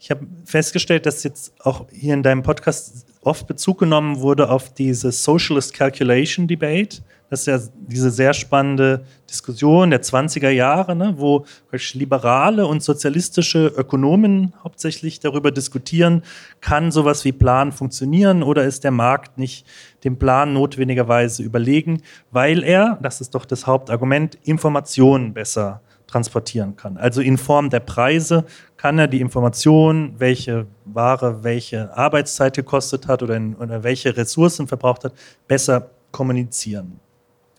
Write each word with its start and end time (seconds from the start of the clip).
Ich 0.00 0.10
habe 0.12 0.26
festgestellt, 0.44 1.06
dass 1.06 1.24
jetzt 1.24 1.52
auch 1.60 1.86
hier 1.90 2.14
in 2.14 2.22
deinem 2.22 2.44
Podcast 2.44 3.04
oft 3.20 3.48
Bezug 3.48 3.78
genommen 3.80 4.20
wurde 4.20 4.48
auf 4.48 4.72
diese 4.72 5.10
Socialist 5.10 5.74
Calculation 5.74 6.46
Debate. 6.46 7.02
Das 7.30 7.40
ist 7.40 7.46
ja 7.46 7.58
diese 7.74 8.10
sehr 8.10 8.32
spannende 8.32 9.04
Diskussion 9.28 9.90
der 9.90 10.00
20er 10.00 10.48
Jahre, 10.50 10.94
ne, 10.94 11.14
wo 11.18 11.44
liberale 11.92 12.66
und 12.66 12.82
sozialistische 12.82 13.66
Ökonomen 13.76 14.54
hauptsächlich 14.62 15.20
darüber 15.20 15.50
diskutieren, 15.50 16.22
kann 16.60 16.90
sowas 16.90 17.24
wie 17.24 17.32
Plan 17.32 17.72
funktionieren 17.72 18.42
oder 18.42 18.64
ist 18.64 18.84
der 18.84 18.92
Markt 18.92 19.36
nicht 19.36 19.66
dem 20.04 20.16
Plan 20.16 20.54
notwendigerweise 20.54 21.42
überlegen, 21.42 22.02
weil 22.30 22.62
er, 22.62 22.98
das 23.02 23.20
ist 23.20 23.34
doch 23.34 23.44
das 23.44 23.66
Hauptargument, 23.66 24.38
Informationen 24.44 25.34
besser 25.34 25.82
transportieren 26.08 26.76
kann. 26.76 26.96
Also 26.96 27.20
in 27.20 27.36
Form 27.36 27.70
der 27.70 27.80
Preise 27.80 28.44
kann 28.78 28.98
er 28.98 29.08
die 29.08 29.20
Information, 29.20 30.14
welche 30.18 30.66
Ware 30.86 31.44
welche 31.44 31.94
Arbeitszeit 31.94 32.56
gekostet 32.56 33.06
hat 33.08 33.22
oder, 33.22 33.36
in, 33.36 33.54
oder 33.56 33.82
welche 33.82 34.16
Ressourcen 34.16 34.66
verbraucht 34.66 35.04
hat, 35.04 35.12
besser 35.46 35.90
kommunizieren. 36.12 37.00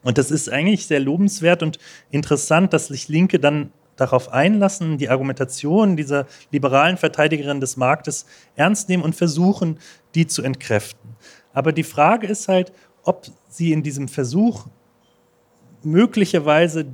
Und 0.02 0.18
das 0.18 0.32
ist 0.32 0.50
eigentlich 0.50 0.88
sehr 0.88 1.02
lobenswert 1.02 1.62
und 1.62 1.78
interessant, 2.10 2.74
dass 2.74 2.88
sich 2.88 3.10
Linke 3.10 3.38
dann 3.38 3.72
darauf 3.98 4.32
einlassen, 4.32 4.98
die 4.98 5.10
Argumentation 5.10 5.98
dieser 5.98 6.26
liberalen 6.52 6.96
Verteidigerin 6.96 7.60
des 7.60 7.76
Marktes 7.76 8.26
ernst 8.56 8.88
nehmen 8.88 9.04
und 9.04 9.14
versuchen, 9.14 9.78
die 10.16 10.26
zu 10.26 10.42
entkräften. 10.42 11.18
Aber 11.52 11.74
die 11.74 11.84
Frage 11.84 12.28
ist 12.28 12.48
halt, 12.48 12.72
ob 13.04 13.26
sie 13.50 13.74
in 13.74 13.84
diesem 13.84 14.08
Versuch 14.08 14.68
möglicherweise 15.84 16.86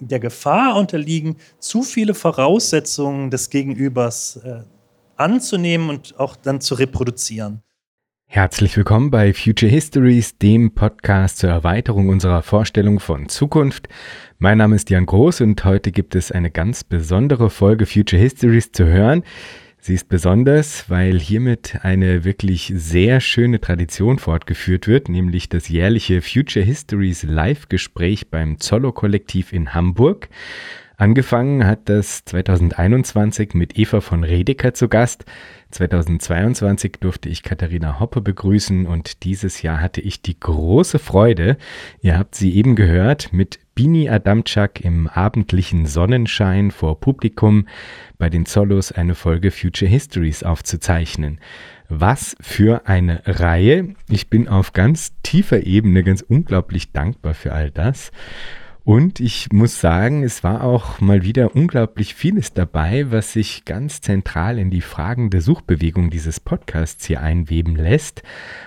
der 0.00 0.20
Gefahr 0.20 0.76
unterliegen, 0.76 1.36
zu 1.58 1.82
viele 1.82 2.14
Voraussetzungen 2.14 3.30
des 3.30 3.50
Gegenübers 3.50 4.36
äh, 4.44 4.62
anzunehmen 5.16 5.90
und 5.90 6.18
auch 6.18 6.36
dann 6.36 6.60
zu 6.60 6.74
reproduzieren. 6.74 7.62
Herzlich 8.26 8.76
willkommen 8.76 9.10
bei 9.10 9.32
Future 9.32 9.70
Histories, 9.70 10.38
dem 10.38 10.74
Podcast 10.74 11.38
zur 11.38 11.50
Erweiterung 11.50 12.08
unserer 12.08 12.42
Vorstellung 12.42 12.98
von 12.98 13.28
Zukunft. 13.28 13.88
Mein 14.38 14.58
Name 14.58 14.74
ist 14.74 14.90
Jan 14.90 15.06
Groß 15.06 15.42
und 15.42 15.64
heute 15.64 15.92
gibt 15.92 16.16
es 16.16 16.32
eine 16.32 16.50
ganz 16.50 16.82
besondere 16.82 17.48
Folge 17.48 17.86
Future 17.86 18.20
Histories 18.20 18.72
zu 18.72 18.86
hören. 18.86 19.22
Sie 19.86 19.92
ist 19.92 20.08
besonders, 20.08 20.88
weil 20.88 21.18
hiermit 21.18 21.80
eine 21.82 22.24
wirklich 22.24 22.72
sehr 22.74 23.20
schöne 23.20 23.60
Tradition 23.60 24.18
fortgeführt 24.18 24.86
wird, 24.86 25.10
nämlich 25.10 25.50
das 25.50 25.68
jährliche 25.68 26.22
Future 26.22 26.64
Histories 26.64 27.22
Live-Gespräch 27.22 28.30
beim 28.30 28.58
Zollo-Kollektiv 28.58 29.52
in 29.52 29.74
Hamburg. 29.74 30.30
Angefangen 30.96 31.66
hat 31.66 31.90
das 31.90 32.24
2021 32.24 33.52
mit 33.52 33.78
Eva 33.78 34.00
von 34.00 34.24
Redeker 34.24 34.72
zu 34.72 34.88
Gast. 34.88 35.26
2022 35.72 36.92
durfte 37.00 37.28
ich 37.28 37.42
Katharina 37.42 38.00
Hoppe 38.00 38.22
begrüßen 38.22 38.86
und 38.86 39.22
dieses 39.22 39.60
Jahr 39.60 39.82
hatte 39.82 40.00
ich 40.00 40.22
die 40.22 40.40
große 40.40 40.98
Freude, 40.98 41.58
ihr 42.00 42.16
habt 42.16 42.36
sie 42.36 42.54
eben 42.54 42.74
gehört, 42.74 43.34
mit 43.34 43.58
Bini 43.74 44.08
Adamczak 44.08 44.80
im 44.82 45.08
abendlichen 45.08 45.86
Sonnenschein 45.86 46.70
vor 46.70 47.00
Publikum 47.00 47.66
bei 48.18 48.30
den 48.30 48.46
Zollos 48.46 48.92
eine 48.92 49.16
Folge 49.16 49.50
Future 49.50 49.90
Histories 49.90 50.44
aufzuzeichnen. 50.44 51.40
Was 51.88 52.36
für 52.40 52.86
eine 52.86 53.22
Reihe. 53.26 53.94
Ich 54.08 54.30
bin 54.30 54.46
auf 54.46 54.74
ganz 54.74 55.12
tiefer 55.24 55.66
Ebene 55.66 56.04
ganz 56.04 56.22
unglaublich 56.22 56.92
dankbar 56.92 57.34
für 57.34 57.52
all 57.52 57.72
das. 57.72 58.12
Und 58.84 59.18
ich 59.18 59.50
muss 59.50 59.80
sagen, 59.80 60.22
es 60.22 60.44
war 60.44 60.62
auch 60.62 61.00
mal 61.00 61.22
wieder 61.22 61.56
unglaublich 61.56 62.14
vieles 62.14 62.52
dabei, 62.52 63.10
was 63.10 63.32
sich 63.32 63.64
ganz 63.64 64.02
zentral 64.02 64.58
in 64.58 64.70
die 64.70 64.82
Fragen 64.82 65.30
der 65.30 65.40
Suchbewegung 65.40 66.10
dieses 66.10 66.38
Podcasts 66.38 67.06
hier 67.06 67.22
einweben 67.22 67.76
lässt. 67.76 68.22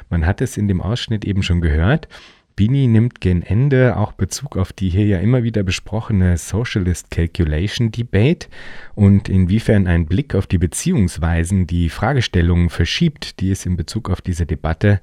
Man 0.10 0.26
hat 0.26 0.42
es 0.42 0.58
in 0.58 0.68
dem 0.68 0.82
Ausschnitt 0.82 1.24
eben 1.24 1.44
schon 1.44 1.62
gehört. 1.62 2.08
Bini 2.58 2.88
nimmt 2.88 3.22
gen 3.22 3.44
Ende 3.44 3.98
auch 3.98 4.14
Bezug 4.14 4.58
auf 4.58 4.74
die 4.74 4.90
hier 4.90 5.06
ja 5.06 5.20
immer 5.20 5.44
wieder 5.44 5.62
besprochene 5.62 6.38
Socialist 6.38 7.12
Calculation 7.12 7.92
Debate 7.92 8.48
und 8.96 9.30
inwiefern 9.30 9.86
ein 9.86 10.08
Blick 10.08 10.34
auf 10.34 10.48
die 10.48 10.58
Beziehungsweisen 10.58 11.68
die 11.68 11.90
Fragestellungen 11.90 12.72
verschiebt, 12.72 13.42
die 13.42 13.52
es 13.52 13.68
in 13.68 13.78
Bezug 13.78 14.10
auf 14.10 14.22
diese 14.22 14.48
Debatte 14.48 15.02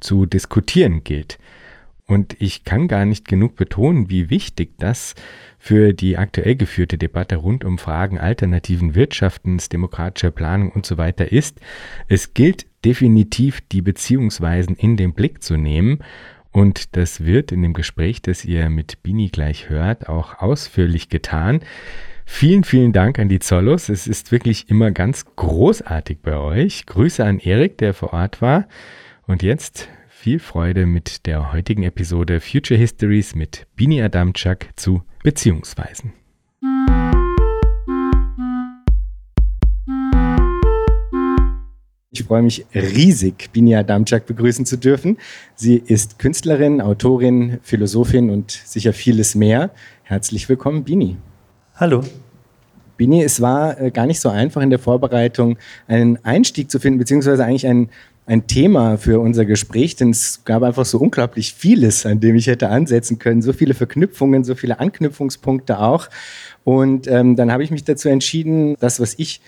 zu 0.00 0.26
diskutieren 0.26 1.04
gilt. 1.04 1.38
Und 2.08 2.36
ich 2.40 2.64
kann 2.64 2.88
gar 2.88 3.04
nicht 3.04 3.26
genug 3.26 3.54
betonen, 3.54 4.10
wie 4.10 4.28
wichtig 4.28 4.70
das 4.78 5.14
für 5.58 5.92
die 5.92 6.16
aktuell 6.16 6.56
geführte 6.56 6.98
Debatte 6.98 7.36
rund 7.36 7.64
um 7.64 7.78
Fragen 7.78 8.18
alternativen 8.18 8.96
Wirtschaftens, 8.96 9.68
demokratischer 9.68 10.30
Planung 10.32 10.70
und 10.70 10.86
so 10.86 10.98
weiter 10.98 11.30
ist. 11.30 11.60
Es 12.08 12.34
gilt 12.34 12.66
definitiv, 12.84 13.60
die 13.72 13.82
Beziehungsweisen 13.82 14.76
in 14.76 14.96
den 14.96 15.14
Blick 15.14 15.42
zu 15.42 15.56
nehmen. 15.56 15.98
Und 16.56 16.96
das 16.96 17.26
wird 17.26 17.52
in 17.52 17.60
dem 17.60 17.74
Gespräch, 17.74 18.22
das 18.22 18.46
ihr 18.46 18.70
mit 18.70 19.02
Bini 19.02 19.28
gleich 19.28 19.68
hört, 19.68 20.08
auch 20.08 20.38
ausführlich 20.38 21.10
getan. 21.10 21.60
Vielen, 22.24 22.64
vielen 22.64 22.94
Dank 22.94 23.18
an 23.18 23.28
die 23.28 23.40
Zollos. 23.40 23.90
Es 23.90 24.06
ist 24.06 24.32
wirklich 24.32 24.70
immer 24.70 24.90
ganz 24.90 25.26
großartig 25.36 26.20
bei 26.22 26.38
euch. 26.38 26.86
Grüße 26.86 27.22
an 27.22 27.40
Erik, 27.40 27.76
der 27.76 27.92
vor 27.92 28.14
Ort 28.14 28.40
war. 28.40 28.68
Und 29.26 29.42
jetzt 29.42 29.90
viel 30.08 30.38
Freude 30.38 30.86
mit 30.86 31.26
der 31.26 31.52
heutigen 31.52 31.82
Episode 31.82 32.40
Future 32.40 32.80
Histories 32.80 33.34
mit 33.34 33.66
Bini 33.76 34.00
Adamczak 34.00 34.70
zu 34.76 35.02
Beziehungsweisen. 35.22 36.14
Ich 42.18 42.24
freue 42.24 42.40
mich 42.40 42.64
riesig, 42.74 43.50
Bini 43.52 43.76
Adamczak 43.76 44.24
begrüßen 44.24 44.64
zu 44.64 44.78
dürfen. 44.78 45.18
Sie 45.54 45.76
ist 45.76 46.18
Künstlerin, 46.18 46.80
Autorin, 46.80 47.58
Philosophin 47.62 48.30
und 48.30 48.52
sicher 48.64 48.94
vieles 48.94 49.34
mehr. 49.34 49.68
Herzlich 50.02 50.48
willkommen, 50.48 50.82
Bini. 50.82 51.18
Hallo. 51.74 52.02
Bini, 52.96 53.22
es 53.22 53.42
war 53.42 53.78
äh, 53.78 53.90
gar 53.90 54.06
nicht 54.06 54.20
so 54.20 54.30
einfach 54.30 54.62
in 54.62 54.70
der 54.70 54.78
Vorbereitung, 54.78 55.58
einen 55.88 56.18
Einstieg 56.24 56.70
zu 56.70 56.80
finden, 56.80 56.98
beziehungsweise 56.98 57.44
eigentlich 57.44 57.66
einen 57.66 57.90
ein 58.24 58.46
Thema 58.48 58.96
für 58.96 59.20
unser 59.20 59.44
Gespräch, 59.44 59.94
denn 59.94 60.10
es 60.10 60.42
gab 60.44 60.64
einfach 60.64 60.84
so 60.84 60.98
unglaublich 60.98 61.54
vieles, 61.54 62.06
an 62.06 62.18
dem 62.18 62.34
ich 62.34 62.48
hätte 62.48 62.70
ansetzen 62.70 63.20
können, 63.20 63.40
so 63.40 63.52
viele 63.52 63.74
Verknüpfungen, 63.74 64.42
so 64.42 64.56
viele 64.56 64.80
Anknüpfungspunkte 64.80 65.78
auch. 65.78 66.08
Und 66.64 67.06
ähm, 67.06 67.36
dann 67.36 67.52
habe 67.52 67.62
ich 67.62 67.70
mich 67.70 67.84
dazu 67.84 68.08
entschieden, 68.08 68.74
das, 68.80 68.98
was 68.98 69.14
ich 69.18 69.42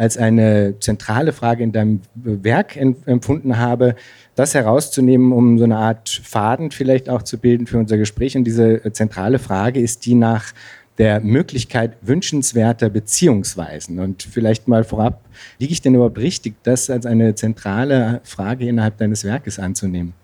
als 0.00 0.16
eine 0.16 0.76
zentrale 0.80 1.34
Frage 1.34 1.62
in 1.62 1.72
deinem 1.72 2.00
Werk 2.14 2.74
empfunden 2.74 3.58
habe, 3.58 3.96
das 4.34 4.54
herauszunehmen, 4.54 5.30
um 5.30 5.58
so 5.58 5.64
eine 5.64 5.76
Art 5.76 6.22
Faden 6.24 6.70
vielleicht 6.70 7.10
auch 7.10 7.22
zu 7.22 7.36
bilden 7.36 7.66
für 7.66 7.76
unser 7.76 7.98
Gespräch. 7.98 8.34
Und 8.34 8.44
diese 8.44 8.80
zentrale 8.92 9.38
Frage 9.38 9.78
ist 9.78 10.06
die 10.06 10.14
nach 10.14 10.54
der 10.96 11.20
Möglichkeit 11.20 11.98
wünschenswerter 12.00 12.88
Beziehungsweisen. 12.88 13.98
Und 13.98 14.22
vielleicht 14.22 14.68
mal 14.68 14.84
vorab, 14.84 15.20
liege 15.58 15.74
ich 15.74 15.82
denn 15.82 15.94
überhaupt 15.94 16.18
richtig, 16.18 16.54
das 16.62 16.88
als 16.88 17.04
eine 17.04 17.34
zentrale 17.34 18.22
Frage 18.24 18.66
innerhalb 18.66 18.96
deines 18.96 19.24
Werkes 19.24 19.58
anzunehmen? 19.58 20.14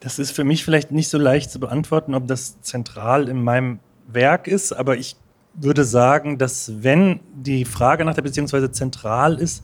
Das 0.00 0.18
ist 0.18 0.30
für 0.30 0.44
mich 0.44 0.64
vielleicht 0.64 0.90
nicht 0.90 1.08
so 1.08 1.18
leicht 1.18 1.50
zu 1.50 1.60
beantworten, 1.60 2.14
ob 2.14 2.26
das 2.26 2.58
zentral 2.62 3.28
in 3.28 3.44
meinem 3.44 3.80
Werk 4.06 4.48
ist, 4.48 4.72
aber 4.72 4.96
ich 4.96 5.16
würde 5.60 5.84
sagen, 5.84 6.38
dass 6.38 6.72
wenn 6.82 7.20
die 7.34 7.64
Frage 7.64 8.04
nach 8.04 8.14
der 8.14 8.22
Beziehungsweise 8.22 8.70
zentral 8.70 9.38
ist, 9.38 9.62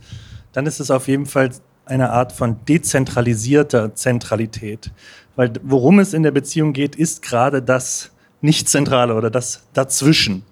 dann 0.53 0.67
ist 0.67 0.81
es 0.81 0.91
auf 0.91 1.09
jeden 1.09 1.27
Fall 1.27 1.51
eine 1.87 2.11
Art 2.11 2.33
von 2.33 2.57
dezentralisierter 2.67 3.95
Zentralität. 3.95 4.91
Weil 5.37 5.53
worum 5.63 5.99
es 5.99 6.15
in 6.15 6.23
der 6.23 6.31
Beziehung 6.31 6.73
geht, 6.73 6.97
ist 6.97 7.23
gerade 7.23 7.61
das, 7.63 8.11
nicht-zentrale 8.41 9.15
oder 9.15 9.31
das 9.31 9.67
dazwischen. 9.73 10.45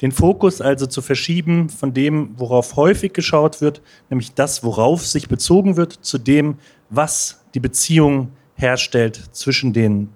Den 0.00 0.12
Fokus 0.12 0.60
also 0.60 0.86
zu 0.86 1.02
verschieben 1.02 1.68
von 1.68 1.92
dem, 1.92 2.30
worauf 2.36 2.76
häufig 2.76 3.12
geschaut 3.12 3.60
wird, 3.60 3.82
nämlich 4.08 4.32
das, 4.34 4.62
worauf 4.62 5.06
sich 5.06 5.28
bezogen 5.28 5.76
wird, 5.76 5.92
zu 5.92 6.16
dem, 6.16 6.56
was 6.88 7.42
die 7.54 7.60
Beziehung 7.60 8.30
herstellt 8.54 9.20
zwischen 9.32 9.72
den 9.72 10.08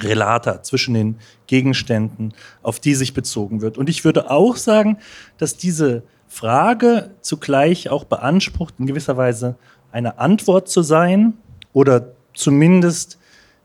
Relata, 0.00 0.62
zwischen 0.62 0.94
den 0.94 1.16
Gegenständen, 1.46 2.34
auf 2.62 2.80
die 2.80 2.94
sich 2.94 3.14
bezogen 3.14 3.60
wird. 3.60 3.78
Und 3.78 3.88
ich 3.88 4.04
würde 4.04 4.30
auch 4.30 4.56
sagen, 4.56 4.98
dass 5.38 5.56
diese 5.56 6.02
Frage 6.26 7.10
zugleich 7.20 7.90
auch 7.90 8.04
beansprucht, 8.04 8.74
in 8.78 8.86
gewisser 8.86 9.16
Weise 9.16 9.56
eine 9.92 10.18
Antwort 10.18 10.68
zu 10.68 10.82
sein 10.82 11.34
oder 11.72 12.12
zumindest 12.34 13.18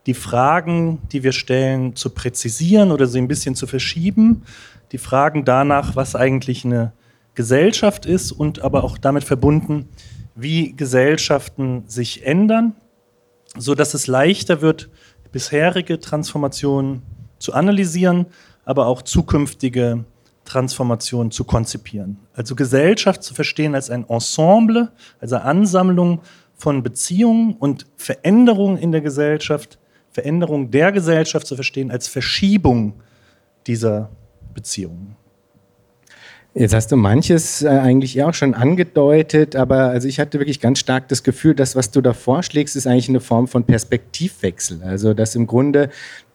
die 0.06 0.14
Fragen, 0.14 1.00
die 1.12 1.24
wir 1.24 1.32
stellen, 1.32 1.96
zu 1.96 2.12
präzisieren 2.12 2.92
oder 2.92 3.08
sie 3.08 3.20
ein 3.20 3.28
bisschen 3.28 3.56
zu 3.56 3.68
verschieben. 3.68 4.44
Die 4.92 4.98
Fragen 4.98 5.46
danach, 5.46 5.96
was 5.96 6.16
eigentlich 6.16 6.64
eine 6.64 6.94
Gesellschaft 7.34 8.06
ist 8.06 8.32
und 8.32 8.62
aber 8.62 8.84
auch 8.84 8.98
damit 8.98 9.24
verbunden, 9.24 9.90
wie 10.36 10.74
Gesellschaften 10.76 11.84
sich 11.88 12.26
ändern, 12.26 12.76
so 13.58 13.76
dass 13.76 13.94
es 13.94 14.08
leichter 14.08 14.62
wird, 14.62 14.90
bisherige 15.32 16.00
Transformationen 16.00 17.02
zu 17.38 17.54
analysieren, 17.54 18.26
aber 18.66 18.88
auch 18.88 19.02
zukünftige 19.02 20.06
Transformation 20.46 21.32
zu 21.32 21.44
konzipieren. 21.44 22.18
Also 22.34 22.56
Gesellschaft 22.56 23.24
zu 23.24 23.34
verstehen 23.34 23.76
als 23.76 23.90
ein 23.90 24.08
Ensemble, 24.10 24.92
also 25.20 25.38
Ansammlung 25.38 26.22
von 26.56 26.84
Beziehungen 26.84 27.54
und 27.54 27.86
Veränderungen 27.96 28.78
in 28.78 28.92
der 28.92 29.02
Gesellschaft, 29.02 29.80
Veränderung 30.12 30.72
der 30.72 30.92
Gesellschaft 30.92 31.46
zu 31.48 31.56
verstehen 31.56 31.92
als 31.92 32.08
Verschiebung 32.08 32.96
dieser 33.68 34.10
Beziehungen. 34.54 35.16
Jetzt 36.56 36.74
hast 36.74 36.92
du 36.92 36.96
manches 36.96 37.62
äh, 37.62 37.68
eigentlich 37.68 38.24
auch 38.24 38.34
schon 38.34 38.56
angedeutet, 38.56 39.56
aber 39.56 39.90
also 39.90 40.08
ich 40.08 40.20
hatte 40.20 40.40
wirklich 40.40 40.60
ganz 40.60 40.80
stark 40.80 41.08
das 41.08 41.24
Gefühl, 41.24 41.54
dass 41.54 41.76
was 41.76 41.92
du 41.92 42.02
da 42.02 42.14
vorschlägst, 42.14 42.76
ist 42.76 42.88
eigentlich 42.88 43.08
eine 43.08 43.20
Form 43.20 43.48
von 43.48 43.66
Perspektivwechsel. 43.66 44.82
Also 44.84 45.14
dass 45.14 45.36
im 45.36 45.46
Grunde 45.46 45.90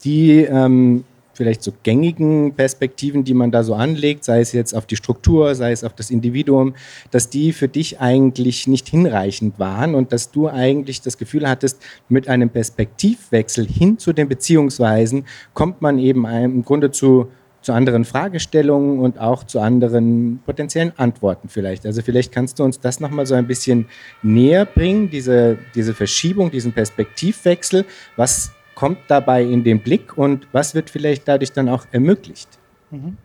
die 0.04 0.42
ähm, 0.42 1.02
vielleicht 1.32 1.64
so 1.64 1.72
gängigen 1.82 2.54
Perspektiven, 2.54 3.24
die 3.24 3.34
man 3.34 3.50
da 3.50 3.64
so 3.64 3.74
anlegt, 3.74 4.22
sei 4.22 4.40
es 4.40 4.52
jetzt 4.52 4.72
auf 4.72 4.86
die 4.86 4.94
Struktur, 4.94 5.56
sei 5.56 5.72
es 5.72 5.82
auf 5.82 5.94
das 5.94 6.10
Individuum, 6.10 6.74
dass 7.10 7.28
die 7.28 7.52
für 7.52 7.66
dich 7.66 8.00
eigentlich 8.00 8.68
nicht 8.68 8.88
hinreichend 8.88 9.58
waren 9.58 9.96
und 9.96 10.12
dass 10.12 10.30
du 10.30 10.48
eigentlich 10.48 11.00
das 11.02 11.18
Gefühl 11.18 11.48
hattest, 11.48 11.82
mit 12.08 12.28
einem 12.28 12.50
Perspektivwechsel 12.50 13.66
hin 13.66 13.98
zu 13.98 14.12
den 14.12 14.28
Beziehungsweisen 14.28 15.24
kommt 15.54 15.82
man 15.82 15.98
eben 15.98 16.24
im 16.24 16.64
Grunde 16.64 16.92
zu 16.92 17.28
zu 17.64 17.72
anderen 17.72 18.04
Fragestellungen 18.04 19.00
und 19.00 19.18
auch 19.18 19.44
zu 19.44 19.60
anderen 19.60 20.40
potenziellen 20.44 20.92
Antworten 20.96 21.48
vielleicht. 21.48 21.86
Also 21.86 22.02
vielleicht 22.02 22.32
kannst 22.32 22.58
du 22.58 22.64
uns 22.64 22.78
das 22.78 23.00
nochmal 23.00 23.26
so 23.26 23.34
ein 23.34 23.46
bisschen 23.46 23.86
näher 24.22 24.66
bringen, 24.66 25.10
diese, 25.10 25.58
diese 25.74 25.94
Verschiebung, 25.94 26.50
diesen 26.50 26.72
Perspektivwechsel. 26.72 27.84
Was 28.16 28.52
kommt 28.74 28.98
dabei 29.08 29.42
in 29.42 29.64
den 29.64 29.80
Blick 29.80 30.16
und 30.16 30.46
was 30.52 30.74
wird 30.74 30.90
vielleicht 30.90 31.26
dadurch 31.26 31.52
dann 31.52 31.68
auch 31.68 31.86
ermöglicht? 31.92 32.48
Mhm. 32.90 33.16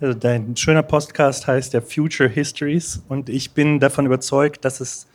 Also 0.00 0.16
dein 0.16 0.56
schöner 0.56 0.84
Podcast 0.84 1.46
heißt 1.48 1.72
ja 1.72 1.80
Future 1.80 2.28
Histories 2.28 3.02
und 3.08 3.28
ich 3.28 3.52
bin 3.52 3.80
davon 3.80 4.06
überzeugt, 4.06 4.64
dass 4.64 4.80
es 4.80 5.07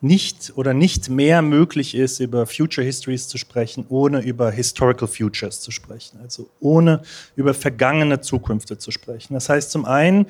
nicht 0.00 0.52
oder 0.56 0.72
nicht 0.72 1.10
mehr 1.10 1.42
möglich 1.42 1.94
ist, 1.94 2.20
über 2.20 2.46
Future 2.46 2.84
Histories 2.84 3.28
zu 3.28 3.38
sprechen, 3.38 3.84
ohne 3.88 4.20
über 4.22 4.50
Historical 4.50 5.08
Futures 5.08 5.60
zu 5.60 5.70
sprechen, 5.70 6.18
also 6.22 6.48
ohne 6.60 7.02
über 7.36 7.52
vergangene 7.54 8.20
Zukünfte 8.20 8.78
zu 8.78 8.90
sprechen. 8.90 9.34
Das 9.34 9.48
heißt 9.48 9.70
zum 9.70 9.84
einen, 9.84 10.26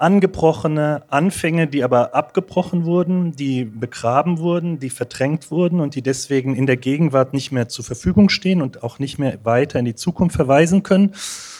angebrochene 0.00 1.02
Anfänge, 1.08 1.66
die 1.66 1.84
aber 1.84 2.14
abgebrochen 2.14 2.84
wurden, 2.84 3.36
die 3.36 3.64
begraben 3.64 4.38
wurden, 4.38 4.78
die 4.78 4.88
verdrängt 4.88 5.50
wurden 5.50 5.80
und 5.80 5.94
die 5.94 6.00
deswegen 6.00 6.54
in 6.54 6.66
der 6.66 6.78
Gegenwart 6.78 7.34
nicht 7.34 7.52
mehr 7.52 7.68
zur 7.68 7.84
Verfügung 7.84 8.30
stehen 8.30 8.62
und 8.62 8.82
auch 8.82 8.98
nicht 8.98 9.18
mehr 9.18 9.38
weiter 9.44 9.78
in 9.78 9.84
die 9.84 9.94
Zukunft 9.94 10.36
verweisen 10.36 10.82
können. 10.82 11.14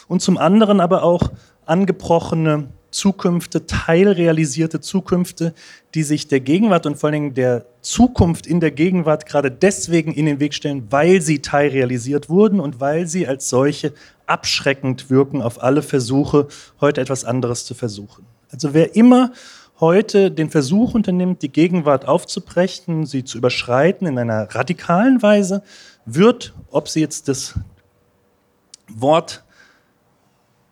Und 0.09 0.23
zum 0.23 0.39
anderen 0.39 0.81
aber 0.81 1.03
auch 1.03 1.31
angebrochene 1.67 2.69
Zukünfte, 2.91 3.67
teilrealisierte 3.67 4.81
Zukünfte, 4.81 5.55
die 5.95 6.03
sich 6.03 6.29
der 6.29 6.41
Gegenwart 6.41 6.87
und 6.87 6.97
vor 6.97 7.09
allen 7.09 7.15
Dingen 7.15 7.35
der 7.35 7.67
Zukunft 7.81 8.47
in 8.47 8.61
der 8.61 8.71
Gegenwart 8.71 9.27
gerade 9.27 9.51
deswegen 9.51 10.13
in 10.13 10.27
den 10.27 10.41
Weg 10.41 10.55
stellen, 10.55 10.87
weil 10.91 11.23
sie 11.23 11.41
teilrealisiert 11.41 12.29
wurden 12.29 12.61
und 12.61 12.81
weil 12.81 13.07
sie 13.07 13.27
als 13.27 13.49
solche 13.49 13.93
abschreckend 14.27 15.11
wirken 15.11 15.43
auf 15.43 15.63
alle 15.63 15.83
Versuche, 15.83 16.49
heute 16.81 17.01
etwas 17.01 17.25
anderes 17.25 17.65
zu 17.65 17.75
versuchen. 17.75 18.27
Also 18.53 18.75
wer 18.75 18.95
immer 18.97 19.33
heute 19.81 20.31
den 20.31 20.51
Versuch 20.51 20.95
unternimmt, 20.95 21.43
die 21.43 21.51
Gegenwart 21.51 22.07
aufzubrechen, 22.07 23.07
sie 23.07 23.25
zu 23.25 23.39
überschreiten 23.39 24.07
in 24.07 24.19
einer 24.19 24.55
radikalen 24.55 25.23
Weise, 25.23 25.63
wird, 26.05 26.53
ob 26.71 26.89
sie 26.89 27.01
jetzt 27.01 27.29
das 27.29 27.55
Wort 28.89 29.45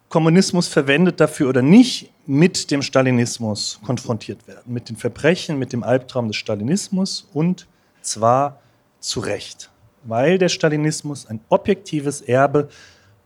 Kommunismus 0.08 0.69
verwendet 0.69 1.20
dafür 1.20 1.50
oder 1.50 1.60
nicht, 1.60 2.10
mit 2.26 2.70
dem 2.70 2.81
Stalinismus 2.82 3.78
konfrontiert 3.84 4.46
werden, 4.49 4.72
mit 4.72 4.88
den 4.88 4.96
Verbrechen, 4.96 5.58
mit 5.58 5.72
dem 5.72 5.82
Albtraum 5.82 6.28
des 6.28 6.37
Stalinismus 6.37 7.28
und 7.34 7.66
zwar 8.00 8.60
zu 9.00 9.20
Recht, 9.20 9.70
weil 10.05 10.38
der 10.38 10.49
Stalinismus 10.49 11.26
ein 11.26 11.40
objektives 11.50 12.22
Erbe 12.22 12.69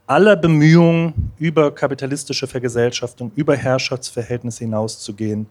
aller 0.07 0.35
Bemühungen, 0.35 1.31
über 1.37 1.73
kapitalistische 1.73 2.47
Vergesellschaftung, 2.47 3.31
über 3.35 3.55
Herrschaftsverhältnisse 3.55 4.65
hinauszugehen, 4.65 5.47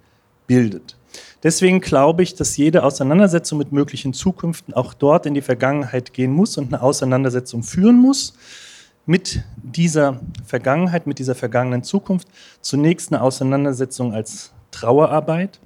bildet. 0.46 0.99
Deswegen 1.43 1.81
glaube 1.81 2.23
ich, 2.23 2.34
dass 2.34 2.58
jede 2.58 2.82
Auseinandersetzung 2.82 3.58
mit 3.58 3.73
möglichen 3.73 4.12
Zukünften 4.12 4.75
auch 4.75 4.93
dort 4.93 5.25
in 5.25 5.32
die 5.32 5.40
Vergangenheit 5.40 6.12
gehen 6.12 6.32
muss 6.32 6.58
und 6.58 6.73
eine 6.73 6.82
Auseinandersetzung 6.82 7.62
führen 7.62 7.99
muss 7.99 8.34
mit 9.07 9.43
dieser 9.57 10.21
Vergangenheit, 10.45 11.07
mit 11.07 11.19
dieser 11.19 11.35
vergangenen 11.35 11.83
Zukunft. 11.83 12.29
Zunächst 12.61 13.13
eine 13.13 13.23
Auseinandersetzung 13.23 14.15
als 14.15 14.53
Trauerarbeit, 14.71 15.61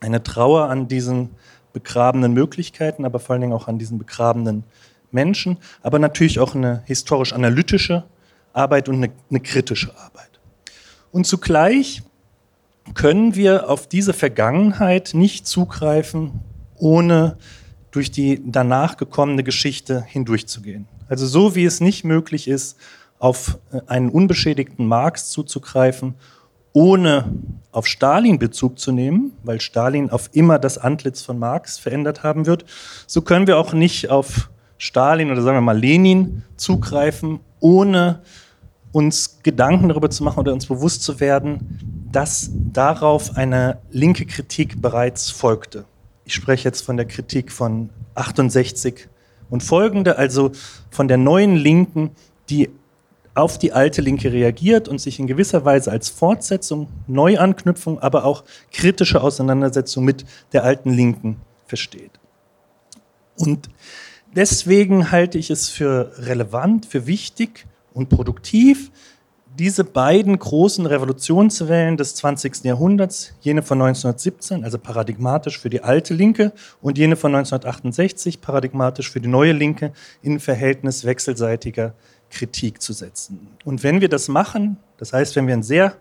eine 0.00 0.22
Trauer 0.22 0.68
an 0.68 0.88
diesen 0.88 1.30
begrabenen 1.72 2.32
Möglichkeiten, 2.32 3.04
aber 3.04 3.18
vor 3.18 3.34
allen 3.34 3.42
Dingen 3.42 3.52
auch 3.52 3.68
an 3.68 3.78
diesen 3.78 3.98
begrabenen 3.98 4.64
Menschen, 5.10 5.58
aber 5.82 5.98
natürlich 5.98 6.38
auch 6.38 6.54
eine 6.54 6.82
historisch-analytische 6.86 8.04
Arbeit 8.52 8.88
und 8.88 8.96
eine, 8.96 9.12
eine 9.30 9.40
kritische 9.40 9.96
Arbeit. 9.96 10.40
Und 11.10 11.26
zugleich 11.26 12.02
können 12.94 13.34
wir 13.34 13.68
auf 13.68 13.86
diese 13.86 14.12
Vergangenheit 14.12 15.12
nicht 15.14 15.46
zugreifen, 15.46 16.40
ohne 16.76 17.36
durch 17.90 18.10
die 18.10 18.42
danach 18.44 18.96
gekommene 18.96 19.42
Geschichte 19.42 20.04
hindurchzugehen. 20.06 20.86
Also 21.08 21.26
so 21.26 21.54
wie 21.54 21.64
es 21.64 21.80
nicht 21.80 22.04
möglich 22.04 22.48
ist, 22.48 22.76
auf 23.18 23.58
äh, 23.72 23.80
einen 23.86 24.10
unbeschädigten 24.10 24.86
Marx 24.86 25.30
zuzugreifen, 25.30 26.14
ohne 26.72 27.32
auf 27.72 27.86
Stalin 27.86 28.38
Bezug 28.38 28.78
zu 28.78 28.92
nehmen, 28.92 29.32
weil 29.42 29.60
Stalin 29.60 30.10
auf 30.10 30.30
immer 30.32 30.58
das 30.58 30.78
Antlitz 30.78 31.22
von 31.22 31.38
Marx 31.38 31.78
verändert 31.78 32.22
haben 32.22 32.46
wird, 32.46 32.64
so 33.06 33.22
können 33.22 33.46
wir 33.46 33.58
auch 33.58 33.72
nicht 33.72 34.10
auf 34.10 34.50
Stalin 34.76 35.30
oder 35.30 35.42
sagen 35.42 35.56
wir 35.56 35.62
mal 35.62 35.78
Lenin 35.78 36.44
zugreifen, 36.56 37.40
ohne 37.58 38.20
uns 38.92 39.40
Gedanken 39.42 39.88
darüber 39.88 40.10
zu 40.10 40.24
machen 40.24 40.38
oder 40.38 40.52
uns 40.52 40.66
bewusst 40.66 41.02
zu 41.02 41.20
werden, 41.20 42.08
dass 42.12 42.50
darauf 42.52 43.36
eine 43.36 43.78
linke 43.90 44.24
Kritik 44.24 44.80
bereits 44.80 45.30
folgte. 45.30 45.84
Ich 46.28 46.34
spreche 46.34 46.68
jetzt 46.68 46.82
von 46.82 46.98
der 46.98 47.06
Kritik 47.06 47.50
von 47.50 47.88
68 48.14 49.08
und 49.48 49.62
folgende, 49.62 50.18
also 50.18 50.52
von 50.90 51.08
der 51.08 51.16
neuen 51.16 51.56
Linken, 51.56 52.10
die 52.50 52.68
auf 53.32 53.56
die 53.56 53.72
alte 53.72 54.02
Linke 54.02 54.30
reagiert 54.30 54.88
und 54.88 55.00
sich 55.00 55.18
in 55.18 55.26
gewisser 55.26 55.64
Weise 55.64 55.90
als 55.90 56.10
Fortsetzung, 56.10 56.88
Neuanknüpfung, 57.06 57.98
aber 58.00 58.26
auch 58.26 58.44
kritische 58.72 59.22
Auseinandersetzung 59.22 60.04
mit 60.04 60.26
der 60.52 60.64
alten 60.64 60.90
Linken 60.90 61.38
versteht. 61.66 62.20
Und 63.38 63.70
deswegen 64.36 65.10
halte 65.10 65.38
ich 65.38 65.48
es 65.48 65.70
für 65.70 66.12
relevant, 66.18 66.84
für 66.84 67.06
wichtig 67.06 67.64
und 67.94 68.10
produktiv, 68.10 68.90
diese 69.58 69.82
beiden 69.82 70.38
großen 70.38 70.86
Revolutionswellen 70.86 71.96
des 71.96 72.14
20. 72.14 72.64
Jahrhunderts, 72.64 73.34
jene 73.40 73.62
von 73.62 73.82
1917, 73.82 74.62
also 74.62 74.78
paradigmatisch 74.78 75.58
für 75.58 75.68
die 75.68 75.82
alte 75.82 76.14
Linke, 76.14 76.52
und 76.80 76.96
jene 76.96 77.16
von 77.16 77.34
1968, 77.34 78.40
paradigmatisch 78.40 79.10
für 79.10 79.20
die 79.20 79.28
neue 79.28 79.52
Linke, 79.52 79.92
in 80.22 80.38
Verhältnis 80.38 81.04
wechselseitiger 81.04 81.94
Kritik 82.30 82.80
zu 82.80 82.92
setzen. 82.92 83.48
Und 83.64 83.82
wenn 83.82 84.00
wir 84.00 84.08
das 84.08 84.28
machen, 84.28 84.76
das 84.96 85.12
heißt, 85.12 85.34
wenn 85.34 85.48
wir 85.48 85.54
ein 85.54 85.64
sehr 85.64 85.96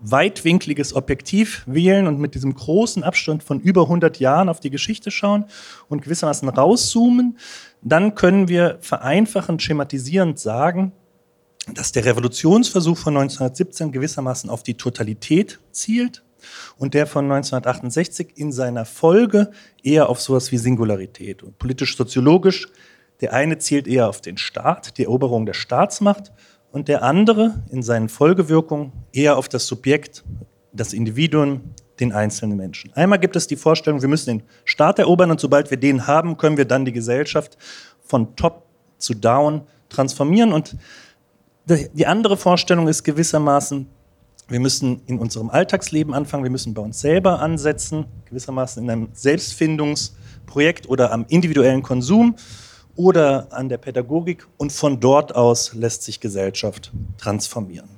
weitwinkliges 0.00 0.94
Objektiv 0.94 1.64
wählen 1.66 2.06
und 2.06 2.20
mit 2.20 2.34
diesem 2.34 2.54
großen 2.54 3.02
Abstand 3.02 3.42
von 3.42 3.58
über 3.60 3.82
100 3.82 4.20
Jahren 4.20 4.48
auf 4.48 4.60
die 4.60 4.70
Geschichte 4.70 5.10
schauen 5.10 5.46
und 5.88 6.02
gewissermaßen 6.02 6.48
rauszoomen, 6.48 7.38
dann 7.82 8.14
können 8.14 8.48
wir 8.48 8.78
vereinfachend, 8.80 9.62
schematisierend 9.62 10.38
sagen, 10.38 10.92
dass 11.74 11.92
der 11.92 12.04
Revolutionsversuch 12.04 12.96
von 12.96 13.16
1917 13.16 13.92
gewissermaßen 13.92 14.50
auf 14.50 14.62
die 14.62 14.74
Totalität 14.74 15.58
zielt 15.72 16.22
und 16.76 16.94
der 16.94 17.06
von 17.06 17.24
1968 17.24 18.32
in 18.36 18.52
seiner 18.52 18.84
Folge 18.84 19.50
eher 19.82 20.08
auf 20.08 20.20
sowas 20.20 20.52
wie 20.52 20.58
Singularität. 20.58 21.42
Und 21.42 21.58
politisch-soziologisch, 21.58 22.68
der 23.20 23.32
eine 23.32 23.58
zielt 23.58 23.88
eher 23.88 24.08
auf 24.08 24.20
den 24.20 24.38
Staat, 24.38 24.98
die 24.98 25.04
Eroberung 25.04 25.46
der 25.46 25.54
Staatsmacht 25.54 26.32
und 26.70 26.88
der 26.88 27.02
andere 27.02 27.62
in 27.70 27.82
seinen 27.82 28.08
Folgewirkungen 28.08 28.92
eher 29.12 29.36
auf 29.36 29.48
das 29.48 29.66
Subjekt, 29.66 30.24
das 30.72 30.92
Individuum, 30.92 31.74
den 31.98 32.12
einzelnen 32.12 32.56
Menschen. 32.56 32.92
Einmal 32.94 33.18
gibt 33.18 33.34
es 33.34 33.48
die 33.48 33.56
Vorstellung, 33.56 34.00
wir 34.02 34.08
müssen 34.08 34.38
den 34.38 34.42
Staat 34.64 35.00
erobern 35.00 35.32
und 35.32 35.40
sobald 35.40 35.70
wir 35.70 35.78
den 35.78 36.06
haben, 36.06 36.36
können 36.36 36.56
wir 36.56 36.64
dann 36.64 36.84
die 36.84 36.92
Gesellschaft 36.92 37.58
von 38.00 38.36
top 38.36 38.66
zu 38.98 39.14
down 39.14 39.62
transformieren 39.88 40.52
und 40.52 40.76
die 41.76 42.06
andere 42.06 42.36
Vorstellung 42.36 42.88
ist 42.88 43.04
gewissermaßen, 43.04 43.86
wir 44.48 44.60
müssen 44.60 45.02
in 45.06 45.18
unserem 45.18 45.50
Alltagsleben 45.50 46.14
anfangen, 46.14 46.42
wir 46.42 46.50
müssen 46.50 46.72
bei 46.72 46.80
uns 46.80 47.00
selber 47.00 47.40
ansetzen, 47.40 48.06
gewissermaßen 48.24 48.82
in 48.82 48.90
einem 48.90 49.08
Selbstfindungsprojekt 49.12 50.88
oder 50.88 51.12
am 51.12 51.26
individuellen 51.28 51.82
Konsum 51.82 52.36
oder 52.96 53.48
an 53.52 53.68
der 53.68 53.76
Pädagogik 53.76 54.46
und 54.56 54.72
von 54.72 55.00
dort 55.00 55.34
aus 55.34 55.74
lässt 55.74 56.02
sich 56.02 56.20
Gesellschaft 56.20 56.92
transformieren. 57.18 57.88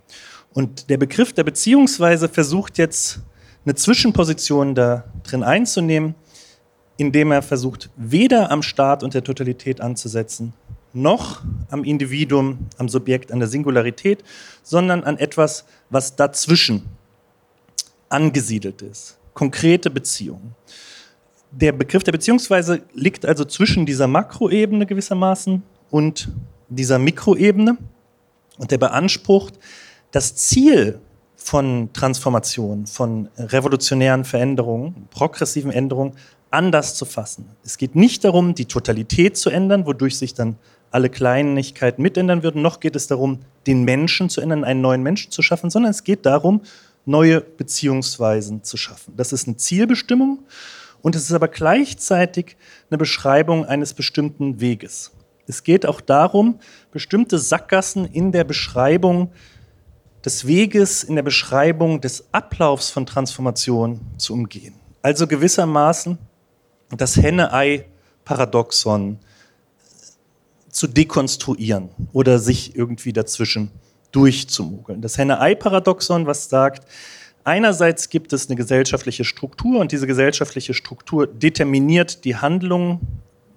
Und 0.52 0.90
der 0.90 0.98
Begriff 0.98 1.32
der 1.32 1.44
Beziehungsweise 1.44 2.28
versucht 2.28 2.76
jetzt 2.78 3.20
eine 3.64 3.76
Zwischenposition 3.76 4.74
da 4.74 5.04
drin 5.22 5.44
einzunehmen, 5.44 6.16
indem 6.96 7.30
er 7.30 7.42
versucht, 7.42 7.88
weder 7.96 8.50
am 8.50 8.62
Staat 8.62 9.02
und 9.02 9.14
der 9.14 9.22
Totalität 9.22 9.80
anzusetzen, 9.80 10.52
noch 10.92 11.42
am 11.70 11.84
Individuum, 11.84 12.68
am 12.78 12.88
Subjekt, 12.88 13.32
an 13.32 13.38
der 13.38 13.48
Singularität, 13.48 14.24
sondern 14.62 15.04
an 15.04 15.16
etwas, 15.18 15.64
was 15.88 16.16
dazwischen 16.16 16.86
angesiedelt 18.08 18.82
ist. 18.82 19.16
Konkrete 19.34 19.90
Beziehungen. 19.90 20.54
Der 21.52 21.72
Begriff 21.72 22.04
der 22.04 22.12
Beziehungsweise 22.12 22.82
liegt 22.94 23.24
also 23.26 23.44
zwischen 23.44 23.86
dieser 23.86 24.06
Makroebene 24.06 24.86
gewissermaßen 24.86 25.62
und 25.90 26.28
dieser 26.68 26.98
Mikroebene 26.98 27.76
und 28.58 28.70
der 28.70 28.78
beansprucht, 28.78 29.58
das 30.12 30.36
Ziel 30.36 31.00
von 31.36 31.90
Transformation, 31.92 32.86
von 32.86 33.28
revolutionären 33.36 34.24
Veränderungen, 34.24 35.08
progressiven 35.10 35.72
Änderungen 35.72 36.12
anders 36.50 36.94
zu 36.94 37.04
fassen. 37.04 37.48
Es 37.64 37.78
geht 37.78 37.96
nicht 37.96 38.24
darum, 38.24 38.54
die 38.54 38.66
Totalität 38.66 39.36
zu 39.36 39.50
ändern, 39.50 39.86
wodurch 39.86 40.18
sich 40.18 40.34
dann 40.34 40.56
alle 40.90 41.08
Kleinigkeiten 41.08 42.02
mitändern 42.02 42.42
würden, 42.42 42.62
noch 42.62 42.80
geht 42.80 42.96
es 42.96 43.06
darum, 43.06 43.40
den 43.66 43.84
Menschen 43.84 44.28
zu 44.28 44.40
ändern, 44.40 44.64
einen 44.64 44.80
neuen 44.80 45.02
Menschen 45.02 45.30
zu 45.30 45.42
schaffen, 45.42 45.70
sondern 45.70 45.90
es 45.90 46.04
geht 46.04 46.26
darum, 46.26 46.62
neue 47.04 47.40
Beziehungsweisen 47.40 48.64
zu 48.64 48.76
schaffen. 48.76 49.14
Das 49.16 49.32
ist 49.32 49.46
eine 49.46 49.56
Zielbestimmung 49.56 50.40
und 51.02 51.16
es 51.16 51.24
ist 51.24 51.32
aber 51.32 51.48
gleichzeitig 51.48 52.56
eine 52.90 52.98
Beschreibung 52.98 53.64
eines 53.64 53.94
bestimmten 53.94 54.60
Weges. 54.60 55.12
Es 55.46 55.64
geht 55.64 55.86
auch 55.86 56.00
darum, 56.00 56.60
bestimmte 56.92 57.38
Sackgassen 57.38 58.06
in 58.06 58.32
der 58.32 58.44
Beschreibung 58.44 59.32
des 60.24 60.46
Weges, 60.46 61.02
in 61.02 61.16
der 61.16 61.22
Beschreibung 61.22 62.00
des 62.00 62.24
Ablaufs 62.32 62.90
von 62.90 63.06
Transformation 63.06 64.00
zu 64.16 64.34
umgehen. 64.34 64.74
Also 65.02 65.26
gewissermaßen 65.26 66.18
das 66.96 67.16
Henne-Ei-Paradoxon 67.16 69.18
zu 70.70 70.86
dekonstruieren 70.86 71.90
oder 72.12 72.38
sich 72.38 72.76
irgendwie 72.76 73.12
dazwischen 73.12 73.70
durchzumogeln. 74.12 75.00
Das 75.00 75.18
Henne-Ei-Paradoxon, 75.18 76.26
was 76.26 76.48
sagt, 76.48 76.86
einerseits 77.44 78.08
gibt 78.08 78.32
es 78.32 78.48
eine 78.48 78.56
gesellschaftliche 78.56 79.24
Struktur 79.24 79.80
und 79.80 79.92
diese 79.92 80.06
gesellschaftliche 80.06 80.74
Struktur 80.74 81.26
determiniert 81.26 82.24
die 82.24 82.36
Handlungen 82.36 83.00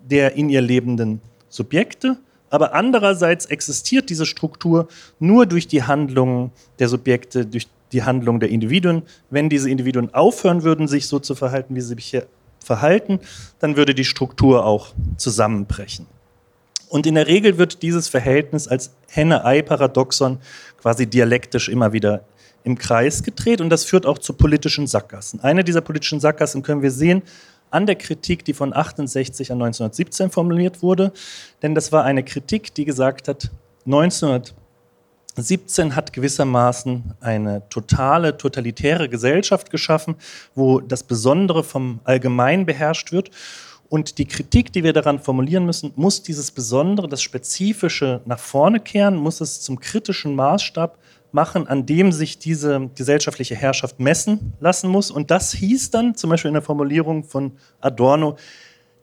der 0.09 0.35
in 0.35 0.49
ihr 0.49 0.61
lebenden 0.61 1.21
Subjekte, 1.49 2.17
aber 2.49 2.73
andererseits 2.73 3.45
existiert 3.45 4.09
diese 4.09 4.25
Struktur 4.25 4.87
nur 5.19 5.45
durch 5.45 5.67
die 5.67 5.83
Handlungen 5.83 6.51
der 6.77 6.89
Subjekte, 6.89 7.45
durch 7.45 7.67
die 7.91 8.03
Handlungen 8.03 8.39
der 8.39 8.49
Individuen. 8.49 9.03
Wenn 9.29 9.49
diese 9.49 9.69
Individuen 9.69 10.13
aufhören 10.13 10.63
würden, 10.63 10.87
sich 10.87 11.07
so 11.07 11.19
zu 11.19 11.35
verhalten, 11.35 11.75
wie 11.75 11.81
sie 11.81 11.95
sich 11.95 12.05
hier 12.05 12.27
verhalten, 12.59 13.19
dann 13.59 13.75
würde 13.75 13.95
die 13.95 14.05
Struktur 14.05 14.65
auch 14.65 14.93
zusammenbrechen. 15.17 16.05
Und 16.93 17.07
in 17.07 17.15
der 17.15 17.25
Regel 17.25 17.57
wird 17.57 17.81
dieses 17.81 18.07
Verhältnis 18.07 18.67
als 18.67 18.91
Henne-Ei-Paradoxon 19.07 20.37
quasi 20.79 21.07
dialektisch 21.07 21.67
immer 21.67 21.91
wieder 21.91 22.23
im 22.63 22.77
Kreis 22.77 23.23
gedreht 23.23 23.61
und 23.61 23.71
das 23.71 23.83
führt 23.83 24.05
auch 24.05 24.19
zu 24.19 24.33
politischen 24.33 24.85
Sackgassen. 24.85 25.39
Eine 25.39 25.63
dieser 25.63 25.81
politischen 25.81 26.19
Sackgassen 26.19 26.61
können 26.61 26.83
wir 26.83 26.91
sehen 26.91 27.23
an 27.71 27.87
der 27.87 27.95
Kritik, 27.95 28.45
die 28.45 28.53
von 28.53 28.75
68 28.75 29.51
an 29.51 29.63
1917 29.63 30.29
formuliert 30.29 30.83
wurde, 30.83 31.13
denn 31.63 31.73
das 31.73 31.91
war 31.91 32.03
eine 32.03 32.23
Kritik, 32.23 32.75
die 32.75 32.85
gesagt 32.85 33.27
hat, 33.27 33.49
1917 33.87 35.95
hat 35.95 36.13
gewissermaßen 36.13 37.15
eine 37.21 37.67
totale, 37.69 38.37
totalitäre 38.37 39.09
Gesellschaft 39.09 39.71
geschaffen, 39.71 40.13
wo 40.53 40.79
das 40.79 41.01
Besondere 41.01 41.63
vom 41.63 42.01
Allgemein 42.03 42.67
beherrscht 42.67 43.11
wird 43.11 43.31
und 43.93 44.17
die 44.17 44.25
Kritik, 44.25 44.73
die 44.73 44.83
wir 44.83 44.91
daran 44.91 45.19
formulieren 45.19 45.67
müssen, 45.67 45.91
muss 45.95 46.23
dieses 46.23 46.49
Besondere, 46.49 47.07
das 47.07 47.21
Spezifische 47.21 48.21
nach 48.25 48.39
vorne 48.39 48.79
kehren, 48.79 49.15
muss 49.15 49.39
es 49.39 49.61
zum 49.61 49.79
kritischen 49.79 50.33
Maßstab 50.33 50.97
machen, 51.31 51.67
an 51.67 51.85
dem 51.85 52.11
sich 52.11 52.39
diese 52.39 52.89
gesellschaftliche 52.95 53.55
Herrschaft 53.55 53.99
messen 53.99 54.53
lassen 54.59 54.89
muss. 54.89 55.11
Und 55.11 55.29
das 55.29 55.53
hieß 55.53 55.91
dann 55.91 56.15
zum 56.15 56.31
Beispiel 56.31 56.49
in 56.49 56.55
der 56.55 56.63
Formulierung 56.63 57.23
von 57.23 57.51
Adorno, 57.81 58.37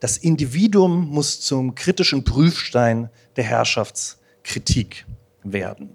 das 0.01 0.17
Individuum 0.17 1.07
muss 1.09 1.41
zum 1.41 1.77
kritischen 1.77 2.25
Prüfstein 2.25 3.11
der 3.37 3.45
Herrschaftskritik 3.45 5.07
werden. 5.45 5.91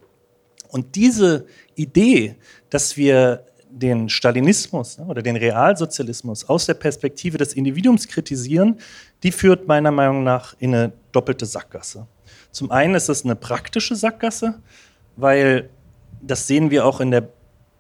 Und 0.70 0.96
diese 0.96 1.48
Idee, 1.76 2.38
dass 2.70 2.96
wir 2.96 3.46
den 3.76 4.10
Stalinismus 4.10 4.98
ne, 4.98 5.06
oder 5.06 5.22
den 5.22 5.36
Realsozialismus 5.36 6.48
aus 6.48 6.66
der 6.66 6.76
Perspektive 6.76 7.38
des 7.38 7.54
Individuums 7.54 8.08
kritisieren, 8.08 8.80
die 9.24 9.32
führt 9.32 9.68
meiner 9.68 9.92
Meinung 9.92 10.24
nach 10.24 10.56
in 10.60 10.74
eine 10.74 10.94
doppelte 11.12 11.46
Sackgasse. 11.46 12.08
Zum 12.52 12.72
einen 12.72 12.96
ist 12.96 13.10
es 13.10 13.26
eine 13.26 13.36
praktische 13.36 13.96
Sackgasse, 13.96 14.56
weil 15.18 15.70
das 16.22 16.48
sehen 16.48 16.72
wir 16.72 16.86
auch 16.86 17.02
in 17.02 17.12
der 17.12 17.28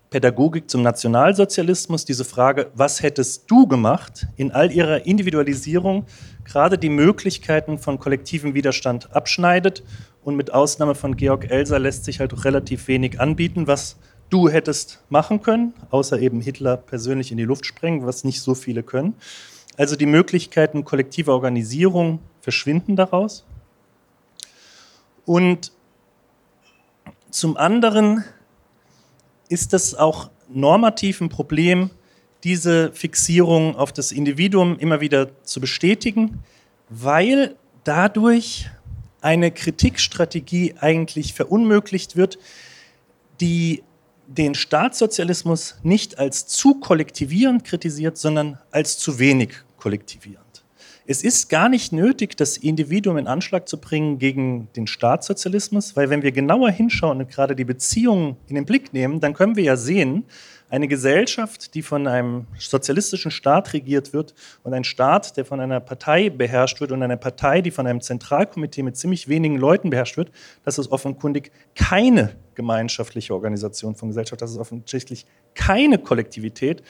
Pädagogik 0.10 0.70
zum 0.70 0.82
Nationalsozialismus, 0.82 2.06
diese 2.06 2.26
Frage, 2.26 2.72
was 2.74 3.02
hättest 3.02 3.50
du 3.50 3.68
gemacht, 3.68 4.28
in 4.36 4.52
all 4.52 4.72
ihrer 4.72 5.06
Individualisierung 5.06 6.06
gerade 6.44 6.78
die 6.78 6.90
Möglichkeiten 6.90 7.80
von 7.80 8.00
kollektivem 8.00 8.54
Widerstand 8.54 9.14
abschneidet 9.16 9.84
und 10.24 10.36
mit 10.36 10.54
Ausnahme 10.54 10.96
von 10.96 11.18
Georg 11.18 11.50
Elser 11.50 11.80
lässt 11.80 12.06
sich 12.06 12.20
halt 12.20 12.34
auch 12.34 12.46
relativ 12.46 12.88
wenig 12.88 13.20
anbieten, 13.20 13.68
was 13.68 13.98
du 14.30 14.50
hättest 14.50 15.00
machen 15.10 15.42
können, 15.42 15.74
außer 15.90 16.20
eben 16.20 16.42
Hitler 16.42 16.78
persönlich 16.78 17.32
in 17.32 17.38
die 17.38 17.44
Luft 17.44 17.66
sprengen, 17.66 18.06
was 18.06 18.24
nicht 18.24 18.42
so 18.42 18.56
viele 18.56 18.84
können. 18.84 19.16
Also 19.78 19.96
die 19.96 20.06
Möglichkeiten 20.06 20.86
kollektiver 20.86 21.34
Organisierung 21.34 22.20
verschwinden 22.42 22.96
daraus. 22.96 23.46
Und 25.26 25.72
zum 27.30 27.58
anderen 27.58 28.24
ist 29.50 29.74
das 29.74 29.96
auch 29.96 30.30
normativ 30.50 31.22
ein 31.22 31.30
Problem, 31.30 31.90
diese 32.44 32.92
Fixierung 32.94 33.76
auf 33.76 33.92
das 33.92 34.12
Individuum 34.12 34.78
immer 34.78 35.02
wieder 35.02 35.30
zu 35.44 35.60
bestätigen, 35.60 36.44
weil 36.90 37.56
dadurch 37.84 38.70
eine 39.22 39.50
Kritikstrategie 39.52 40.76
eigentlich 40.80 41.34
verunmöglicht 41.34 42.16
wird, 42.16 42.38
die 43.42 43.84
den 44.28 44.56
Staatssozialismus 44.56 45.76
nicht 45.84 46.20
als 46.20 46.48
zu 46.48 46.80
kollektivierend 46.80 47.64
kritisiert, 47.64 48.18
sondern 48.18 48.60
als 48.72 48.98
zu 48.98 49.20
wenig 49.20 49.52
kollektivierend. 49.78 50.46
Es 51.08 51.24
ist 51.24 51.50
gar 51.50 51.70
nicht 51.70 51.92
nötig, 51.92 52.36
das 52.36 52.58
Individuum 52.58 53.18
in 53.18 53.28
Anschlag 53.28 53.70
zu 53.70 53.80
bringen 53.80 54.18
gegen 54.18 54.70
den 54.76 54.88
Staatssozialismus, 54.88 55.96
weil 55.96 56.10
wenn 56.10 56.24
wir 56.24 56.32
genauer 56.32 56.72
hinschauen 56.72 57.20
und 57.20 57.30
gerade 57.30 57.56
die 57.56 57.64
Beziehungen 57.64 58.38
in 58.48 58.56
den 58.56 58.66
Blick 58.66 58.92
nehmen, 58.92 59.20
dann 59.20 59.36
können 59.36 59.56
wir 59.56 59.64
ja 59.64 59.78
sehen, 59.78 60.26
eine 60.70 60.88
Gesellschaft, 60.88 61.76
die 61.76 61.82
von 61.82 62.08
einem 62.08 62.48
sozialistischen 62.58 63.32
Staat 63.32 63.74
regiert 63.74 64.14
wird 64.14 64.34
und 64.64 64.74
ein 64.74 64.84
Staat, 64.84 65.38
der 65.38 65.46
von 65.46 65.60
einer 65.60 65.80
Partei 65.80 66.30
beherrscht 66.30 66.82
wird 66.82 66.92
und 66.92 67.04
eine 67.04 67.18
Partei, 67.18 67.62
die 67.62 67.72
von 67.72 67.86
einem 67.86 68.02
Zentralkomitee 68.02 68.84
mit 68.84 68.98
ziemlich 68.98 69.28
wenigen 69.28 69.58
Leuten 69.58 69.90
beherrscht 69.90 70.18
wird, 70.18 70.32
das 70.64 70.78
ist 70.80 70.92
offenkundig 70.92 71.52
keine 71.76 72.36
gemeinschaftliche 72.56 73.34
Organisation 73.34 73.96
von 73.96 74.10
Gesellschaft, 74.10 74.42
das 74.42 74.52
ist 74.52 74.58
offensichtlich 74.58 75.26
keine 75.54 75.98
Kollektivität, 76.00 76.84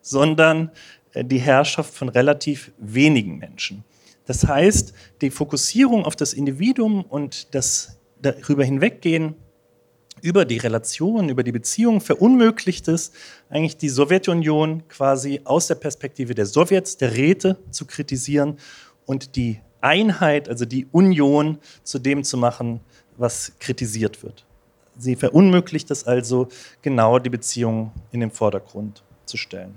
sondern 0.00 0.70
äh, 1.12 1.24
die 1.24 1.38
Herrschaft 1.38 1.94
von 1.94 2.08
relativ 2.08 2.72
wenigen 2.78 3.38
Menschen. 3.38 3.84
Das 4.24 4.46
heißt, 4.46 4.92
die 5.20 5.30
Fokussierung 5.30 6.04
auf 6.04 6.16
das 6.16 6.32
Individuum 6.32 7.02
und 7.02 7.54
das 7.54 7.98
darüber 8.20 8.64
hinweggehen 8.64 9.36
über 10.22 10.44
die 10.44 10.58
Relation, 10.58 11.28
über 11.28 11.42
die 11.42 11.52
Beziehung 11.52 12.00
verunmöglicht 12.00 12.88
es, 12.88 13.12
eigentlich 13.48 13.76
die 13.76 13.88
Sowjetunion 13.88 14.86
quasi 14.88 15.40
aus 15.44 15.66
der 15.66 15.76
Perspektive 15.76 16.34
der 16.34 16.46
Sowjets, 16.46 16.96
der 16.96 17.14
Räte 17.14 17.56
zu 17.70 17.86
kritisieren 17.86 18.56
und 19.06 19.36
die 19.36 19.60
Einheit, 19.80 20.48
also 20.48 20.64
die 20.64 20.86
Union 20.92 21.58
zu 21.82 21.98
dem 21.98 22.24
zu 22.24 22.36
machen, 22.36 22.80
was 23.16 23.52
kritisiert 23.58 24.22
wird. 24.22 24.44
Sie 24.98 25.14
verunmöglicht 25.14 25.90
es 25.90 26.04
also, 26.04 26.48
genau 26.82 27.18
die 27.18 27.30
Beziehung 27.30 27.92
in 28.10 28.20
den 28.20 28.30
Vordergrund 28.30 29.02
zu 29.26 29.36
stellen. 29.36 29.76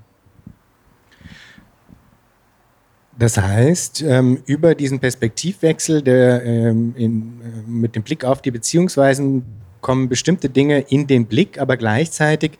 Das 3.18 3.38
heißt, 3.38 4.02
ähm, 4.02 4.42
über 4.48 4.74
diesen 4.74 5.00
Perspektivwechsel 5.00 6.02
der, 6.02 6.44
ähm, 6.44 6.96
äh, 6.98 7.08
mit 7.70 7.96
dem 7.96 8.02
Blick 8.02 8.24
auf 8.24 8.42
die 8.42 8.50
Beziehungsweisen 8.50 9.46
kommen 9.82 10.10
bestimmte 10.10 10.50
Dinge 10.50 10.80
in 10.80 11.08
den 11.08 11.26
Blick, 11.26 11.60
aber 11.60 11.78
gleichzeitig 11.78 12.58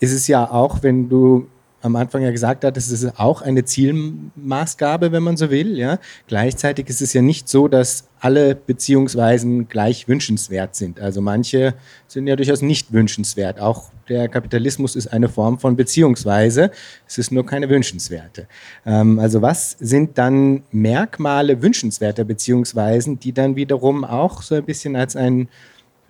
ist 0.00 0.12
es 0.12 0.26
ja 0.26 0.50
auch, 0.50 0.82
wenn 0.82 1.08
du 1.08 1.48
am 1.84 1.96
Anfang 1.96 2.22
ja 2.22 2.30
gesagt 2.30 2.64
hat, 2.64 2.78
es 2.78 2.90
ist 2.90 3.20
auch 3.20 3.42
eine 3.42 3.64
Zielmaßgabe, 3.64 5.12
wenn 5.12 5.22
man 5.22 5.36
so 5.36 5.50
will. 5.50 5.76
Ja? 5.76 5.98
Gleichzeitig 6.26 6.88
ist 6.88 7.02
es 7.02 7.12
ja 7.12 7.20
nicht 7.20 7.46
so, 7.46 7.68
dass 7.68 8.08
alle 8.20 8.54
Beziehungsweisen 8.54 9.68
gleich 9.68 10.08
wünschenswert 10.08 10.74
sind. 10.74 10.98
Also 10.98 11.20
manche 11.20 11.74
sind 12.06 12.26
ja 12.26 12.36
durchaus 12.36 12.62
nicht 12.62 12.94
wünschenswert. 12.94 13.60
Auch 13.60 13.90
der 14.08 14.28
Kapitalismus 14.28 14.96
ist 14.96 15.08
eine 15.08 15.28
Form 15.28 15.58
von 15.58 15.76
Beziehungsweise. 15.76 16.70
Es 17.06 17.18
ist 17.18 17.30
nur 17.32 17.44
keine 17.44 17.68
wünschenswerte. 17.68 18.48
Ähm, 18.86 19.18
also 19.18 19.42
was 19.42 19.72
sind 19.72 20.16
dann 20.16 20.62
Merkmale 20.70 21.60
wünschenswerter 21.60 22.24
Beziehungsweisen, 22.24 23.20
die 23.20 23.32
dann 23.32 23.56
wiederum 23.56 24.06
auch 24.06 24.40
so 24.40 24.54
ein 24.54 24.64
bisschen 24.64 24.96
als 24.96 25.16
ein, 25.16 25.48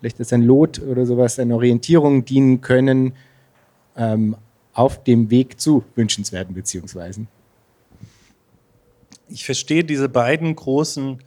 vielleicht 0.04 0.18
als 0.18 0.34
ein 0.34 0.42
Lot 0.42 0.82
oder 0.82 1.06
sowas, 1.06 1.38
eine 1.38 1.54
Orientierung 1.54 2.26
dienen 2.26 2.61
können, 2.61 3.14
ähm, 3.96 4.37
auf 4.75 5.02
dem 5.02 5.30
Weg 5.30 5.58
zu 5.58 5.82
wünschenswerten 5.94 6.54
Beziehungsweisen. 6.54 7.26
Ich 9.30 9.46
verstehe 9.46 9.82
diese 9.82 10.11
beiden 10.11 10.54
großen 10.54 11.20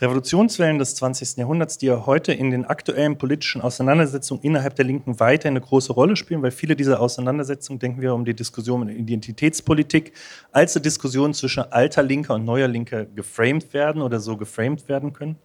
Revolutionswellen 0.00 0.78
des 0.78 0.94
20. 0.94 1.38
Jahrhunderts, 1.38 1.78
die 1.78 1.86
ja 1.86 2.06
heute 2.06 2.32
in 2.32 2.52
den 2.52 2.64
aktuellen 2.64 3.18
politischen 3.18 3.60
Auseinandersetzungen 3.60 4.40
innerhalb 4.44 4.76
der 4.76 4.84
Linken 4.84 5.18
weiter 5.18 5.48
eine 5.48 5.60
große 5.60 5.92
Rolle 5.92 6.14
spielen, 6.14 6.42
weil 6.42 6.52
viele 6.52 6.76
dieser 6.76 7.00
Auseinandersetzungen, 7.00 7.80
denken 7.80 8.02
wir 8.02 8.14
um 8.14 8.24
die 8.24 8.34
Diskussion 8.34 8.88
in 8.88 8.96
Identitätspolitik, 8.96 10.12
als 10.52 10.76
eine 10.76 10.82
Diskussion 10.82 11.34
zwischen 11.34 11.64
alter 11.72 12.04
Linker 12.04 12.34
und 12.34 12.44
neuer 12.44 12.68
Linker 12.68 13.04
geframed 13.04 13.74
werden 13.74 14.00
oder 14.00 14.20
so 14.20 14.36
geframed 14.36 14.88
werden 14.88 15.12
können. 15.12 15.38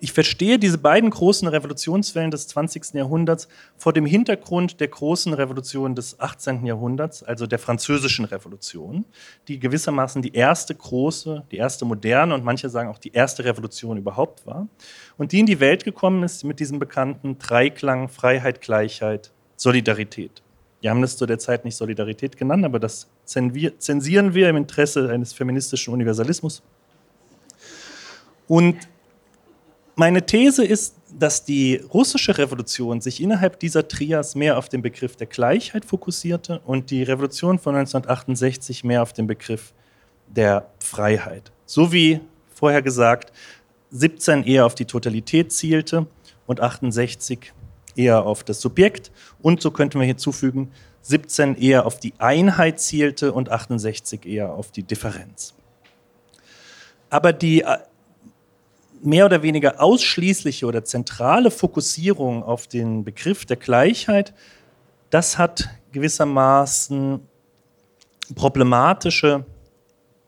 Ich 0.00 0.12
verstehe 0.12 0.58
diese 0.58 0.78
beiden 0.78 1.10
großen 1.10 1.48
Revolutionswellen 1.48 2.30
des 2.30 2.48
20. 2.48 2.94
Jahrhunderts 2.94 3.48
vor 3.76 3.92
dem 3.92 4.06
Hintergrund 4.06 4.80
der 4.80 4.88
großen 4.88 5.32
Revolution 5.32 5.94
des 5.94 6.20
18. 6.20 6.66
Jahrhunderts, 6.66 7.22
also 7.22 7.46
der 7.46 7.58
französischen 7.58 8.24
Revolution, 8.24 9.04
die 9.48 9.58
gewissermaßen 9.58 10.22
die 10.22 10.34
erste 10.34 10.74
große, 10.74 11.44
die 11.50 11.56
erste 11.56 11.84
moderne 11.84 12.34
und 12.34 12.44
manche 12.44 12.68
sagen 12.68 12.90
auch 12.90 12.98
die 12.98 13.12
erste 13.12 13.44
Revolution 13.44 13.96
überhaupt 13.96 14.46
war 14.46 14.68
und 15.16 15.32
die 15.32 15.40
in 15.40 15.46
die 15.46 15.60
Welt 15.60 15.84
gekommen 15.84 16.22
ist 16.22 16.44
mit 16.44 16.60
diesem 16.60 16.78
bekannten 16.78 17.38
Dreiklang 17.38 18.08
Freiheit, 18.08 18.60
Gleichheit, 18.60 19.32
Solidarität. 19.56 20.42
Wir 20.82 20.90
haben 20.90 21.00
das 21.00 21.16
zu 21.16 21.24
der 21.26 21.38
Zeit 21.38 21.64
nicht 21.64 21.74
Solidarität 21.76 22.36
genannt, 22.36 22.64
aber 22.64 22.78
das 22.78 23.08
zensieren 23.24 24.34
wir 24.34 24.48
im 24.48 24.56
Interesse 24.56 25.08
eines 25.08 25.32
feministischen 25.32 25.94
Universalismus. 25.94 26.62
Und 28.46 28.76
meine 29.96 30.24
These 30.24 30.64
ist, 30.64 30.94
dass 31.18 31.44
die 31.44 31.76
russische 31.92 32.36
Revolution 32.36 33.00
sich 33.00 33.22
innerhalb 33.22 33.58
dieser 33.58 33.88
Trias 33.88 34.34
mehr 34.34 34.58
auf 34.58 34.68
den 34.68 34.82
Begriff 34.82 35.16
der 35.16 35.26
Gleichheit 35.26 35.84
fokussierte 35.84 36.60
und 36.64 36.90
die 36.90 37.02
Revolution 37.02 37.58
von 37.58 37.74
1968 37.74 38.84
mehr 38.84 39.02
auf 39.02 39.12
den 39.14 39.26
Begriff 39.26 39.72
der 40.28 40.70
Freiheit. 40.78 41.50
So 41.64 41.92
wie 41.92 42.20
vorher 42.54 42.82
gesagt, 42.82 43.32
17 43.90 44.44
eher 44.44 44.66
auf 44.66 44.74
die 44.74 44.84
Totalität 44.84 45.52
zielte 45.52 46.06
und 46.46 46.60
68 46.60 47.52
eher 47.96 48.24
auf 48.24 48.44
das 48.44 48.60
Subjekt. 48.60 49.10
Und 49.40 49.62
so 49.62 49.70
könnten 49.70 49.98
wir 49.98 50.06
hinzufügen, 50.06 50.70
17 51.02 51.56
eher 51.56 51.86
auf 51.86 51.98
die 51.98 52.12
Einheit 52.18 52.80
zielte 52.80 53.32
und 53.32 53.50
68 53.50 54.26
eher 54.26 54.52
auf 54.52 54.72
die 54.72 54.82
Differenz. 54.82 55.54
Aber 57.08 57.32
die 57.32 57.64
mehr 59.06 59.24
oder 59.24 59.42
weniger 59.42 59.80
ausschließliche 59.80 60.66
oder 60.66 60.84
zentrale 60.84 61.50
Fokussierung 61.50 62.42
auf 62.42 62.66
den 62.66 63.04
Begriff 63.04 63.46
der 63.46 63.56
Gleichheit, 63.56 64.34
das 65.10 65.38
hat 65.38 65.68
gewissermaßen 65.92 67.20
problematische 68.34 69.46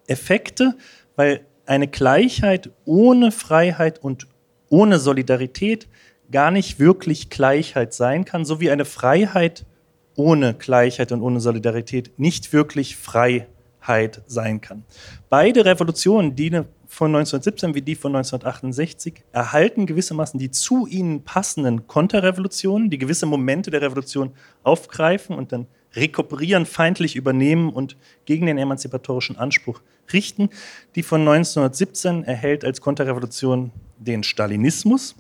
Effekte, 0.07 0.77
weil 1.17 1.41
eine 1.67 1.89
Gleichheit 1.89 2.71
ohne 2.85 3.33
Freiheit 3.33 3.99
und 3.99 4.29
ohne 4.71 4.99
Solidarität 5.01 5.89
gar 6.31 6.51
nicht 6.51 6.79
wirklich 6.79 7.31
Gleichheit 7.31 7.93
sein 7.93 8.25
kann, 8.25 8.45
so 8.45 8.61
wie 8.61 8.71
eine 8.71 8.85
Freiheit 8.85 9.67
ohne 10.15 10.55
Gleichheit 10.55 11.11
und 11.11 11.23
ohne 11.23 11.41
Solidarität 11.41 12.19
nicht 12.19 12.53
wirklich 12.53 12.97
Freiheit 12.97 14.23
sein 14.27 14.61
kann. 14.61 14.85
Beide 15.29 15.65
Revolutionen 15.65 16.37
dienen 16.37 16.67
von 16.91 17.15
1917 17.15 17.75
wie 17.75 17.83
die 17.83 17.95
von 17.95 18.17
1968 18.17 19.23
erhalten 19.31 19.85
gewissermaßen 19.85 20.41
die 20.41 20.51
zu 20.51 20.87
ihnen 20.87 21.23
passenden 21.23 21.87
Konterrevolutionen, 21.87 22.89
die 22.89 22.99
gewisse 22.99 23.27
Momente 23.27 23.71
der 23.71 23.83
Revolution 23.83 24.33
aufgreifen 24.63 25.37
und 25.37 25.53
dann 25.53 25.67
rekuperieren, 25.95 26.65
feindlich 26.65 27.15
übernehmen 27.15 27.71
und 27.71 27.97
gegen 28.25 28.47
den 28.47 28.57
emanzipatorischen 28.57 29.37
Anspruch 29.37 29.83
richten. 30.13 30.49
Die 30.95 31.03
von 31.03 31.21
1917 31.21 32.25
erhält 32.25 32.65
als 32.65 32.81
Konterrevolution 32.81 33.71
den 33.99 34.23
Stalinismus, 34.23 35.15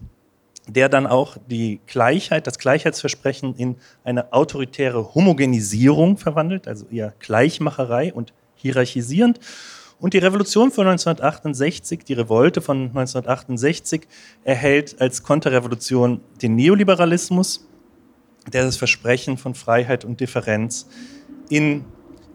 der 0.67 0.89
dann 0.89 1.07
auch 1.07 1.37
die 1.51 1.81
Gleichheit, 1.87 2.47
das 2.47 2.59
Gleichheitsversprechen 2.59 3.55
in 3.57 3.77
eine 4.05 4.33
autoritäre 4.33 5.15
Homogenisierung 5.15 6.17
verwandelt, 6.17 6.67
also 6.67 6.87
eher 6.91 7.13
Gleichmacherei 7.19 8.13
und 8.13 8.33
hierarchisierend. 8.55 9.39
Und 10.01 10.15
die 10.15 10.19
Revolution 10.19 10.71
von 10.71 10.87
1968, 10.87 12.05
die 12.05 12.13
Revolte 12.13 12.61
von 12.61 12.83
1968, 12.89 14.07
erhält 14.45 15.01
als 15.01 15.25
Konterrevolution 15.25 16.21
den 16.41 16.55
Neoliberalismus, 16.55 17.67
der 18.53 18.65
das 18.65 18.77
Versprechen 18.77 19.37
von 19.39 19.55
Freiheit 19.55 20.05
und 20.05 20.21
Differenz 20.21 20.87
in 21.49 21.85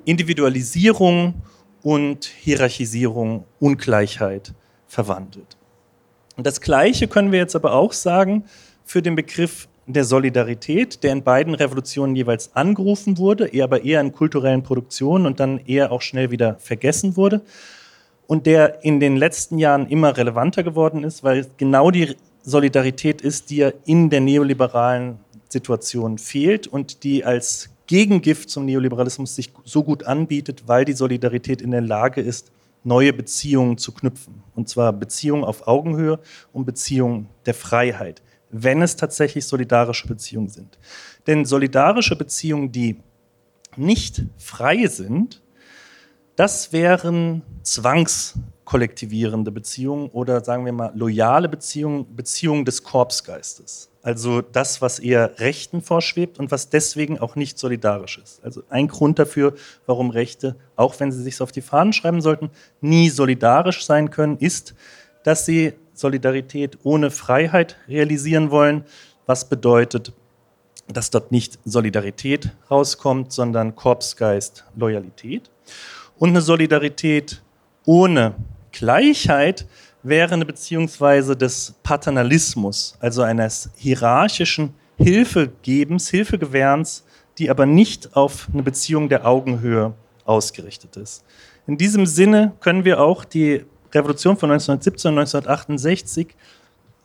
Individualisierung 0.06 1.42
und 1.82 2.26
Hierarchisierung, 2.26 3.46
Ungleichheit 3.60 4.54
verwandelt. 4.88 5.58
Und 6.36 6.46
das 6.46 6.60
Gleiche 6.60 7.08
können 7.08 7.32
wir 7.32 7.40
jetzt 7.40 7.56
aber 7.56 7.74
auch 7.74 7.94
sagen 7.94 8.44
für 8.84 9.02
den 9.02 9.16
Begriff 9.16 9.70
der 9.86 10.06
Solidarität, 10.06 11.04
der 11.04 11.12
in 11.12 11.24
beiden 11.24 11.56
Revolutionen 11.56 12.16
jeweils 12.16 12.56
angerufen 12.56 13.18
wurde, 13.18 13.50
aber 13.62 13.84
eher 13.84 14.00
in 14.02 14.14
kulturellen 14.14 14.64
Produktionen 14.64 15.26
und 15.26 15.40
dann 15.40 15.60
eher 15.66 15.92
auch 15.92 16.02
schnell 16.02 16.32
wieder 16.32 16.56
vergessen 16.60 17.18
wurde. 17.18 17.42
Und 18.26 18.46
der 18.46 18.84
in 18.84 19.00
den 19.00 19.18
letzten 19.18 19.58
Jahren 19.58 19.88
immer 19.88 20.16
relevanter 20.16 20.64
geworden 20.64 21.04
ist, 21.04 21.24
weil 21.24 21.46
genau 21.58 21.92
die 21.92 22.16
Solidarität 22.44 23.22
ist, 23.22 23.50
die 23.50 23.58
ja 23.58 23.72
in 23.86 24.10
der 24.10 24.22
neoliberalen 24.22 25.20
Situation 25.50 26.18
fehlt 26.18 26.68
und 26.68 27.04
die 27.04 27.26
als 27.26 27.70
Gegengift 27.88 28.50
zum 28.50 28.66
Neoliberalismus 28.66 29.36
sich 29.36 29.52
so 29.66 29.84
gut 29.84 30.04
anbietet, 30.06 30.64
weil 30.68 30.86
die 30.86 30.94
Solidarität 30.94 31.62
in 31.62 31.72
der 31.72 31.82
Lage 31.82 32.22
ist, 32.22 32.52
neue 32.86 33.14
Beziehungen 33.14 33.78
zu 33.78 33.92
knüpfen. 33.92 34.42
Und 34.56 34.70
zwar 34.70 34.94
Beziehungen 34.94 35.44
auf 35.44 35.68
Augenhöhe 35.68 36.20
und 36.54 36.66
Beziehungen 36.66 37.28
der 37.46 37.54
Freiheit 37.54 38.22
wenn 38.54 38.82
es 38.82 38.96
tatsächlich 38.96 39.46
solidarische 39.46 40.08
Beziehungen 40.08 40.50
sind. 40.50 40.78
Denn 41.28 41.44
solidarische 41.44 42.16
Beziehungen, 42.16 42.72
die 42.72 42.98
nicht 43.76 44.24
frei 44.38 44.88
sind, 44.88 45.42
das 46.36 46.72
wären 46.72 47.42
zwangskollektivierende 47.64 49.52
Beziehungen 49.52 50.10
oder 50.10 50.44
sagen 50.44 50.66
wir 50.66 50.74
mal 50.74 50.92
loyale 50.96 51.50
Beziehungen, 51.50 52.16
Beziehungen 52.16 52.66
des 52.66 52.84
Korpsgeistes. 52.84 53.90
Also 54.02 54.42
das, 54.42 54.82
was 54.82 55.00
eher 55.00 55.40
Rechten 55.40 55.82
vorschwebt 55.82 56.38
und 56.38 56.52
was 56.52 56.70
deswegen 56.70 57.20
auch 57.20 57.36
nicht 57.36 57.58
solidarisch 57.58 58.18
ist. 58.18 58.44
Also 58.44 58.62
ein 58.70 58.88
Grund 58.88 59.18
dafür, 59.18 59.54
warum 59.86 60.10
Rechte, 60.10 60.58
auch 60.76 61.00
wenn 61.00 61.12
sie 61.12 61.24
sich 61.24 61.40
auf 61.40 61.52
die 61.52 61.62
Fahnen 61.62 61.94
schreiben 61.94 62.22
sollten, 62.22 62.50
nie 62.82 63.10
solidarisch 63.10 63.86
sein 63.86 64.10
können, 64.10 64.38
ist, 64.38 64.76
dass 65.24 65.46
sie 65.46 65.74
Solidarität 65.94 66.78
ohne 66.84 67.12
Freiheit 67.12 67.78
realisieren 67.88 68.52
wollen, 68.52 68.84
was 69.26 69.48
bedeutet, 69.48 70.14
dass 70.88 71.10
dort 71.10 71.32
nicht 71.32 71.60
Solidarität 71.66 72.52
rauskommt, 72.70 73.32
sondern 73.32 73.76
Korpsgeist, 73.76 74.66
Loyalität. 74.76 75.50
Und 76.18 76.30
eine 76.30 76.42
Solidarität 76.42 77.42
ohne 77.86 78.36
Gleichheit 78.72 79.66
wäre 80.04 80.34
eine 80.34 80.46
Beziehungsweise 80.46 81.38
des 81.38 81.76
Paternalismus, 81.84 82.98
also 83.00 83.22
eines 83.22 83.70
hierarchischen 83.76 84.74
Hilfegebens, 84.98 86.10
Hilfegewährens, 86.10 87.06
die 87.38 87.50
aber 87.50 87.66
nicht 87.66 88.16
auf 88.16 88.48
eine 88.54 88.64
Beziehung 88.64 89.10
der 89.10 89.26
Augenhöhe 89.26 89.94
ausgerichtet 90.26 90.98
ist. 90.98 91.24
In 91.66 91.78
diesem 91.78 92.06
Sinne 92.06 92.54
können 92.60 92.86
wir 92.86 93.00
auch 93.00 93.24
die 93.24 93.66
Revolution 93.94 94.38
von 94.38 94.52
1917 94.52 95.10
und 95.12 95.20
1968 95.20 96.28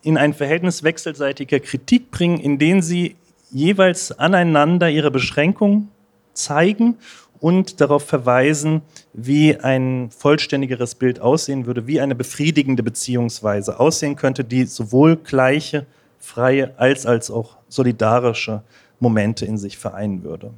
in 0.03 0.17
ein 0.17 0.35
Verhältnis 0.35 0.83
wechselseitiger 0.83 1.61
Kritik 1.61 2.11
bringen, 2.11 2.39
in 2.39 2.59
denen 2.59 2.83
sie 2.83 3.17
jeweils 3.51 4.13
aneinander 4.13 4.91
ihre 4.91 5.11
Beschränkungen 5.11 5.89
zeigen 6.35 6.97
und 7.41 7.81
darauf 7.81 8.05
verweisen, 8.05 8.83
wie 9.13 9.57
ein 9.57 10.11
vollständigeres 10.11 10.95
Bild 10.95 11.21
aussehen 11.21 11.67
würde, 11.67 11.87
wie 11.87 12.01
eine 12.01 12.15
befriedigende 12.15 12.83
Beziehungsweise 12.83 13.79
aussehen 13.79 14.17
könnte, 14.17 14.45
die 14.45 14.65
sowohl 14.65 15.17
gleiche, 15.17 15.87
freie 16.19 16.79
als, 16.79 17.07
als 17.07 17.31
auch 17.31 17.57
solidarische 17.69 18.63
Momente 19.01 19.47
in 19.47 19.59
sich 19.59 19.79
vereinen 19.79 20.25
würde. 20.25 20.51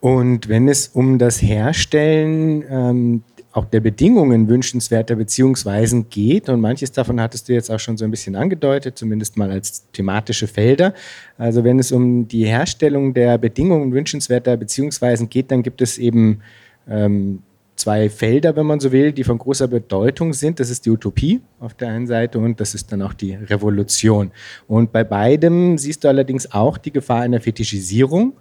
Und 0.00 0.48
wenn 0.48 0.68
es 0.68 0.88
um 0.88 1.18
das 1.18 1.40
Herstellen 1.40 2.62
ähm, 2.68 3.22
auch 3.54 3.64
der 3.64 3.78
Bedingungen 3.78 4.48
wünschenswerter 4.48 5.14
Beziehungsweisen 5.14 6.10
geht. 6.10 6.48
Und 6.48 6.60
manches 6.60 6.90
davon 6.90 7.20
hattest 7.20 7.48
du 7.48 7.52
jetzt 7.52 7.70
auch 7.70 7.78
schon 7.78 7.96
so 7.96 8.04
ein 8.04 8.10
bisschen 8.10 8.34
angedeutet, 8.34 8.98
zumindest 8.98 9.36
mal 9.36 9.50
als 9.50 9.88
thematische 9.92 10.48
Felder. 10.48 10.92
Also 11.38 11.62
wenn 11.62 11.78
es 11.78 11.92
um 11.92 12.26
die 12.26 12.46
Herstellung 12.46 13.14
der 13.14 13.38
Bedingungen 13.38 13.92
wünschenswerter 13.92 14.56
Beziehungsweisen 14.56 15.30
geht, 15.30 15.52
dann 15.52 15.62
gibt 15.62 15.80
es 15.82 15.98
eben 15.98 16.40
ähm, 16.88 17.44
zwei 17.76 18.10
Felder, 18.10 18.56
wenn 18.56 18.66
man 18.66 18.80
so 18.80 18.90
will, 18.90 19.12
die 19.12 19.22
von 19.22 19.38
großer 19.38 19.68
Bedeutung 19.68 20.32
sind. 20.32 20.58
Das 20.58 20.68
ist 20.68 20.84
die 20.84 20.90
Utopie 20.90 21.40
auf 21.60 21.74
der 21.74 21.90
einen 21.90 22.08
Seite 22.08 22.40
und 22.40 22.58
das 22.58 22.74
ist 22.74 22.90
dann 22.90 23.02
auch 23.02 23.14
die 23.14 23.34
Revolution. 23.34 24.32
Und 24.66 24.90
bei 24.90 25.04
beidem 25.04 25.78
siehst 25.78 26.02
du 26.02 26.08
allerdings 26.08 26.50
auch 26.50 26.76
die 26.76 26.90
Gefahr 26.90 27.20
einer 27.20 27.40
Fetischisierung, 27.40 28.32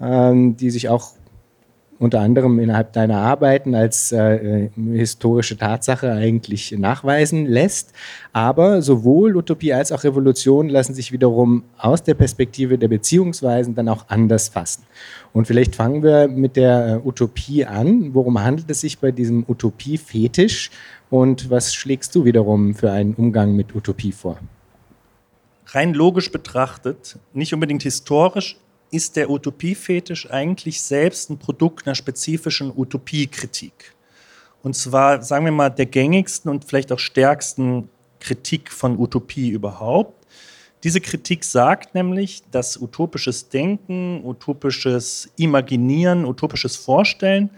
ähm, 0.00 0.56
die 0.56 0.70
sich 0.70 0.88
auch 0.88 1.14
unter 2.04 2.20
anderem 2.20 2.58
innerhalb 2.58 2.92
deiner 2.92 3.18
Arbeiten 3.18 3.74
als 3.74 4.12
äh, 4.12 4.68
historische 4.76 5.56
Tatsache 5.56 6.12
eigentlich 6.12 6.72
nachweisen 6.72 7.46
lässt. 7.46 7.92
Aber 8.32 8.82
sowohl 8.82 9.36
Utopie 9.36 9.72
als 9.72 9.90
auch 9.90 10.04
Revolution 10.04 10.68
lassen 10.68 10.94
sich 10.94 11.12
wiederum 11.12 11.64
aus 11.78 12.02
der 12.02 12.14
Perspektive 12.14 12.78
der 12.78 12.88
Beziehungsweisen 12.88 13.74
dann 13.74 13.88
auch 13.88 14.06
anders 14.08 14.48
fassen. 14.48 14.84
Und 15.32 15.46
vielleicht 15.46 15.74
fangen 15.74 16.02
wir 16.02 16.28
mit 16.28 16.56
der 16.56 17.00
äh, 17.02 17.08
Utopie 17.08 17.64
an. 17.64 18.14
Worum 18.14 18.40
handelt 18.40 18.70
es 18.70 18.82
sich 18.82 18.98
bei 18.98 19.10
diesem 19.10 19.44
Utopie-Fetisch 19.48 20.70
und 21.10 21.50
was 21.50 21.74
schlägst 21.74 22.14
du 22.14 22.24
wiederum 22.24 22.74
für 22.74 22.92
einen 22.92 23.14
Umgang 23.14 23.56
mit 23.56 23.74
Utopie 23.74 24.12
vor? 24.12 24.38
Rein 25.66 25.94
logisch 25.94 26.30
betrachtet, 26.30 27.18
nicht 27.32 27.54
unbedingt 27.54 27.82
historisch, 27.82 28.58
ist 28.94 29.16
der 29.16 29.28
Utopiefetisch 29.28 30.30
eigentlich 30.30 30.80
selbst 30.80 31.30
ein 31.30 31.38
Produkt 31.38 31.86
einer 31.86 31.94
spezifischen 31.94 32.72
Utopiekritik. 32.74 33.94
Und 34.62 34.74
zwar, 34.76 35.22
sagen 35.22 35.44
wir 35.44 35.52
mal, 35.52 35.70
der 35.70 35.86
gängigsten 35.86 36.50
und 36.50 36.64
vielleicht 36.64 36.92
auch 36.92 36.98
stärksten 36.98 37.88
Kritik 38.20 38.70
von 38.70 38.98
Utopie 38.98 39.50
überhaupt. 39.50 40.26
Diese 40.84 41.00
Kritik 41.00 41.44
sagt 41.44 41.94
nämlich, 41.94 42.42
dass 42.50 42.80
utopisches 42.80 43.48
Denken, 43.48 44.22
utopisches 44.24 45.30
Imaginieren, 45.36 46.24
utopisches 46.24 46.76
Vorstellen 46.76 47.50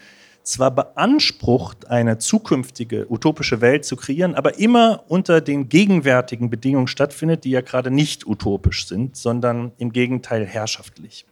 zwar 0.47 0.71
beansprucht, 0.71 1.91
eine 1.91 2.19
zukünftige 2.19 3.11
utopische 3.11 3.61
Welt 3.61 3.85
zu 3.85 3.97
kreieren, 3.97 4.35
aber 4.35 4.59
immer 4.59 5.05
unter 5.09 5.41
den 5.41 5.69
gegenwärtigen 5.69 6.51
Bedingungen 6.51 6.87
stattfindet, 6.87 7.45
die 7.45 7.51
ja 7.51 7.63
gerade 7.63 7.91
nicht 7.91 8.27
utopisch 8.27 8.87
sind, 8.87 9.17
sondern 9.17 9.73
im 9.79 9.93
Gegenteil 9.93 10.47
herrschaftlich. 10.47 11.27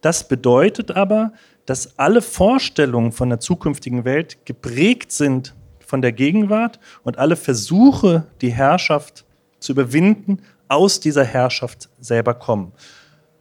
Das 0.00 0.26
bedeutet 0.26 0.90
aber, 0.90 1.32
dass 1.66 1.98
alle 1.98 2.22
Vorstellungen 2.22 3.12
von 3.12 3.28
der 3.28 3.40
zukünftigen 3.40 4.04
Welt 4.04 4.46
geprägt 4.46 5.12
sind 5.12 5.54
von 5.80 6.00
der 6.00 6.12
Gegenwart 6.12 6.80
und 7.02 7.18
alle 7.18 7.36
Versuche, 7.36 8.26
die 8.40 8.52
Herrschaft 8.52 9.24
zu 9.58 9.72
überwinden, 9.72 10.40
aus 10.68 10.98
dieser 10.98 11.24
Herrschaft 11.24 11.90
selber 12.00 12.34
kommen. 12.34 12.72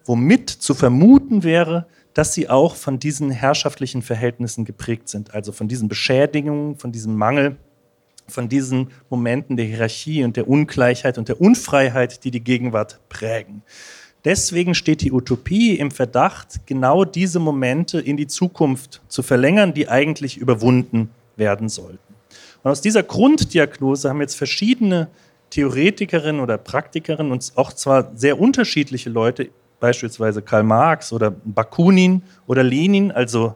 Womit 0.03 0.49
zu 0.49 0.73
vermuten 0.73 1.43
wäre, 1.43 1.87
dass 2.15 2.33
sie 2.33 2.49
auch 2.49 2.75
von 2.75 2.97
diesen 2.97 3.29
herrschaftlichen 3.29 4.01
Verhältnissen 4.01 4.65
geprägt 4.65 5.09
sind, 5.09 5.35
also 5.35 5.51
von 5.51 5.67
diesen 5.67 5.89
Beschädigungen, 5.89 6.77
von 6.77 6.91
diesem 6.91 7.15
Mangel, 7.15 7.57
von 8.27 8.49
diesen 8.49 8.89
Momenten 9.09 9.57
der 9.57 9.65
Hierarchie 9.65 10.23
und 10.23 10.37
der 10.37 10.47
Ungleichheit 10.47 11.17
und 11.17 11.27
der 11.27 11.39
Unfreiheit, 11.39 12.23
die 12.23 12.31
die 12.31 12.43
Gegenwart 12.43 12.99
prägen. 13.09 13.61
Deswegen 14.23 14.73
steht 14.73 15.01
die 15.01 15.11
Utopie 15.11 15.75
im 15.75 15.91
Verdacht, 15.91 16.65
genau 16.65 17.03
diese 17.03 17.39
Momente 17.39 17.99
in 17.99 18.17
die 18.17 18.27
Zukunft 18.27 19.01
zu 19.09 19.21
verlängern, 19.21 19.73
die 19.73 19.89
eigentlich 19.89 20.37
überwunden 20.37 21.11
werden 21.35 21.67
sollten. 21.67 21.99
Und 22.63 22.71
aus 22.71 22.81
dieser 22.81 23.03
Grunddiagnose 23.03 24.09
haben 24.09 24.21
jetzt 24.21 24.37
verschiedene 24.37 25.09
Theoretikerinnen 25.49 26.41
oder 26.41 26.57
Praktikerinnen 26.57 27.31
und 27.31 27.51
auch 27.55 27.73
zwar 27.73 28.11
sehr 28.15 28.39
unterschiedliche 28.39 29.09
Leute 29.09 29.49
beispielsweise 29.85 30.41
Karl 30.41 30.63
Marx 30.63 31.13
oder 31.13 31.29
Bakunin 31.29 32.23
oder 32.47 32.63
Lenin, 32.63 33.11
also 33.11 33.53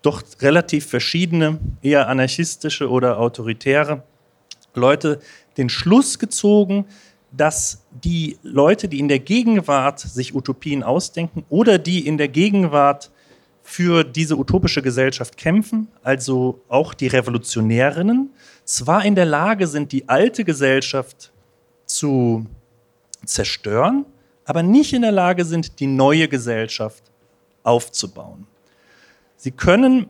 doch 0.00 0.22
relativ 0.40 0.86
verschiedene, 0.86 1.58
eher 1.82 2.08
anarchistische 2.08 2.88
oder 2.88 3.18
autoritäre 3.18 4.04
Leute, 4.74 5.20
den 5.58 5.68
Schluss 5.68 6.18
gezogen, 6.18 6.86
dass 7.30 7.82
die 7.90 8.38
Leute, 8.42 8.88
die 8.88 9.00
in 9.00 9.08
der 9.08 9.18
Gegenwart 9.18 10.00
sich 10.00 10.34
Utopien 10.34 10.82
ausdenken 10.82 11.44
oder 11.50 11.76
die 11.76 12.06
in 12.06 12.16
der 12.16 12.28
Gegenwart 12.28 13.10
für 13.62 14.04
diese 14.04 14.38
utopische 14.38 14.80
Gesellschaft 14.80 15.36
kämpfen, 15.36 15.88
also 16.02 16.62
auch 16.68 16.94
die 16.94 17.08
Revolutionärinnen, 17.08 18.30
zwar 18.64 19.04
in 19.04 19.14
der 19.14 19.26
Lage 19.26 19.66
sind, 19.66 19.92
die 19.92 20.08
alte 20.08 20.42
Gesellschaft 20.42 21.32
zu 21.84 22.46
zerstören, 23.26 24.06
aber 24.44 24.62
nicht 24.62 24.92
in 24.92 25.02
der 25.02 25.12
Lage 25.12 25.44
sind, 25.44 25.80
die 25.80 25.86
neue 25.86 26.28
Gesellschaft 26.28 27.04
aufzubauen. 27.62 28.46
Sie 29.36 29.50
können 29.50 30.06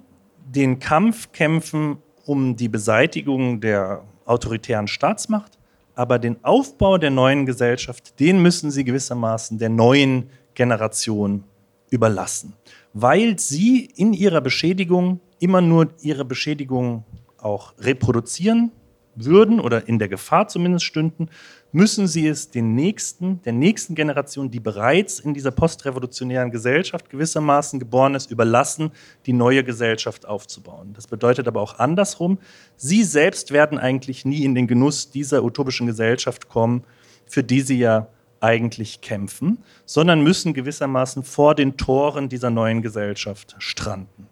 den 0.47 0.79
Kampf 0.79 1.33
kämpfen 1.33 1.99
um 2.25 2.57
die 2.57 2.69
Beseitigung 2.69 3.61
der 3.61 4.05
autoritären 4.25 4.89
Staatsmacht, 4.89 5.59
aber 5.95 6.19
den 6.19 6.43
Aufbau 6.45 6.99
der 6.99 7.11
neuen 7.11 7.47
Gesellschaft, 7.47 8.19
den 8.21 8.41
müssen 8.41 8.71
sie 8.71 8.85
gewissermaßen 8.85 9.59
der 9.59 9.69
neuen 9.69 10.31
Generation 10.55 11.45
überlassen, 11.91 12.55
weil 12.93 13.39
sie 13.39 13.85
in 13.97 14.13
ihrer 14.13 14.41
Beschädigung 14.41 15.21
immer 15.41 15.61
nur 15.61 15.89
ihre 16.01 16.25
Beschädigung 16.25 17.05
auch 17.39 17.75
reproduzieren 17.79 18.71
würden 19.15 19.61
oder 19.61 19.89
in 19.89 19.99
der 19.99 20.09
Gefahr 20.09 20.49
zumindest 20.49 20.87
stünden, 20.87 21.29
müssen 21.73 22.07
sie 22.07 22.29
es 22.29 22.51
den 22.51 22.75
nächsten, 22.75 23.43
der 23.43 23.55
nächsten 23.55 23.95
Generation, 23.95 24.51
die 24.51 24.61
bereits 24.61 25.19
in 25.19 25.35
dieser 25.35 25.51
postrevolutionären 25.51 26.51
Gesellschaft 26.51 27.09
gewissermaßen 27.11 27.79
geboren 27.79 28.15
ist, 28.15 28.31
überlassen, 28.31 28.93
die 29.27 29.33
neue 29.33 29.65
Gesellschaft 29.65 30.27
aufzubauen. 30.27 30.93
Das 30.93 31.07
bedeutet 31.07 31.49
aber 31.49 31.61
auch 31.61 31.79
andersrum, 31.79 32.39
sie 32.77 33.03
selbst 33.03 33.53
werden 33.53 33.79
eigentlich 33.79 34.25
nie 34.25 34.45
in 34.45 34.55
den 34.55 34.67
Genuss 34.67 35.11
dieser 35.11 35.43
utopischen 35.43 35.87
Gesellschaft 35.87 36.49
kommen, 36.49 36.85
für 37.27 37.43
die 37.43 37.63
sie 37.63 37.79
ja 37.79 38.09
eigentlich 38.41 39.01
kämpfen, 39.01 39.59
sondern 39.87 40.23
müssen 40.23 40.53
gewissermaßen 40.53 41.23
vor 41.23 41.55
den 41.55 41.77
Toren 41.77 42.29
dieser 42.29 42.51
neuen 42.51 42.83
Gesellschaft 42.83 43.55
stranden. 43.59 44.27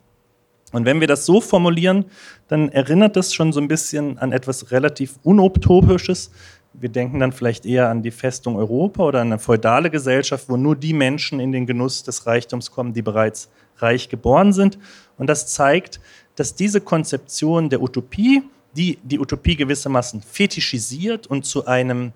Und 0.72 0.84
wenn 0.84 1.00
wir 1.00 1.08
das 1.08 1.26
so 1.26 1.40
formulieren, 1.40 2.04
dann 2.48 2.68
erinnert 2.68 3.16
das 3.16 3.34
schon 3.34 3.52
so 3.52 3.60
ein 3.60 3.68
bisschen 3.68 4.18
an 4.18 4.32
etwas 4.32 4.70
relativ 4.70 5.18
Unotopisches. 5.22 6.30
Wir 6.72 6.88
denken 6.88 7.18
dann 7.18 7.32
vielleicht 7.32 7.66
eher 7.66 7.88
an 7.88 8.02
die 8.02 8.10
Festung 8.10 8.56
Europa 8.56 9.02
oder 9.02 9.20
an 9.20 9.28
eine 9.28 9.38
feudale 9.38 9.90
Gesellschaft, 9.90 10.48
wo 10.48 10.56
nur 10.56 10.76
die 10.76 10.92
Menschen 10.92 11.40
in 11.40 11.52
den 11.52 11.66
Genuss 11.66 12.04
des 12.04 12.26
Reichtums 12.26 12.70
kommen, 12.70 12.92
die 12.92 13.02
bereits 13.02 13.50
reich 13.78 14.08
geboren 14.08 14.52
sind. 14.52 14.78
Und 15.18 15.26
das 15.26 15.48
zeigt, 15.48 16.00
dass 16.36 16.54
diese 16.54 16.80
Konzeption 16.80 17.68
der 17.68 17.82
Utopie, 17.82 18.42
die 18.76 18.98
die 19.02 19.18
Utopie 19.18 19.56
gewissermaßen 19.56 20.22
fetischisiert 20.22 21.26
und 21.26 21.44
zu 21.44 21.66
einem 21.66 22.12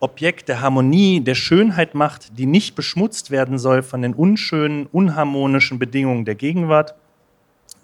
Objekt 0.00 0.48
der 0.48 0.60
Harmonie, 0.60 1.20
der 1.20 1.34
Schönheit 1.34 1.94
macht, 1.94 2.38
die 2.38 2.46
nicht 2.46 2.74
beschmutzt 2.74 3.30
werden 3.30 3.58
soll 3.58 3.82
von 3.82 4.02
den 4.02 4.14
unschönen, 4.14 4.86
unharmonischen 4.86 5.78
Bedingungen 5.78 6.24
der 6.24 6.34
Gegenwart, 6.34 6.94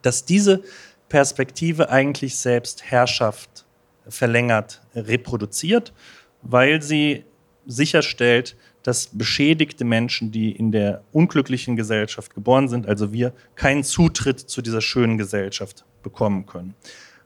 dass 0.02 0.24
diese 0.24 0.62
Perspektive 1.08 1.90
eigentlich 1.90 2.36
selbst 2.36 2.84
Herrschaft 2.90 3.53
verlängert 4.08 4.82
reproduziert, 4.94 5.92
weil 6.42 6.82
sie 6.82 7.24
sicherstellt, 7.66 8.56
dass 8.82 9.06
beschädigte 9.06 9.84
Menschen, 9.84 10.30
die 10.30 10.52
in 10.52 10.70
der 10.70 11.02
unglücklichen 11.12 11.74
Gesellschaft 11.74 12.34
geboren 12.34 12.68
sind, 12.68 12.86
also 12.86 13.12
wir, 13.12 13.32
keinen 13.54 13.82
Zutritt 13.82 14.38
zu 14.38 14.60
dieser 14.60 14.82
schönen 14.82 15.16
Gesellschaft 15.16 15.84
bekommen 16.02 16.44
können. 16.44 16.74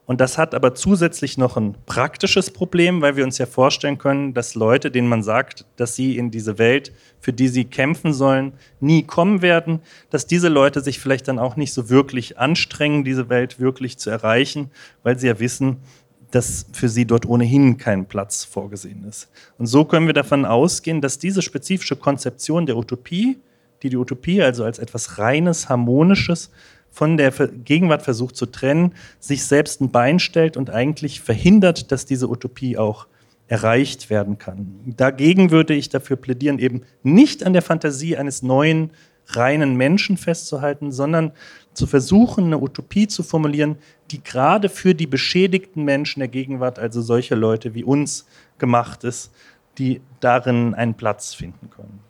Und 0.09 0.23
das 0.23 0.38
hat 0.38 0.55
aber 0.55 0.75
zusätzlich 0.75 1.37
noch 1.37 1.59
ein 1.59 1.75
praktisches 1.85 2.51
Problem, 2.51 3.03
weil 3.03 3.17
wir 3.17 3.25
uns 3.25 3.37
ja 3.37 3.45
vorstellen 3.45 3.99
können, 3.99 4.33
dass 4.33 4.55
Leute, 4.55 4.91
denen 4.91 5.07
man 5.07 5.23
sagt, 5.23 5.67
dass 5.77 5.97
sie 5.97 6.17
in 6.17 6.31
diese 6.31 6.57
Welt, 6.57 6.93
für 7.21 7.35
die 7.35 7.49
sie 7.49 7.67
kämpfen 7.67 8.14
sollen, 8.14 8.55
nie 8.81 9.03
kommen 9.03 9.43
werden, 9.43 9.81
dass 10.09 10.27
diese 10.27 10.49
Leute 10.49 10.81
sich 10.81 10.99
vielleicht 10.99 11.29
dann 11.29 11.38
auch 11.38 11.57
nicht 11.57 11.75
so 11.75 11.91
wirklich 11.91 12.38
anstrengen, 12.38 13.05
diese 13.05 13.29
Welt 13.29 13.61
wirklich 13.61 13.99
zu 13.99 14.09
erreichen, 14.09 14.71
weil 15.03 15.19
sie 15.19 15.27
ja 15.27 15.41
wissen, 15.41 15.83
dass 16.31 16.67
für 16.73 16.88
sie 16.88 17.07
dort 17.07 17.27
ohnehin 17.27 17.79
kein 17.79 18.07
Platz 18.07 18.45
vorgesehen 18.45 19.05
ist. 19.09 19.29
Und 19.59 19.67
so 19.67 19.85
können 19.85 20.07
wir 20.07 20.14
davon 20.14 20.45
ausgehen, 20.45 21.01
dass 21.01 21.19
diese 21.19 21.43
spezifische 21.43 21.97
Konzeption 21.97 22.67
der 22.67 22.77
Utopie, 22.77 23.38
die 23.83 23.88
die 23.88 23.97
Utopie 23.97 24.43
also 24.43 24.64
als 24.64 24.79
etwas 24.79 25.19
reines, 25.19 25.69
harmonisches, 25.69 26.51
von 26.91 27.17
der 27.17 27.31
Gegenwart 27.31 28.03
versucht 28.03 28.37
zu 28.37 28.47
trennen, 28.47 28.93
sich 29.21 29.45
selbst 29.45 29.81
ein 29.81 29.91
Bein 29.91 30.19
stellt 30.19 30.57
und 30.57 30.71
eigentlich 30.71 31.21
verhindert, 31.21 31.93
dass 31.93 32.07
diese 32.07 32.29
Utopie 32.29 32.77
auch 32.77 33.07
erreicht 33.47 34.11
werden 34.11 34.38
kann. 34.38 34.81
Dagegen 34.85 35.51
würde 35.51 35.75
ich 35.75 35.88
dafür 35.88 36.17
plädieren, 36.17 36.59
eben 36.59 36.83
nicht 37.03 37.45
an 37.45 37.53
der 37.53 37.62
Fantasie 37.62 38.17
eines 38.17 38.43
neuen 38.43 38.91
reinen 39.29 39.77
Menschen 39.77 40.17
festzuhalten, 40.17 40.91
sondern 40.91 41.33
zu 41.79 41.87
versuchen, 41.87 42.47
eine 42.47 42.59
Utopie 42.61 43.07
zu 43.07 43.23
formulieren, 43.23 43.77
die 44.11 44.23
gerade 44.23 44.69
für 44.69 44.95
die 44.95 45.07
beschädigten 45.07 45.85
Menschen 45.85 46.21
der 46.21 46.29
Gegenwart, 46.29 46.79
also 46.79 47.01
solche 47.01 47.35
Leute 47.35 47.75
wie 47.75 47.85
uns, 47.85 48.27
gemacht 48.59 49.05
ist, 49.05 49.31
die 49.79 50.01
darin 50.21 50.75
einen 50.75 50.95
Platz 50.95 51.35
finden 51.35 51.71
können. 51.71 52.01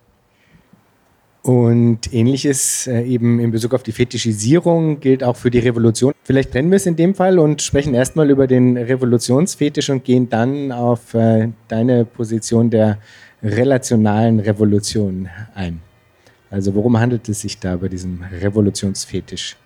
Und 1.43 2.13
ähnliches 2.13 2.87
äh, 2.87 3.03
eben 3.03 3.39
in 3.39 3.51
Bezug 3.51 3.75
auf 3.75 3.83
die 3.83 3.93
Fetischisierung 3.93 5.01
gilt 5.01 5.23
auch 5.23 5.37
für 5.37 5.51
die 5.51 5.61
Revolution. 5.61 6.13
Vielleicht 6.25 6.53
trennen 6.53 6.71
wir 6.71 6.77
es 6.77 6.87
in 6.87 6.97
dem 6.97 7.15
Fall 7.15 7.39
und 7.39 7.63
sprechen 7.63 7.95
erstmal 7.95 8.31
über 8.31 8.47
den 8.47 8.77
Revolutionsfetisch 8.77 9.89
und 9.91 10.05
gehen 10.05 10.29
dann 10.29 10.73
auf 10.73 11.15
äh, 11.15 11.49
deine 11.69 12.05
Position 12.05 12.71
der 12.71 12.99
relationalen 13.43 14.41
Revolution 14.41 15.29
ein. 15.55 15.81
Also 16.51 16.75
worum 16.75 16.99
handelt 16.99 17.29
es 17.29 17.41
sich 17.41 17.59
da 17.59 17.77
bei 17.77 17.89
diesem 17.89 18.23
Revolutionsfetisch? 18.23 19.57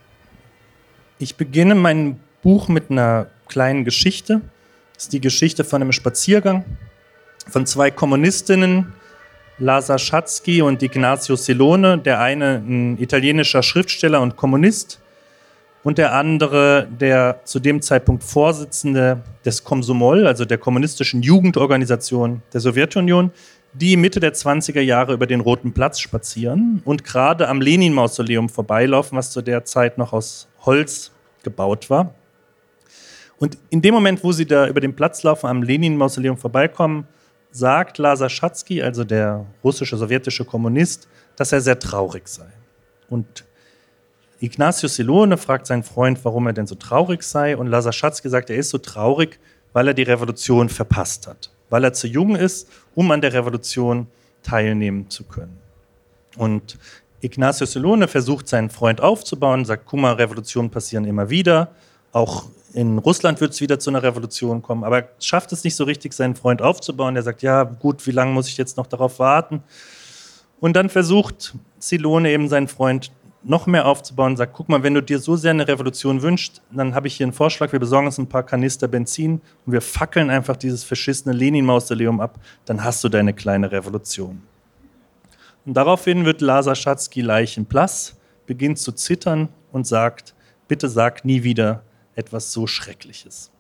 Ich 1.18 1.37
beginne 1.37 1.75
mein 1.75 2.18
Buch 2.42 2.68
mit 2.68 2.90
einer 2.90 3.27
kleinen 3.49 3.85
Geschichte. 3.85 4.40
Das 4.95 5.05
ist 5.05 5.12
die 5.12 5.21
Geschichte 5.21 5.64
von 5.64 5.83
einem 5.83 5.92
Spaziergang 5.92 6.64
von 7.49 7.66
zwei 7.66 7.90
Kommunistinnen, 7.90 8.92
Lasa 9.59 9.99
Schatzky 9.99 10.62
und 10.62 10.83
Ignazio 10.83 11.37
Silone, 11.37 11.99
der 11.99 12.21
eine 12.21 12.57
ein 12.57 12.99
italienischer 12.99 13.62
Schriftsteller 13.62 14.21
und 14.21 14.37
Kommunist 14.37 15.01
und 15.83 15.99
der 15.99 16.14
andere 16.14 16.88
der 16.88 17.40
zu 17.45 17.61
dem 17.61 17.83
Zeitpunkt 17.83 18.25
Vorsitzende 18.25 19.23
des 19.45 19.62
Komsomol, 19.62 20.27
also 20.27 20.45
der 20.45 20.59
kommunistischen 20.59 21.23
Jugendorganisation 21.23 22.42
der 22.53 22.61
Sowjetunion, 22.61 23.31
die 23.75 23.97
Mitte 23.97 24.21
der 24.21 24.35
20er 24.35 24.81
Jahre 24.81 25.15
über 25.15 25.27
den 25.27 25.41
Roten 25.41 25.73
Platz 25.73 26.01
spazieren 26.01 26.83
und 26.85 27.05
gerade 27.05 27.49
am 27.49 27.61
Lenin-Mausoleum 27.61 28.49
vorbeilaufen, 28.49 29.17
was 29.17 29.31
zu 29.31 29.41
der 29.43 29.65
Zeit 29.65 29.99
noch 29.99 30.13
aus 30.13 30.49
Holz 30.61 31.13
gebaut 31.43 31.89
war. 31.89 32.15
Und 33.39 33.59
in 33.71 33.83
dem 33.83 33.95
Moment, 33.95 34.23
wo 34.23 34.33
sie 34.33 34.47
da 34.47 34.69
über 34.69 34.81
den 34.81 34.95
Platz 34.95 35.23
laufen, 35.23 35.47
am 35.47 35.63
Lenin-Mausoleum 35.63 36.37
vorbeikommen, 36.37 37.09
sagt 37.51 37.99
Lazar 37.99 38.29
Schatzky, 38.29 38.83
also 38.83 39.05
der 39.05 39.47
russische 39.65 39.97
sowjetische 39.97 40.45
Kommunist, 40.45 41.09
dass 41.37 41.53
er 41.53 41.61
sehr 41.61 41.79
traurig 41.79 42.29
sei. 42.29 42.47
Und 43.09 43.45
Ignacio 44.41 44.89
Silone 44.89 45.37
fragt 45.37 45.67
seinen 45.67 45.83
Freund, 45.83 46.25
warum 46.25 46.47
er 46.47 46.53
denn 46.53 46.67
so 46.67 46.75
traurig 46.75 47.23
sei. 47.23 47.57
Und 47.57 47.69
Lazar 47.69 47.93
Schatzky 47.93 48.29
sagt, 48.29 48.51
er 48.51 48.57
ist 48.57 48.71
so 48.71 48.79
traurig, 48.79 49.39
weil 49.73 49.89
er 49.89 49.95
die 49.95 50.03
Revolution 50.03 50.69
verpasst 50.69 51.27
hat, 51.27 51.51
weil 51.73 51.85
er 51.85 51.95
zu 51.95 52.07
jung 52.07 52.37
ist, 52.37 52.69
um 52.95 53.11
an 53.11 53.23
der 53.23 53.33
Revolution 53.33 54.07
teilnehmen 54.43 55.09
zu 55.09 55.25
können. 55.25 55.59
Und 56.37 56.79
Ignacio 57.23 57.67
Silone 57.67 58.09
versucht 58.09 58.47
seinen 58.47 58.69
Freund 58.69 59.01
aufzubauen, 59.01 59.65
sagt, 59.65 59.87
guck 59.87 60.01
mal, 60.01 60.13
Revolutionen 60.13 60.69
passieren 60.71 61.07
immer 61.07 61.31
wieder, 61.31 61.71
auch 62.13 62.45
in 62.75 62.99
Russland 62.99 63.41
wird 63.41 63.53
es 63.53 63.63
wieder 63.63 63.79
zu 63.79 63.89
einer 63.89 64.03
Revolution 64.03 64.61
kommen, 64.61 64.85
aber 64.85 64.99
er 64.99 65.09
schafft 65.19 65.51
es 65.53 65.65
nicht 65.65 65.75
so 65.75 65.85
richtig, 65.85 66.13
seinen 66.13 66.37
Freund 66.37 66.61
aufzubauen. 66.61 67.17
Er 67.17 67.23
sagt, 67.23 67.41
ja, 67.41 67.63
gut, 67.65 68.07
wie 68.07 68.11
lange 68.11 68.33
muss 68.33 68.49
ich 68.49 68.59
jetzt 68.59 68.77
noch 68.77 68.87
darauf 68.87 69.19
warten? 69.19 69.63
Und 70.61 70.75
dann 70.75 70.91
versucht 70.91 71.55
Silone 71.79 72.31
eben 72.31 72.49
seinen 72.49 72.69
Freund 72.69 73.13
noch 73.44 73.66
mehr 73.66 73.87
aufzubauen 73.87 74.37
sagt, 74.37 74.55
guck 74.55 74.68
mal, 74.68 74.83
wenn 74.83 74.94
du 74.94 75.02
dir 75.02 75.18
so 75.18 75.37
sehr 75.37 75.50
eine 75.50 75.66
Revolution 75.66 76.22
wünschst, 76.22 76.62
dann 76.70 76.94
habe 76.94 77.09
ich 77.09 77.16
hier 77.16 77.26
einen 77.26 77.33
Vorschlag, 77.33 77.72
wir 77.72 77.81
besorgen 77.81 78.07
uns 78.07 78.18
ein 78.18 78.28
paar 78.28 78.44
Kanister 78.44 78.88
Benzin 78.88 79.40
und 79.66 79.72
wir 79.72 79.81
fackeln 79.81 80.31
einfach 80.31 80.57
dieses 80.57 80.85
verschissene 80.85 81.35
Lenin-Mausoleum 81.35 82.20
ab, 82.20 82.38
dann 82.64 82.85
hast 82.85 83.02
du 83.02 83.09
deine 83.09 83.33
kleine 83.33 83.72
Revolution. 83.72 84.42
Und 85.64 85.74
daraufhin 85.74 86.24
wird 86.24 86.40
Lazar 86.40 86.74
Schatzky 86.74 87.20
leichenblass, 87.20 88.16
beginnt 88.46 88.78
zu 88.78 88.92
zittern 88.92 89.48
und 89.72 89.87
sagt, 89.87 90.35
bitte 90.68 90.88
sag 90.88 91.24
nie 91.24 91.42
wieder, 91.42 91.83
etwas 92.14 92.52
so 92.52 92.66
Schreckliches. 92.66 93.50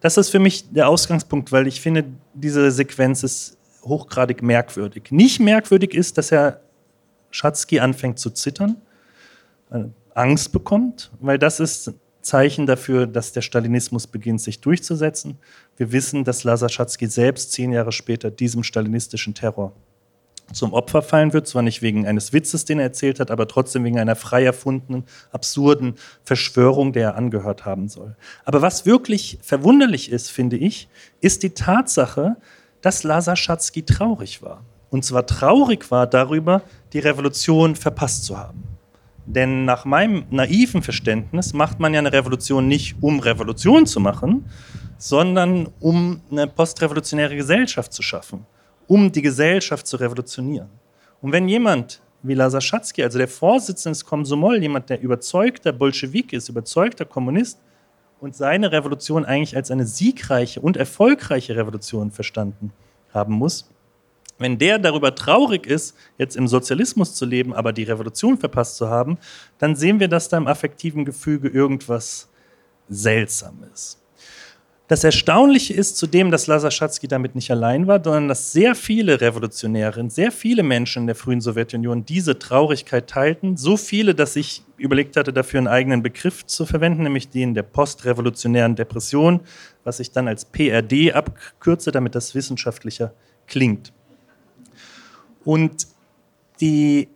Das 0.00 0.16
ist 0.16 0.30
für 0.30 0.38
mich 0.38 0.70
der 0.70 0.88
Ausgangspunkt, 0.88 1.50
weil 1.50 1.66
ich 1.66 1.80
finde, 1.80 2.04
diese 2.34 2.70
Sequenz 2.70 3.22
ist 3.22 3.56
hochgradig 3.84 4.42
merkwürdig. 4.42 5.10
Nicht 5.10 5.40
merkwürdig 5.40 5.94
ist, 5.94 6.18
dass 6.18 6.30
Herr 6.30 6.60
Schatzky 7.34 7.80
anfängt 7.80 8.20
zu 8.20 8.30
zittern, 8.30 8.76
äh, 9.70 9.84
Angst 10.14 10.52
bekommt, 10.52 11.10
weil 11.18 11.36
das 11.36 11.58
ist 11.58 11.92
Zeichen 12.20 12.64
dafür, 12.64 13.08
dass 13.08 13.32
der 13.32 13.42
Stalinismus 13.42 14.06
beginnt, 14.06 14.40
sich 14.40 14.60
durchzusetzen. 14.60 15.36
Wir 15.76 15.90
wissen, 15.90 16.22
dass 16.22 16.44
Lazar 16.44 16.68
Schatzky 16.68 17.08
selbst 17.08 17.50
zehn 17.50 17.72
Jahre 17.72 17.90
später 17.90 18.30
diesem 18.30 18.62
stalinistischen 18.62 19.34
Terror 19.34 19.72
zum 20.52 20.72
Opfer 20.74 21.02
fallen 21.02 21.32
wird, 21.32 21.48
zwar 21.48 21.62
nicht 21.62 21.82
wegen 21.82 22.06
eines 22.06 22.32
Witzes, 22.32 22.66
den 22.66 22.78
er 22.78 22.84
erzählt 22.84 23.18
hat, 23.18 23.32
aber 23.32 23.48
trotzdem 23.48 23.82
wegen 23.82 23.98
einer 23.98 24.14
frei 24.14 24.44
erfundenen, 24.44 25.04
absurden 25.32 25.94
Verschwörung, 26.22 26.92
der 26.92 27.02
er 27.02 27.16
angehört 27.16 27.64
haben 27.64 27.88
soll. 27.88 28.14
Aber 28.44 28.62
was 28.62 28.86
wirklich 28.86 29.38
verwunderlich 29.42 30.12
ist, 30.12 30.30
finde 30.30 30.56
ich, 30.56 30.88
ist 31.20 31.42
die 31.42 31.50
Tatsache, 31.50 32.36
dass 32.80 33.02
Lazar 33.02 33.34
Schatzky 33.34 33.82
traurig 33.82 34.40
war. 34.42 34.62
Und 34.90 35.04
zwar 35.04 35.26
traurig 35.26 35.90
war 35.90 36.06
darüber, 36.06 36.62
die 36.92 37.00
Revolution 37.00 37.76
verpasst 37.76 38.24
zu 38.24 38.38
haben. 38.38 38.62
Denn 39.26 39.64
nach 39.64 39.84
meinem 39.84 40.24
naiven 40.30 40.82
Verständnis 40.82 41.52
macht 41.54 41.80
man 41.80 41.94
ja 41.94 42.00
eine 42.00 42.12
Revolution 42.12 42.68
nicht, 42.68 42.96
um 43.00 43.20
Revolution 43.20 43.86
zu 43.86 43.98
machen, 44.00 44.44
sondern 44.98 45.68
um 45.80 46.20
eine 46.30 46.46
postrevolutionäre 46.46 47.34
Gesellschaft 47.34 47.92
zu 47.92 48.02
schaffen 48.02 48.46
um 48.86 49.10
die 49.10 49.22
Gesellschaft 49.22 49.86
zu 49.86 49.96
revolutionieren. 49.96 50.68
Und 51.20 51.32
wenn 51.32 51.48
jemand 51.48 52.00
wie 52.22 52.34
Lazar 52.34 52.60
Schatzky, 52.60 53.02
also 53.02 53.18
der 53.18 53.28
Vorsitzende 53.28 53.96
des 53.96 54.04
Komsomol, 54.04 54.60
jemand, 54.62 54.88
der 54.88 55.00
überzeugter 55.00 55.72
Bolschewik 55.72 56.32
ist, 56.32 56.48
überzeugter 56.48 57.04
Kommunist 57.04 57.60
und 58.20 58.34
seine 58.34 58.72
Revolution 58.72 59.24
eigentlich 59.24 59.56
als 59.56 59.70
eine 59.70 59.86
siegreiche 59.86 60.60
und 60.60 60.76
erfolgreiche 60.76 61.54
Revolution 61.56 62.10
verstanden 62.10 62.72
haben 63.12 63.34
muss, 63.34 63.70
wenn 64.44 64.58
der 64.58 64.78
darüber 64.78 65.14
traurig 65.14 65.66
ist, 65.66 65.96
jetzt 66.18 66.36
im 66.36 66.46
Sozialismus 66.46 67.14
zu 67.14 67.24
leben, 67.24 67.54
aber 67.54 67.72
die 67.72 67.84
Revolution 67.84 68.36
verpasst 68.36 68.76
zu 68.76 68.90
haben, 68.90 69.16
dann 69.58 69.74
sehen 69.74 70.00
wir, 70.00 70.08
dass 70.08 70.28
da 70.28 70.36
im 70.36 70.46
affektiven 70.46 71.06
Gefüge 71.06 71.48
irgendwas 71.48 72.28
Seltsames. 72.90 74.04
Das 74.86 75.02
Erstaunliche 75.02 75.72
ist 75.72 75.96
zudem, 75.96 76.30
dass 76.30 76.46
Lazar 76.46 76.70
Schatzky 76.70 77.08
damit 77.08 77.34
nicht 77.34 77.50
allein 77.50 77.86
war, 77.86 78.04
sondern 78.04 78.28
dass 78.28 78.52
sehr 78.52 78.74
viele 78.74 79.18
Revolutionäre, 79.18 80.10
sehr 80.10 80.30
viele 80.30 80.62
Menschen 80.62 81.04
in 81.04 81.06
der 81.06 81.16
frühen 81.16 81.40
Sowjetunion 81.40 82.04
diese 82.04 82.38
Traurigkeit 82.38 83.08
teilten. 83.08 83.56
So 83.56 83.78
viele, 83.78 84.14
dass 84.14 84.36
ich 84.36 84.62
überlegt 84.76 85.16
hatte, 85.16 85.32
dafür 85.32 85.56
einen 85.56 85.68
eigenen 85.68 86.02
Begriff 86.02 86.44
zu 86.44 86.66
verwenden, 86.66 87.04
nämlich 87.04 87.30
den 87.30 87.54
der 87.54 87.62
postrevolutionären 87.62 88.76
Depression, 88.76 89.40
was 89.84 90.00
ich 90.00 90.12
dann 90.12 90.28
als 90.28 90.44
PRD 90.44 91.14
abkürze, 91.14 91.90
damit 91.90 92.14
das 92.14 92.34
wissenschaftlicher 92.34 93.14
klingt. 93.46 93.94
Und 95.44 95.86
die 96.60 97.08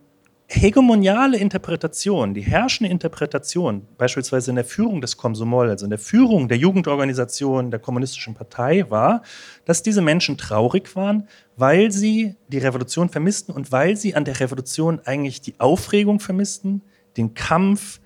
hegemoniale 0.51 1.37
Interpretation, 1.37 2.33
die 2.33 2.41
herrschende 2.41 2.91
Interpretation, 2.91 3.87
beispielsweise 3.99 4.49
in 4.49 4.55
der 4.55 4.65
Führung 4.65 4.99
des 4.99 5.15
Komsomol, 5.15 5.69
also 5.69 5.85
in 5.85 5.91
der 5.91 5.99
Führung 5.99 6.47
der 6.47 6.57
Jugendorganisation 6.57 7.69
der 7.69 7.79
Kommunistischen 7.79 8.33
Partei, 8.33 8.89
war, 8.89 9.21
dass 9.65 9.83
diese 9.83 10.01
Menschen 10.01 10.37
traurig 10.37 10.95
waren, 10.95 11.27
weil 11.55 11.91
sie 11.91 12.35
die 12.47 12.57
Revolution 12.57 13.09
vermissten 13.09 13.53
und 13.53 13.71
weil 13.71 13.95
sie 13.95 14.15
an 14.15 14.25
der 14.25 14.39
Revolution 14.39 14.99
eigentlich 15.05 15.39
die 15.41 15.59
Aufregung 15.59 16.19
vermissten, 16.19 16.81
den 17.15 17.35
Kampf, 17.35 17.99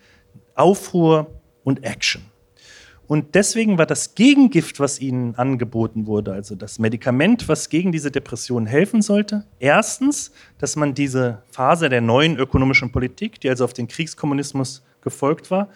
Aufruhr 0.53 1.31
und 1.63 1.85
Action. 1.85 2.32
Und 3.07 3.35
deswegen 3.35 3.77
war 3.77 3.85
das 3.85 4.15
Gegengift, 4.15 4.79
was 4.79 4.99
ihnen 4.99 5.35
angeboten 5.35 6.07
wurde, 6.07 6.33
also 6.33 6.55
das 6.55 6.79
Medikament, 6.79 7.49
was 7.49 7.69
gegen 7.69 7.91
diese 7.91 8.11
Depression 8.11 8.65
helfen 8.65 9.01
sollte, 9.01 9.45
erstens, 9.59 10.31
dass 10.57 10.75
man 10.75 10.93
diese 10.93 11.43
Phase 11.51 11.89
der 11.89 12.01
neuen 12.01 12.37
ökonomischen 12.37 12.91
Politik, 12.91 13.41
die 13.41 13.49
also 13.49 13.65
auf 13.65 13.73
den 13.73 13.87
Kriegskommunismus 13.87 14.83
gefolgt 15.01 15.51
war, 15.51 15.67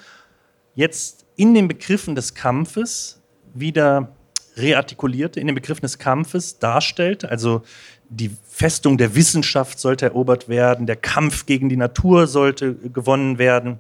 jetzt 0.74 1.26
in 1.36 1.54
den 1.54 1.68
Begriffen 1.68 2.16
des 2.16 2.34
Kampfes 2.34 3.22
wieder 3.54 4.16
reartikulierte, 4.56 5.40
in 5.40 5.48
den 5.48 5.56
Begriffen 5.56 5.82
des 5.82 6.00
Kampfes 6.00 6.60
darstellte. 6.60 7.30
Also 7.30 7.62
die 8.10 8.32
Festung 8.48 8.98
der 8.98 9.16
Wissenschaft 9.16 9.80
sollte 9.80 10.06
erobert 10.06 10.48
werden, 10.48 10.88
der 10.88 10.96
Kampf 10.96 11.46
gegen 11.46 11.68
die 11.68 11.78
Natur 11.78 12.26
sollte 12.26 12.74
gewonnen 12.74 13.38
werden 13.38 13.80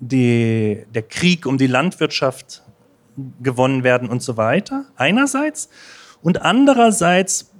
die, 0.00 0.84
der 0.94 1.02
Krieg 1.02 1.46
um 1.46 1.58
die 1.58 1.66
Landwirtschaft 1.66 2.62
gewonnen 3.42 3.84
werden 3.84 4.08
und 4.08 4.22
so 4.22 4.36
weiter, 4.36 4.84
einerseits. 4.96 5.68
Und 6.22 6.42
andererseits 6.42 7.52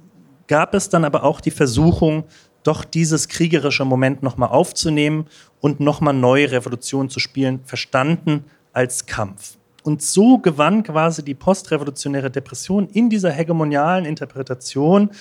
gab 0.47 0.73
es 0.73 0.89
dann 0.89 1.05
aber 1.05 1.23
auch 1.23 1.41
die 1.41 1.51
Versuchung, 1.51 2.25
doch 2.63 2.83
dieses 2.83 3.27
kriegerische 3.27 3.85
Moment 3.85 4.21
nochmal 4.23 4.49
aufzunehmen 4.49 5.27
und 5.61 5.79
nochmal 5.79 6.13
neue 6.13 6.51
Revolutionen 6.51 7.09
zu 7.09 7.19
spielen, 7.19 7.61
verstanden 7.63 8.45
als 8.73 9.05
Kampf. 9.05 9.57
Und 9.83 10.01
so 10.01 10.37
gewann 10.39 10.83
quasi 10.83 11.23
die 11.23 11.35
postrevolutionäre 11.35 12.29
Depression 12.29 12.87
in 12.89 13.09
dieser 13.09 13.31
hegemonialen 13.31 14.05
Interpretation 14.05 15.11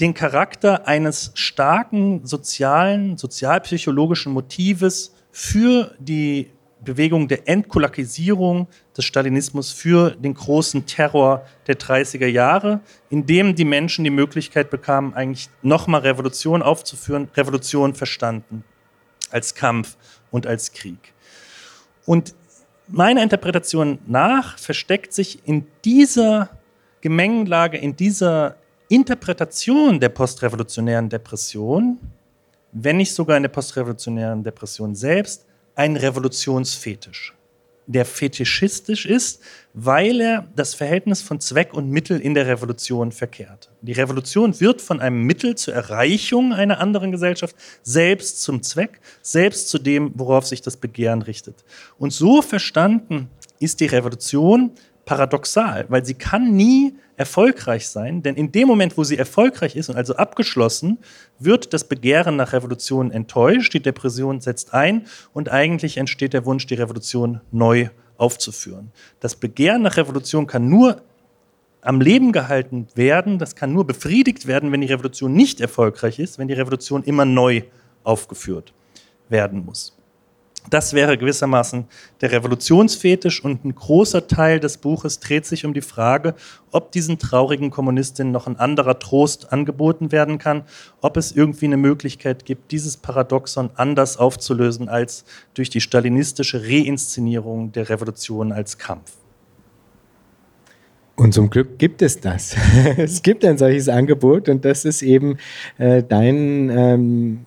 den 0.00 0.14
Charakter 0.14 0.86
eines 0.86 1.32
starken 1.34 2.26
sozialen, 2.26 3.16
sozialpsychologischen 3.16 4.32
Motives 4.32 5.15
für 5.38 5.94
die 5.98 6.48
Bewegung 6.82 7.28
der 7.28 7.46
Entkulakisierung 7.46 8.68
des 8.96 9.04
Stalinismus 9.04 9.70
für 9.70 10.12
den 10.12 10.32
großen 10.32 10.86
Terror 10.86 11.44
der 11.66 11.78
30er 11.78 12.26
Jahre, 12.26 12.80
in 13.10 13.26
dem 13.26 13.54
die 13.54 13.66
Menschen 13.66 14.02
die 14.04 14.10
Möglichkeit 14.10 14.70
bekamen, 14.70 15.12
eigentlich 15.12 15.50
nochmal 15.60 16.00
Revolution 16.00 16.62
aufzuführen, 16.62 17.28
Revolution 17.36 17.94
verstanden 17.94 18.64
als 19.30 19.54
Kampf 19.54 19.98
und 20.30 20.46
als 20.46 20.72
Krieg. 20.72 21.12
Und 22.06 22.34
meiner 22.88 23.22
Interpretation 23.22 23.98
nach 24.06 24.58
versteckt 24.58 25.12
sich 25.12 25.46
in 25.46 25.66
dieser 25.84 26.48
Gemengenlage, 27.02 27.76
in 27.76 27.94
dieser 27.94 28.56
Interpretation 28.88 30.00
der 30.00 30.08
postrevolutionären 30.08 31.10
Depression, 31.10 31.98
wenn 32.72 32.96
nicht 32.96 33.14
sogar 33.14 33.36
in 33.36 33.42
der 33.42 33.50
postrevolutionären 33.50 34.42
Depression 34.42 34.94
selbst, 34.94 35.46
ein 35.74 35.96
Revolutionsfetisch, 35.96 37.34
der 37.86 38.04
fetischistisch 38.04 39.06
ist, 39.06 39.40
weil 39.74 40.20
er 40.20 40.48
das 40.56 40.74
Verhältnis 40.74 41.22
von 41.22 41.40
Zweck 41.40 41.74
und 41.74 41.90
Mittel 41.90 42.20
in 42.20 42.34
der 42.34 42.46
Revolution 42.46 43.12
verkehrt. 43.12 43.70
Die 43.82 43.92
Revolution 43.92 44.58
wird 44.58 44.80
von 44.80 45.00
einem 45.00 45.22
Mittel 45.22 45.54
zur 45.54 45.74
Erreichung 45.74 46.52
einer 46.52 46.80
anderen 46.80 47.12
Gesellschaft 47.12 47.54
selbst 47.82 48.42
zum 48.42 48.62
Zweck, 48.62 49.00
selbst 49.22 49.68
zu 49.68 49.78
dem, 49.78 50.12
worauf 50.14 50.46
sich 50.46 50.62
das 50.62 50.76
Begehren 50.76 51.22
richtet. 51.22 51.64
Und 51.98 52.12
so 52.12 52.42
verstanden 52.42 53.28
ist 53.60 53.80
die 53.80 53.86
Revolution 53.86 54.72
paradoxal, 55.06 55.86
weil 55.88 56.04
sie 56.04 56.14
kann 56.14 56.54
nie 56.54 56.96
erfolgreich 57.16 57.88
sein, 57.88 58.22
denn 58.22 58.34
in 58.34 58.52
dem 58.52 58.68
Moment, 58.68 58.98
wo 58.98 59.04
sie 59.04 59.16
erfolgreich 59.16 59.76
ist 59.76 59.88
und 59.88 59.96
also 59.96 60.16
abgeschlossen, 60.16 60.98
wird 61.38 61.72
das 61.72 61.84
Begehren 61.84 62.36
nach 62.36 62.52
Revolution 62.52 63.10
enttäuscht, 63.10 63.72
die 63.72 63.80
Depression 63.80 64.40
setzt 64.40 64.74
ein 64.74 65.06
und 65.32 65.48
eigentlich 65.48 65.96
entsteht 65.96 66.34
der 66.34 66.44
Wunsch, 66.44 66.66
die 66.66 66.74
Revolution 66.74 67.40
neu 67.52 67.88
aufzuführen. 68.18 68.90
Das 69.20 69.36
Begehren 69.36 69.82
nach 69.82 69.96
Revolution 69.96 70.46
kann 70.46 70.68
nur 70.68 71.02
am 71.80 72.00
Leben 72.00 72.32
gehalten 72.32 72.88
werden, 72.96 73.38
das 73.38 73.54
kann 73.54 73.72
nur 73.72 73.86
befriedigt 73.86 74.48
werden, 74.48 74.72
wenn 74.72 74.80
die 74.80 74.88
Revolution 74.88 75.32
nicht 75.32 75.60
erfolgreich 75.60 76.18
ist, 76.18 76.38
wenn 76.38 76.48
die 76.48 76.54
Revolution 76.54 77.04
immer 77.04 77.24
neu 77.24 77.62
aufgeführt 78.02 78.74
werden 79.28 79.64
muss. 79.64 79.95
Das 80.70 80.92
wäre 80.94 81.16
gewissermaßen 81.16 81.84
der 82.20 82.32
Revolutionsfetisch 82.32 83.44
und 83.44 83.64
ein 83.64 83.74
großer 83.74 84.26
Teil 84.26 84.58
des 84.58 84.78
Buches 84.78 85.20
dreht 85.20 85.46
sich 85.46 85.64
um 85.64 85.74
die 85.74 85.80
Frage, 85.80 86.34
ob 86.72 86.92
diesen 86.92 87.18
traurigen 87.18 87.70
Kommunistinnen 87.70 88.32
noch 88.32 88.46
ein 88.46 88.58
anderer 88.58 88.98
Trost 88.98 89.52
angeboten 89.52 90.10
werden 90.10 90.38
kann, 90.38 90.64
ob 91.00 91.16
es 91.16 91.32
irgendwie 91.32 91.66
eine 91.66 91.76
Möglichkeit 91.76 92.44
gibt, 92.44 92.72
dieses 92.72 92.96
Paradoxon 92.96 93.70
anders 93.76 94.16
aufzulösen 94.16 94.88
als 94.88 95.24
durch 95.54 95.70
die 95.70 95.80
stalinistische 95.80 96.62
Reinszenierung 96.62 97.72
der 97.72 97.88
Revolution 97.88 98.52
als 98.52 98.78
Kampf. 98.78 99.12
Und 101.16 101.32
zum 101.32 101.48
Glück 101.48 101.78
gibt 101.78 102.02
es 102.02 102.20
das. 102.20 102.56
es 102.98 103.22
gibt 103.22 103.44
ein 103.44 103.56
solches 103.56 103.88
Angebot 103.88 104.48
und 104.48 104.64
das 104.64 104.84
ist 104.84 105.02
eben 105.02 105.38
äh, 105.78 106.02
dein 106.02 106.68
ähm, 106.70 107.46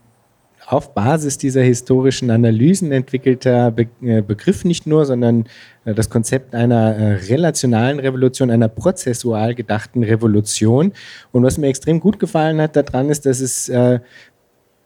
auf 0.70 0.94
Basis 0.94 1.40
dieser 1.40 1.64
historischen 1.64 2.30
Analysen 2.30 2.92
entwickelter 2.92 3.72
Be 3.72 3.88
äh, 4.04 4.22
Begriff 4.22 4.64
nicht 4.64 4.86
nur, 4.86 5.04
sondern 5.04 5.46
äh, 5.84 5.96
das 5.96 6.12
Konzept 6.12 6.54
einer 6.54 6.96
äh, 6.96 7.14
relationalen 7.28 8.00
Revolution, 8.00 8.52
einer 8.52 8.68
prozessual 8.68 9.56
gedachten 9.56 10.04
Revolution. 10.04 10.94
Und 11.32 11.42
was 11.42 11.58
mir 11.58 11.68
extrem 11.68 12.00
gut 12.00 12.20
gefallen 12.20 12.62
hat 12.62 12.76
daran 12.76 13.10
ist, 13.10 13.26
dass 13.26 13.40
es 13.40 13.72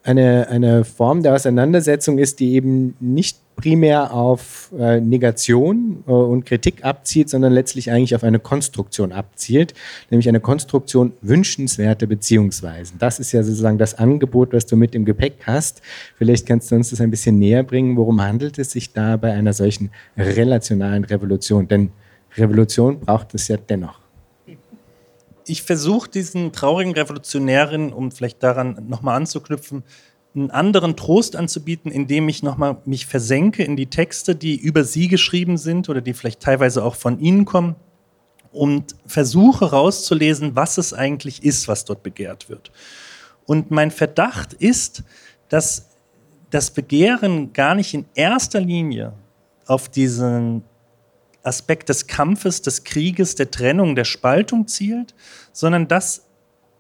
eine, 0.04 0.50
eine 0.50 0.84
Form 0.84 1.24
der 1.24 1.34
Auseinandersetzung 1.34 2.18
ist, 2.18 2.40
die 2.40 2.54
eben 2.54 2.96
nicht 3.00 3.38
primär 3.56 4.14
auf 4.14 4.72
äh, 4.78 5.00
Negation 5.00 6.04
äh, 6.08 6.12
und 6.12 6.46
Kritik 6.46 6.84
abzielt, 6.84 7.30
sondern 7.30 7.54
letztlich 7.54 7.92
eigentlich 7.92 8.16
auf 8.16 8.24
eine 8.24 8.40
Konstruktion 8.40 9.12
abzielt, 9.12 9.74
nämlich 10.10 10.28
eine 10.28 10.40
Konstruktion 10.40 11.14
wünschenswerter 11.22 12.08
Beziehungsweisen. 12.08 12.98
Das 13.00 13.20
ist 13.20 13.32
ja 13.32 13.44
sozusagen 13.44 13.78
das 13.78 13.96
Angebot, 13.96 14.54
was 14.54 14.66
du 14.66 14.76
mit 14.76 14.96
im 14.96 15.06
Gepäck 15.06 15.36
hast. 15.46 15.82
Vielleicht 16.18 16.46
kannst 16.46 16.72
du 16.72 16.76
uns 16.76 16.90
das 16.90 17.00
ein 17.00 17.12
bisschen 17.12 17.40
näher 17.40 17.64
bringen. 17.64 17.96
Worum 17.96 18.22
handelt 18.22 18.58
es 18.60 18.72
sich 18.72 18.92
da 18.92 19.18
bei 19.18 19.32
einer 19.32 19.54
solchen 19.54 19.92
relationalen 20.18 21.06
Revolution? 21.06 21.68
Denn 21.68 21.92
Revolution 22.36 23.00
braucht 23.00 23.36
es 23.36 23.48
ja 23.48 23.58
dennoch 23.58 24.03
ich 25.46 25.64
versuche 25.64 26.10
diesen 26.10 26.52
traurigen 26.52 26.94
Revolutionären, 26.94 27.94
um 27.94 28.12
vielleicht 28.12 28.44
daran 28.44 28.88
nochmal 28.88 29.18
anzuknüpfen, 29.18 29.84
einen 30.36 30.52
anderen 30.52 30.96
Trost 30.96 31.36
anzubieten, 31.36 31.92
indem 31.92 32.28
ich 32.28 32.42
nochmal 32.42 32.78
mich 32.86 33.06
versenke 33.06 33.64
in 33.64 33.76
die 33.76 33.86
Texte, 33.88 34.36
die 34.36 34.56
über 34.56 34.84
sie 34.84 35.08
geschrieben 35.08 35.58
sind 35.58 35.90
oder 35.90 36.02
die 36.02 36.14
vielleicht 36.14 36.40
teilweise 36.40 36.84
auch 36.84 36.96
von 36.96 37.20
ihnen 37.20 37.46
kommen 37.46 37.76
und 38.52 38.96
versuche 39.06 39.72
rauszulesen, 39.72 40.56
was 40.56 40.78
es 40.78 40.94
eigentlich 40.94 41.44
ist, 41.44 41.68
was 41.68 41.86
dort 41.86 42.04
begehrt 42.04 42.50
wird. 42.50 42.72
Und 43.46 43.72
mein 43.72 43.92
Verdacht 43.92 44.54
ist, 44.54 45.04
dass 45.50 45.90
das 46.50 46.72
Begehren 46.72 47.54
gar 47.54 47.76
nicht 47.76 47.94
in 47.94 48.06
erster 48.16 48.60
Linie 48.60 49.14
auf 49.66 49.90
diesen 49.90 50.64
Aspekt 51.44 51.90
des 51.90 52.08
Kampfes, 52.08 52.62
des 52.62 52.84
Krieges, 52.84 53.36
der 53.36 53.52
Trennung, 53.52 53.96
der 53.96 54.06
Spaltung 54.06 54.68
zielt, 54.68 55.14
sondern 55.52 55.88
dass 55.88 56.26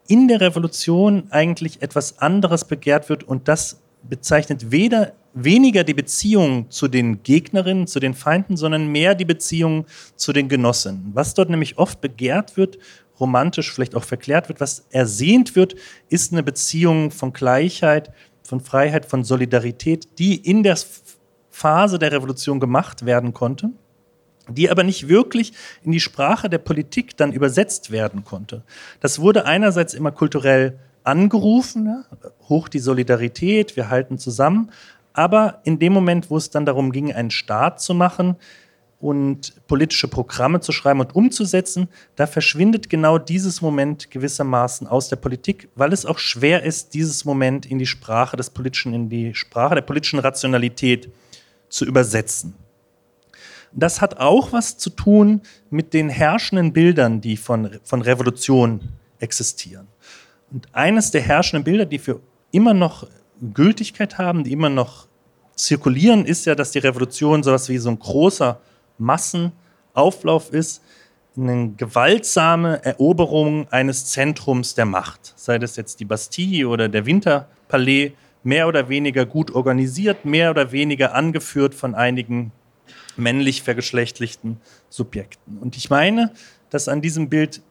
in 0.08 0.28
der 0.28 0.42
Revolution 0.42 1.28
eigentlich 1.30 1.82
etwas 1.82 2.20
anderes 2.20 2.66
begehrt 2.66 3.10
wird 3.10 3.24
und 3.24 3.48
das 3.48 3.82
bezeichnet 4.04 4.72
weder 4.72 5.14
weniger 5.34 5.84
die 5.84 5.94
Beziehung 5.94 6.70
zu 6.70 6.88
den 6.88 7.24
Gegnerinnen, 7.24 7.88
zu 7.88 8.00
den 8.00 8.14
Feinden, 8.14 8.58
sondern 8.58 8.88
mehr 8.88 9.16
die 9.16 9.26
Beziehung 9.26 9.86
zu 10.16 10.34
den 10.34 10.50
Genossinnen. 10.50 11.12
Was 11.14 11.34
dort 11.34 11.50
nämlich 11.50 11.78
oft 11.78 12.02
begehrt 12.02 12.58
wird, 12.58 12.78
romantisch 13.20 13.72
vielleicht 13.72 13.96
auch 13.96 14.04
verklärt 14.04 14.50
wird, 14.50 14.60
was 14.60 14.86
ersehnt 14.92 15.56
wird, 15.56 15.76
ist 16.10 16.34
eine 16.34 16.44
Beziehung 16.44 17.12
von 17.12 17.34
Gleichheit, 17.34 18.12
von 18.44 18.60
Freiheit, 18.60 19.06
von 19.06 19.24
Solidarität, 19.24 20.20
die 20.20 20.36
in 20.36 20.64
der 20.64 20.78
Phase 21.50 21.98
der 21.98 22.12
Revolution 22.12 22.60
gemacht 22.60 23.06
werden 23.06 23.34
konnte 23.34 23.72
die 24.50 24.70
aber 24.70 24.84
nicht 24.84 25.08
wirklich 25.08 25.54
in 25.84 25.92
die 25.92 26.00
Sprache 26.00 26.50
der 26.50 26.58
Politik 26.58 27.16
dann 27.18 27.32
übersetzt 27.32 27.92
werden 27.92 28.24
konnte. 28.24 28.64
Das 29.00 29.20
wurde 29.20 29.46
einerseits 29.46 29.94
immer 29.94 30.12
kulturell 30.12 30.78
angerufen, 31.04 31.84
ne? 31.84 32.06
hoch 32.50 32.68
die 32.68 32.80
Solidarität, 32.80 33.76
wir 33.76 33.90
halten 33.90 34.18
zusammen, 34.18 34.72
aber 35.14 35.62
in 35.64 35.80
dem 35.80 35.94
Moment, 35.94 36.30
wo 36.30 36.38
es 36.38 36.50
dann 36.50 36.66
darum 36.66 36.92
ging, 36.92 37.14
einen 37.14 37.32
Staat 37.32 37.82
zu 37.82 37.94
machen 37.94 38.36
und 39.00 39.54
politische 39.68 40.08
Programme 40.08 40.62
zu 40.62 40.72
schreiben 40.72 41.02
und 41.02 41.14
umzusetzen, 41.14 41.90
da 42.16 42.26
verschwindet 42.26 42.90
genau 42.90 43.18
dieses 43.18 43.62
Moment 43.62 44.10
gewissermaßen 44.10 44.88
aus 44.88 45.10
der 45.10 45.18
Politik, 45.18 45.70
weil 45.76 45.92
es 45.92 46.06
auch 46.06 46.20
schwer 46.20 46.64
ist, 46.64 46.94
dieses 46.94 47.26
Moment 47.26 47.66
in 47.66 47.80
die 47.80 47.86
Sprache 47.86 48.38
des 48.38 48.50
politischen, 48.50 48.94
in 48.94 49.10
die 49.10 49.36
Sprache 49.36 49.76
der 49.76 49.82
politischen 49.82 50.20
Rationalität 50.20 51.12
zu 51.68 51.86
übersetzen. 51.86 52.56
Das 53.76 54.02
hat 54.02 54.20
auch 54.20 54.54
was 54.54 54.78
zu 54.78 54.90
tun 54.90 55.42
mit 55.70 55.94
den 55.94 56.10
herrschenden 56.10 56.74
Bildern, 56.74 57.22
die 57.22 57.38
von, 57.38 57.80
von 57.84 58.02
Revolution 58.02 58.82
existieren. 59.20 59.88
Und 60.52 60.68
eines 60.74 61.12
der 61.12 61.22
herrschenden 61.22 61.64
Bilder, 61.64 61.86
die 61.86 61.98
für 61.98 62.20
immer 62.52 62.74
noch 62.74 63.08
Gültigkeit 63.54 64.18
haben, 64.18 64.44
die 64.44 64.52
immer 64.52 64.70
noch 64.70 65.08
zirkulieren, 65.56 66.26
ist 66.26 66.46
ja, 66.46 66.56
dass 66.56 66.72
die 66.72 66.80
Revolution 66.80 67.44
sowas 67.44 67.70
wie 67.70 67.78
so 67.78 67.90
ein 67.90 68.00
großer 68.00 68.60
Massenauflauf 68.98 70.54
ist, 70.54 70.82
eine 71.36 71.72
gewaltsame 71.72 72.84
Eroberung 72.86 73.68
eines 73.72 74.06
Zentrums 74.06 74.76
der 74.76 74.86
Macht, 74.86 75.34
sei 75.36 75.58
das 75.58 75.76
jetzt 75.76 76.00
die 76.00 76.06
Bastille 76.06 76.68
oder 76.68 76.90
der 76.90 77.06
Winterpalais, 77.06 78.12
mehr 78.44 78.68
oder 78.68 78.90
weniger 78.90 79.26
gut 79.26 79.52
organisiert, 79.52 80.26
mehr 80.26 80.52
oder 80.52 80.72
weniger 80.72 81.16
angeführt 81.16 81.74
von 81.74 81.96
einigen 81.96 82.52
männlich 83.16 83.64
vergeschlechtlichten 83.64 84.60
Subjekten. 84.90 85.58
Und 85.60 85.78
ich 85.78 85.90
meine, 85.90 86.34
dass 86.70 86.88
an 86.88 87.02
diesem 87.02 87.30
Bild 87.30 87.62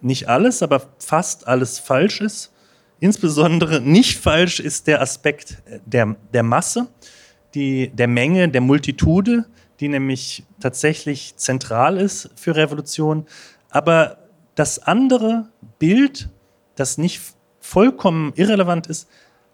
nicht 0.00 0.28
alles, 0.28 0.62
aber 0.62 0.88
fast 0.98 1.48
alles 1.48 1.78
falsch 1.78 2.20
ist. 2.20 2.52
Insbesondere 3.00 3.80
nicht 3.80 4.18
falsch 4.18 4.60
ist 4.60 4.86
der 4.86 5.00
Aspekt 5.00 5.62
der, 5.86 6.16
der 6.32 6.42
Masse, 6.42 6.86
die, 7.54 7.88
der 7.88 8.08
Menge, 8.08 8.48
der 8.48 8.60
Multitude, 8.60 9.46
die 9.80 9.88
nämlich 9.88 10.44
tatsächlich 10.60 11.36
zentral 11.36 11.96
ist 11.96 12.30
für 12.36 12.54
Revolution. 12.54 13.26
Aber 13.70 14.18
das 14.54 14.78
andere 14.78 15.48
Bild, 15.78 16.28
das 16.76 16.98
nicht 16.98 17.20
vollkommen 17.60 18.32
irrelevant 18.36 18.86
ist, 18.86 19.08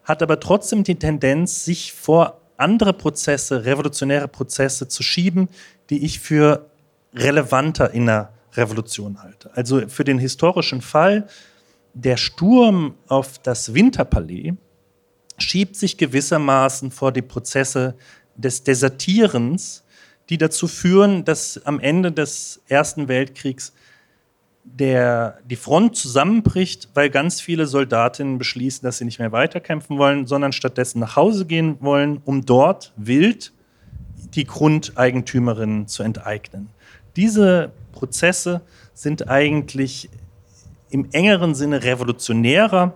hat 0.04 0.22
aber 0.22 0.40
trotzdem 0.40 0.84
die 0.84 0.96
Tendenz, 0.96 1.64
sich 1.64 1.92
vor 1.92 2.39
andere 2.60 2.92
Prozesse, 2.92 3.64
revolutionäre 3.64 4.28
Prozesse 4.28 4.88
zu 4.88 5.02
schieben, 5.02 5.48
die 5.88 6.04
ich 6.04 6.20
für 6.20 6.70
relevanter 7.14 7.90
in 7.92 8.06
der 8.06 8.32
Revolution 8.54 9.22
halte. 9.22 9.50
Also 9.54 9.88
für 9.88 10.04
den 10.04 10.18
historischen 10.18 10.80
Fall 10.80 11.26
der 11.94 12.16
Sturm 12.16 12.94
auf 13.08 13.38
das 13.38 13.74
Winterpalais 13.74 14.54
schiebt 15.38 15.76
sich 15.76 15.96
gewissermaßen 15.96 16.90
vor 16.90 17.12
die 17.12 17.22
Prozesse 17.22 17.94
des 18.36 18.62
Desertierens, 18.62 19.84
die 20.28 20.38
dazu 20.38 20.68
führen, 20.68 21.24
dass 21.24 21.64
am 21.64 21.80
Ende 21.80 22.12
des 22.12 22.60
Ersten 22.68 23.08
Weltkriegs 23.08 23.72
der, 24.78 25.38
die 25.44 25.56
Front 25.56 25.96
zusammenbricht, 25.96 26.88
weil 26.94 27.10
ganz 27.10 27.40
viele 27.40 27.66
Soldatinnen 27.66 28.38
beschließen, 28.38 28.82
dass 28.82 28.98
sie 28.98 29.04
nicht 29.04 29.18
mehr 29.18 29.32
weiterkämpfen 29.32 29.98
wollen, 29.98 30.26
sondern 30.26 30.52
stattdessen 30.52 31.00
nach 31.00 31.16
Hause 31.16 31.44
gehen 31.46 31.76
wollen, 31.80 32.20
um 32.24 32.44
dort 32.46 32.92
wild 32.96 33.52
die 34.34 34.44
Grundeigentümerinnen 34.44 35.86
zu 35.86 36.02
enteignen. 36.02 36.70
Diese 37.16 37.72
Prozesse 37.92 38.62
sind 38.94 39.28
eigentlich 39.28 40.08
im 40.90 41.08
engeren 41.12 41.54
Sinne 41.54 41.82
revolutionärer 41.82 42.94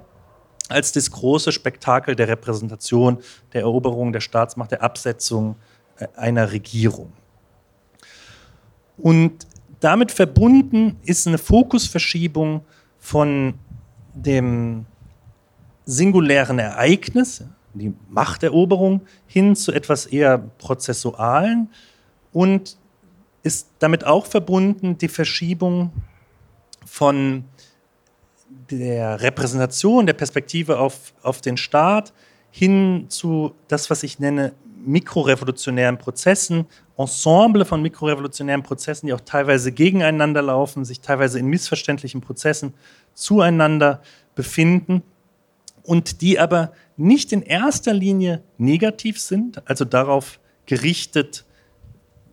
als 0.68 0.92
das 0.92 1.10
große 1.10 1.52
Spektakel 1.52 2.16
der 2.16 2.28
Repräsentation, 2.28 3.18
der 3.52 3.62
Eroberung 3.62 4.12
der 4.12 4.20
Staatsmacht, 4.20 4.70
der 4.70 4.82
Absetzung 4.82 5.56
äh, 5.98 6.06
einer 6.16 6.52
Regierung. 6.52 7.12
Und 8.96 9.46
damit 9.84 10.10
verbunden 10.10 10.96
ist 11.04 11.28
eine 11.28 11.36
Fokusverschiebung 11.36 12.62
von 12.98 13.52
dem 14.14 14.86
singulären 15.84 16.58
Ereignis, 16.58 17.44
die 17.74 17.92
Machteroberung, 18.08 19.02
hin 19.26 19.54
zu 19.54 19.72
etwas 19.72 20.06
eher 20.06 20.38
Prozessualen 20.38 21.68
und 22.32 22.78
ist 23.42 23.68
damit 23.78 24.04
auch 24.04 24.24
verbunden 24.24 24.96
die 24.96 25.08
Verschiebung 25.08 25.92
von 26.86 27.44
der 28.70 29.20
Repräsentation, 29.20 30.06
der 30.06 30.14
Perspektive 30.14 30.78
auf, 30.78 31.12
auf 31.22 31.42
den 31.42 31.58
Staat 31.58 32.14
hin 32.50 33.06
zu 33.10 33.54
das, 33.68 33.90
was 33.90 34.02
ich 34.02 34.18
nenne 34.18 34.54
mikrorevolutionären 34.86 35.98
Prozessen, 35.98 36.66
Ensemble 36.96 37.64
von 37.64 37.82
mikrorevolutionären 37.82 38.62
Prozessen, 38.62 39.06
die 39.06 39.12
auch 39.12 39.20
teilweise 39.20 39.72
gegeneinander 39.72 40.42
laufen, 40.42 40.84
sich 40.84 41.00
teilweise 41.00 41.38
in 41.38 41.46
missverständlichen 41.46 42.20
Prozessen 42.20 42.74
zueinander 43.14 44.02
befinden 44.34 45.02
und 45.82 46.20
die 46.20 46.38
aber 46.38 46.72
nicht 46.96 47.32
in 47.32 47.42
erster 47.42 47.92
Linie 47.92 48.42
negativ 48.58 49.20
sind, 49.20 49.68
also 49.68 49.84
darauf 49.84 50.38
gerichtet, 50.66 51.44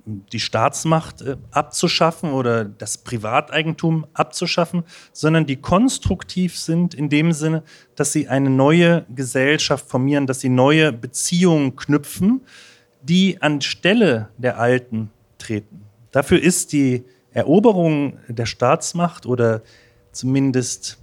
die 0.05 0.39
Staatsmacht 0.39 1.21
äh, 1.21 1.37
abzuschaffen 1.51 2.31
oder 2.31 2.65
das 2.65 2.97
Privateigentum 2.97 4.05
abzuschaffen, 4.13 4.83
sondern 5.13 5.45
die 5.45 5.57
konstruktiv 5.57 6.57
sind 6.57 6.93
in 6.93 7.09
dem 7.09 7.31
Sinne, 7.31 7.63
dass 7.95 8.11
sie 8.11 8.27
eine 8.27 8.49
neue 8.49 9.05
Gesellschaft 9.13 9.87
formieren, 9.87 10.27
dass 10.27 10.39
sie 10.39 10.49
neue 10.49 10.91
Beziehungen 10.91 11.75
knüpfen, 11.75 12.41
die 13.01 13.41
anstelle 13.41 14.29
der 14.37 14.59
alten 14.59 15.09
treten. 15.37 15.83
Dafür 16.11 16.41
ist 16.41 16.73
die 16.73 17.03
Eroberung 17.31 18.19
der 18.27 18.45
Staatsmacht 18.45 19.25
oder 19.25 19.61
zumindest 20.11 20.99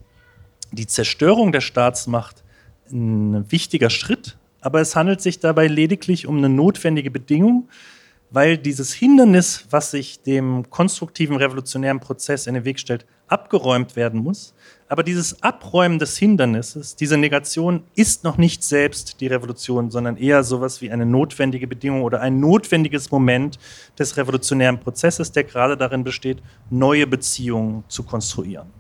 die 0.73 0.87
Zerstörung 0.87 1.53
der 1.53 1.63
Staatsmacht 1.63 2.45
ein 2.91 3.51
wichtiger 3.51 3.91
Schritt, 3.91 4.37
aber 4.61 4.81
es 4.81 4.97
handelt 4.97 5.21
sich 5.21 5.41
dabei 5.41 5.67
lediglich 5.67 6.27
um 6.27 6.39
eine 6.39 6.49
notwendige 6.49 7.11
Bedingung, 7.11 7.69
weil 8.31 8.59
dieses 8.59 8.93
Hindernis, 8.93 9.67
was 9.71 9.91
sich 9.91 10.23
dem 10.23 10.69
konstruktiven 10.71 11.37
revolutionären 11.37 12.01
Prozess 12.01 12.47
in 12.47 12.55
den 12.55 12.65
Weg 12.65 12.79
stellt, 12.79 13.07
abgeräumt 13.27 13.97
werden 13.97 14.21
muss. 14.21 14.55
Aber 14.89 15.03
dieses 15.03 15.43
Abräumen 15.43 15.99
des 15.99 16.17
Hindernisses, 16.17 16.97
diese 16.97 17.19
Negation 17.19 17.85
ist 17.95 18.25
noch 18.25 18.39
nicht 18.39 18.63
selbst 18.63 19.21
die 19.21 19.27
Revolution, 19.27 19.91
sondern 19.91 20.17
eher 20.17 20.43
sowas 20.45 20.81
wie 20.81 20.91
eine 20.91 21.05
notwendige 21.05 21.67
Bedingung 21.67 22.03
oder 22.03 22.21
ein 22.21 22.41
notwendiges 22.41 23.11
Moment 23.11 23.59
des 23.99 24.17
revolutionären 24.17 24.81
Prozesses, 24.81 25.33
der 25.33 25.45
gerade 25.45 25.77
darin 25.77 26.05
besteht, 26.05 26.43
neue 26.71 27.07
Beziehungen 27.07 27.85
zu 27.89 28.03
konstruieren. 28.03 28.78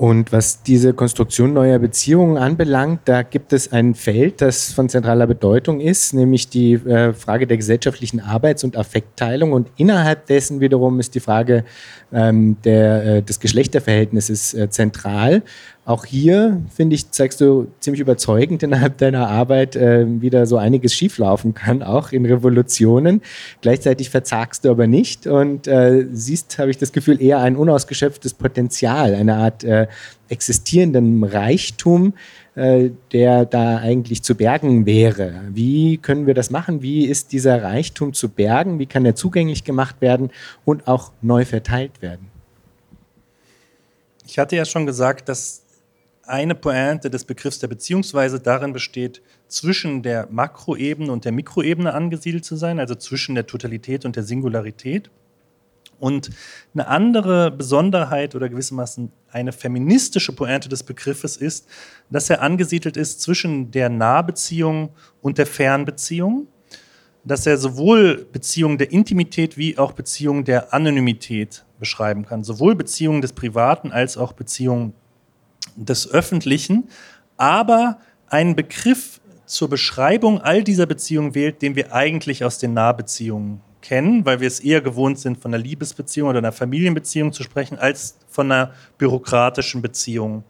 Und 0.00 0.32
was 0.32 0.62
diese 0.62 0.94
Konstruktion 0.94 1.52
neuer 1.52 1.78
Beziehungen 1.78 2.38
anbelangt, 2.38 3.00
da 3.04 3.20
gibt 3.20 3.52
es 3.52 3.70
ein 3.70 3.94
Feld, 3.94 4.40
das 4.40 4.72
von 4.72 4.88
zentraler 4.88 5.26
Bedeutung 5.26 5.78
ist, 5.78 6.14
nämlich 6.14 6.48
die 6.48 6.72
äh, 6.72 7.12
Frage 7.12 7.46
der 7.46 7.58
gesellschaftlichen 7.58 8.18
Arbeits- 8.18 8.64
und 8.64 8.78
Affektteilung. 8.78 9.52
Und 9.52 9.68
innerhalb 9.76 10.24
dessen 10.24 10.60
wiederum 10.60 11.00
ist 11.00 11.14
die 11.14 11.20
Frage 11.20 11.66
ähm, 12.12 12.56
der, 12.64 13.04
äh, 13.04 13.22
des 13.22 13.40
Geschlechterverhältnisses 13.40 14.54
äh, 14.54 14.70
zentral. 14.70 15.42
Auch 15.84 16.04
hier, 16.04 16.62
finde 16.74 16.94
ich, 16.94 17.10
zeigst 17.10 17.40
du 17.40 17.68
ziemlich 17.80 18.00
überzeugend 18.00 18.62
innerhalb 18.64 18.98
deiner 18.98 19.28
Arbeit, 19.28 19.76
äh, 19.76 20.06
wie 20.06 20.30
da 20.30 20.46
so 20.46 20.56
einiges 20.56 20.94
schieflaufen 20.94 21.54
kann, 21.54 21.82
auch 21.82 22.12
in 22.12 22.26
Revolutionen. 22.26 23.22
Gleichzeitig 23.60 24.10
verzagst 24.10 24.64
du 24.64 24.70
aber 24.70 24.86
nicht 24.86 25.26
und 25.26 25.66
äh, 25.66 26.06
siehst, 26.12 26.58
habe 26.58 26.70
ich 26.70 26.78
das 26.78 26.92
Gefühl, 26.92 27.20
eher 27.20 27.38
ein 27.38 27.56
unausgeschöpftes 27.56 28.34
Potenzial, 28.34 29.14
eine 29.14 29.34
Art 29.36 29.64
äh, 29.64 29.88
existierenden 30.28 31.24
Reichtum, 31.24 32.14
äh, 32.60 32.90
der 33.12 33.46
da 33.46 33.78
eigentlich 33.78 34.22
zu 34.22 34.34
bergen 34.34 34.84
wäre. 34.84 35.44
Wie 35.48 35.96
können 35.96 36.26
wir 36.26 36.34
das 36.34 36.50
machen? 36.50 36.82
Wie 36.82 37.06
ist 37.06 37.32
dieser 37.32 37.62
Reichtum 37.62 38.12
zu 38.12 38.28
bergen? 38.28 38.78
Wie 38.78 38.84
kann 38.84 39.06
er 39.06 39.14
zugänglich 39.14 39.64
gemacht 39.64 40.02
werden 40.02 40.30
und 40.66 40.86
auch 40.86 41.10
neu 41.22 41.46
verteilt 41.46 42.02
werden? 42.02 42.26
Ich 44.26 44.38
hatte 44.38 44.56
ja 44.56 44.66
schon 44.66 44.84
gesagt, 44.84 45.30
dass 45.30 45.62
eine 46.26 46.54
Pointe 46.54 47.08
des 47.08 47.24
Begriffs 47.24 47.60
der 47.60 47.68
Beziehungsweise 47.68 48.40
darin 48.40 48.74
besteht, 48.74 49.22
zwischen 49.48 50.02
der 50.02 50.28
Makroebene 50.30 51.10
und 51.10 51.24
der 51.24 51.32
Mikroebene 51.32 51.94
angesiedelt 51.94 52.44
zu 52.44 52.56
sein, 52.56 52.78
also 52.78 52.94
zwischen 52.94 53.34
der 53.34 53.46
Totalität 53.46 54.04
und 54.04 54.16
der 54.16 54.22
Singularität. 54.22 55.10
Und 56.00 56.30
eine 56.74 56.88
andere 56.88 57.50
Besonderheit 57.50 58.34
oder 58.34 58.48
gewissermaßen 58.48 59.12
eine 59.30 59.52
feministische 59.52 60.32
Pointe 60.32 60.68
des 60.68 60.82
Begriffes 60.82 61.36
ist, 61.36 61.68
dass 62.10 62.30
er 62.30 62.40
angesiedelt 62.40 62.96
ist 62.96 63.20
zwischen 63.20 63.70
der 63.70 63.90
Nahbeziehung 63.90 64.90
und 65.20 65.36
der 65.36 65.46
Fernbeziehung, 65.46 66.48
dass 67.22 67.46
er 67.46 67.58
sowohl 67.58 68.26
Beziehungen 68.32 68.78
der 68.78 68.90
Intimität 68.92 69.58
wie 69.58 69.76
auch 69.76 69.92
Beziehungen 69.92 70.44
der 70.44 70.72
Anonymität 70.72 71.64
beschreiben 71.78 72.24
kann, 72.24 72.44
sowohl 72.44 72.74
Beziehungen 72.74 73.20
des 73.20 73.34
Privaten 73.34 73.92
als 73.92 74.16
auch 74.16 74.32
Beziehungen 74.32 74.94
des 75.76 76.10
Öffentlichen, 76.10 76.88
aber 77.36 77.98
einen 78.26 78.56
Begriff 78.56 79.20
zur 79.44 79.68
Beschreibung 79.68 80.40
all 80.40 80.64
dieser 80.64 80.86
Beziehungen 80.86 81.34
wählt, 81.34 81.60
den 81.60 81.76
wir 81.76 81.92
eigentlich 81.92 82.42
aus 82.44 82.58
den 82.58 82.72
Nahbeziehungen 82.72 83.60
kennen, 83.90 84.24
weil 84.24 84.38
wir 84.38 84.46
es 84.46 84.60
eher 84.60 84.80
gewohnt 84.80 85.18
sind, 85.18 85.38
von 85.38 85.52
einer 85.52 85.60
Liebesbeziehung 85.60 86.28
oder 86.28 86.38
einer 86.38 86.52
Familienbeziehung 86.52 87.32
zu 87.32 87.42
sprechen, 87.42 87.76
als 87.76 88.16
von 88.28 88.52
einer 88.52 88.72
bürokratischen 88.98 89.82
Beziehung 89.82 90.44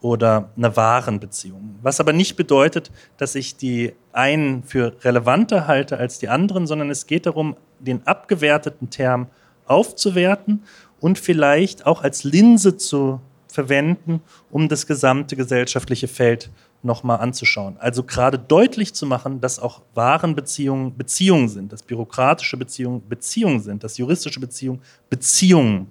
oder 0.00 0.50
einer 0.56 0.76
wahren 0.76 1.18
Beziehung. 1.18 1.74
Was 1.82 1.98
aber 1.98 2.12
nicht 2.12 2.36
bedeutet, 2.36 2.92
dass 3.16 3.34
ich 3.34 3.56
die 3.56 3.94
einen 4.12 4.62
für 4.62 4.94
relevanter 5.02 5.66
halte 5.66 5.98
als 5.98 6.20
die 6.20 6.28
anderen, 6.28 6.68
sondern 6.68 6.88
es 6.88 7.08
geht 7.08 7.26
darum, 7.26 7.56
den 7.80 8.06
abgewerteten 8.06 8.90
Term 8.90 9.26
aufzuwerten 9.66 10.62
und 11.00 11.18
vielleicht 11.18 11.86
auch 11.86 12.00
als 12.04 12.22
Linse 12.22 12.76
zu 12.76 13.20
verwenden, 13.48 14.20
um 14.52 14.68
das 14.68 14.86
gesamte 14.86 15.34
gesellschaftliche 15.34 16.06
Feld 16.06 16.48
nochmal 16.84 17.20
anzuschauen. 17.20 17.76
Also 17.78 18.02
gerade 18.02 18.38
deutlich 18.38 18.94
zu 18.94 19.06
machen, 19.06 19.40
dass 19.40 19.58
auch 19.58 19.82
wahren 19.94 20.34
Beziehungen 20.34 21.48
sind, 21.48 21.72
dass 21.72 21.82
bürokratische 21.82 22.56
Beziehungen 22.56 23.08
Beziehungen 23.08 23.60
sind, 23.60 23.84
dass 23.84 23.98
juristische 23.98 24.40
Beziehungen 24.40 24.82
Beziehungen 25.10 25.90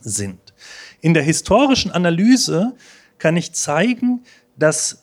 sind. 0.00 0.54
In 1.00 1.14
der 1.14 1.22
historischen 1.22 1.90
Analyse 1.90 2.74
kann 3.18 3.36
ich 3.36 3.52
zeigen, 3.52 4.22
dass 4.56 5.02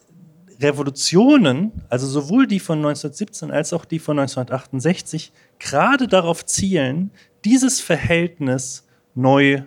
Revolutionen, 0.60 1.72
also 1.90 2.06
sowohl 2.06 2.46
die 2.46 2.60
von 2.60 2.80
1917 2.80 3.52
als 3.52 3.72
auch 3.72 3.86
die 3.86 4.00
von 4.00 4.20
1968, 4.20 5.32
gerade 5.58 6.08
darauf 6.08 6.46
zielen, 6.46 7.12
dieses 7.46 7.80
Verhältnis 7.80 8.86
neu 9.16 9.54
äh, 9.54 9.64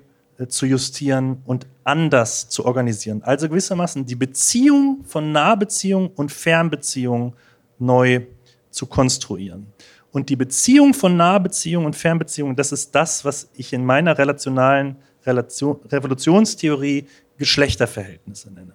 zu 0.48 0.66
justieren 0.66 1.42
und 1.44 1.66
anders 1.84 2.48
zu 2.48 2.64
organisieren. 2.64 3.22
Also 3.24 3.48
gewissermaßen 3.48 4.06
die 4.06 4.16
Beziehung 4.16 5.04
von 5.04 5.32
Nahbeziehung 5.32 6.10
und 6.14 6.32
Fernbeziehung 6.32 7.34
neu 7.78 8.22
zu 8.70 8.86
konstruieren. 8.86 9.66
Und 10.12 10.28
die 10.28 10.36
Beziehung 10.36 10.94
von 10.94 11.16
Nahbeziehung 11.16 11.86
und 11.86 11.96
Fernbeziehung, 11.96 12.54
das 12.54 12.70
ist 12.72 12.94
das, 12.94 13.24
was 13.24 13.50
ich 13.54 13.72
in 13.72 13.84
meiner 13.84 14.18
relationalen 14.18 14.96
Relation, 15.24 15.80
Revolutionstheorie 15.88 17.06
Geschlechterverhältnisse 17.38 18.52
nenne. 18.52 18.74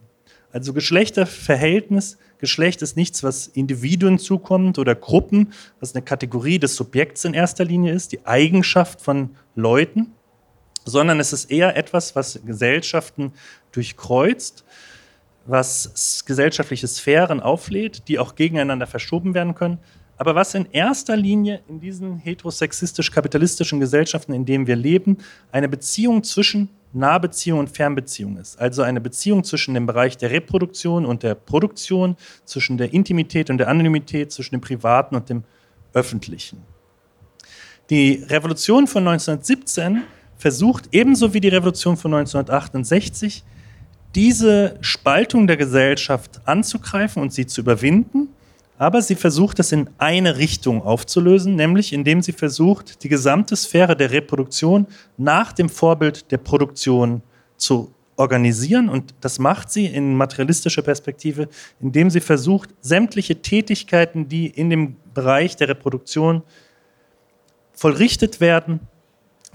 Also 0.51 0.73
Geschlechterverhältnis, 0.73 2.17
Geschlecht 2.39 2.81
ist 2.81 2.97
nichts, 2.97 3.21
was 3.23 3.47
Individuen 3.47 4.17
zukommt 4.17 4.79
oder 4.79 4.95
Gruppen, 4.95 5.53
was 5.79 5.93
eine 5.93 6.03
Kategorie 6.03 6.57
des 6.57 6.75
Subjekts 6.75 7.25
in 7.25 7.33
erster 7.33 7.65
Linie 7.65 7.93
ist, 7.93 8.11
die 8.11 8.25
Eigenschaft 8.25 9.01
von 9.01 9.31
Leuten, 9.55 10.13
sondern 10.89 11.19
es 11.19 11.33
ist 11.33 11.51
eher 11.51 11.75
etwas, 11.75 12.15
was 12.15 12.39
Gesellschaften 12.45 13.33
durchkreuzt, 13.71 14.63
was 15.45 16.23
gesellschaftliche 16.25 16.87
Sphären 16.87 17.39
auflädt, 17.39 18.07
die 18.07 18.19
auch 18.19 18.35
gegeneinander 18.35 18.87
verschoben 18.87 19.33
werden 19.33 19.55
können, 19.55 19.79
aber 20.17 20.33
was 20.35 20.55
in 20.55 20.67
erster 20.71 21.15
Linie 21.15 21.61
in 21.67 21.79
diesen 21.79 22.17
heterosexistisch-kapitalistischen 22.17 23.79
Gesellschaften, 23.79 24.33
in 24.33 24.45
denen 24.45 24.65
wir 24.65 24.75
leben, 24.75 25.17
eine 25.51 25.69
Beziehung 25.69 26.23
zwischen 26.23 26.69
Nahbeziehung 26.91 27.59
und 27.59 27.69
Fernbeziehung 27.69 28.37
ist. 28.37 28.59
Also 28.59 28.81
eine 28.81 28.99
Beziehung 28.99 29.43
zwischen 29.43 29.75
dem 29.75 29.85
Bereich 29.85 30.17
der 30.17 30.31
Reproduktion 30.31 31.05
und 31.05 31.21
der 31.21 31.35
Produktion, 31.35 32.17
zwischen 32.45 32.77
der 32.77 32.93
Intimität 32.93 33.49
und 33.49 33.59
der 33.59 33.67
Anonymität, 33.67 34.31
zwischen 34.31 34.55
dem 34.55 34.61
Privaten 34.61 35.15
und 35.15 35.29
dem 35.29 35.43
Öffentlichen. 35.93 36.63
Die 37.89 38.25
Revolution 38.27 38.87
von 38.87 39.07
1917 39.07 40.03
versucht 40.37 40.89
ebenso 40.91 41.33
wie 41.33 41.39
die 41.39 41.49
Revolution 41.49 41.97
von 41.97 42.13
1968 42.13 43.43
diese 44.15 44.77
Spaltung 44.81 45.47
der 45.47 45.57
Gesellschaft 45.57 46.41
anzugreifen 46.45 47.21
und 47.21 47.33
sie 47.33 47.45
zu 47.45 47.61
überwinden 47.61 48.29
aber 48.77 49.01
sie 49.01 49.15
versucht 49.15 49.59
es 49.59 49.71
in 49.71 49.89
eine 49.97 50.37
Richtung 50.37 50.83
aufzulösen, 50.83 51.55
nämlich 51.55 51.93
indem 51.93 52.21
sie 52.21 52.31
versucht, 52.31 53.03
die 53.03 53.09
gesamte 53.09 53.55
Sphäre 53.55 53.95
der 53.95 54.11
Reproduktion 54.11 54.85
nach 55.17 55.51
dem 55.51 55.69
Vorbild 55.69 56.31
der 56.31 56.37
Produktion 56.37 57.23
zu 57.57 57.91
organisieren. 58.17 58.87
Und 58.87 59.15
das 59.21 59.39
macht 59.39 59.71
sie 59.71 59.87
in 59.87 60.15
materialistischer 60.15 60.83
Perspektive, 60.83 61.49
indem 61.79 62.11
sie 62.11 62.19
versucht, 62.19 62.69
sämtliche 62.81 63.41
Tätigkeiten, 63.41 64.29
die 64.29 64.47
in 64.47 64.69
dem 64.69 64.95
Bereich 65.13 65.55
der 65.55 65.69
Reproduktion 65.69 66.43
vollrichtet 67.73 68.39
werden, 68.39 68.79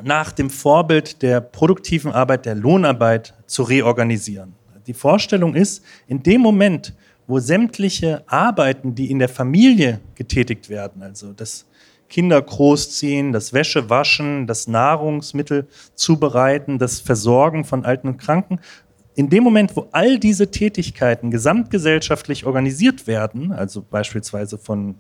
nach 0.04 0.32
dem 0.32 0.50
Vorbild 0.50 1.22
der 1.22 1.40
produktiven 1.40 2.12
Arbeit, 2.12 2.46
der 2.46 2.54
Lohnarbeit 2.54 3.34
zu 3.46 3.62
reorganisieren. 3.62 4.54
Die 4.86 4.94
Vorstellung 4.94 5.54
ist, 5.54 5.84
in 6.06 6.22
dem 6.22 6.40
Moment, 6.40 6.94
wo 7.26 7.38
sämtliche 7.38 8.24
Arbeiten, 8.26 8.94
die 8.94 9.10
in 9.10 9.18
der 9.18 9.28
Familie 9.28 10.00
getätigt 10.14 10.68
werden, 10.68 11.02
also 11.02 11.32
das 11.32 11.66
Kinder 12.08 12.42
großziehen, 12.42 13.32
das 13.32 13.52
Wäsche 13.52 13.88
waschen, 13.88 14.46
das 14.46 14.66
Nahrungsmittel 14.66 15.66
zubereiten, 15.94 16.78
das 16.78 17.00
Versorgen 17.00 17.64
von 17.64 17.84
Alten 17.84 18.08
und 18.08 18.18
Kranken, 18.18 18.60
in 19.14 19.28
dem 19.28 19.44
Moment, 19.44 19.76
wo 19.76 19.88
all 19.92 20.18
diese 20.18 20.50
Tätigkeiten 20.50 21.30
gesamtgesellschaftlich 21.30 22.44
organisiert 22.44 23.06
werden, 23.06 23.52
also 23.52 23.82
beispielsweise 23.82 24.58
von 24.58 24.96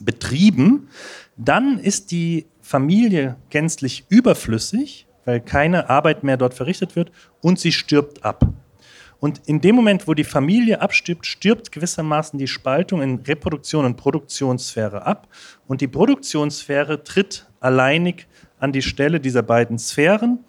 Betrieben, 0.00 0.88
dann 1.36 1.78
ist 1.78 2.10
die 2.10 2.46
Familie 2.66 3.36
gänzlich 3.48 4.06
überflüssig, 4.08 5.06
weil 5.24 5.40
keine 5.40 5.88
Arbeit 5.88 6.24
mehr 6.24 6.36
dort 6.36 6.52
verrichtet 6.52 6.96
wird 6.96 7.12
und 7.40 7.60
sie 7.60 7.70
stirbt 7.70 8.24
ab. 8.24 8.44
Und 9.20 9.40
in 9.46 9.60
dem 9.60 9.76
Moment, 9.76 10.08
wo 10.08 10.14
die 10.14 10.24
Familie 10.24 10.80
abstirbt, 10.80 11.26
stirbt 11.26 11.70
gewissermaßen 11.70 12.40
die 12.40 12.48
Spaltung 12.48 13.02
in 13.02 13.20
Reproduktion 13.20 13.84
und 13.84 13.96
Produktionssphäre 13.96 15.06
ab. 15.06 15.28
Und 15.68 15.80
die 15.80 15.86
Produktionssphäre 15.86 17.04
tritt 17.04 17.46
alleinig 17.60 18.26
an 18.58 18.72
die 18.72 18.82
Stelle 18.82 19.20
dieser 19.20 19.44
beiden 19.44 19.78
Sphären. 19.78 20.40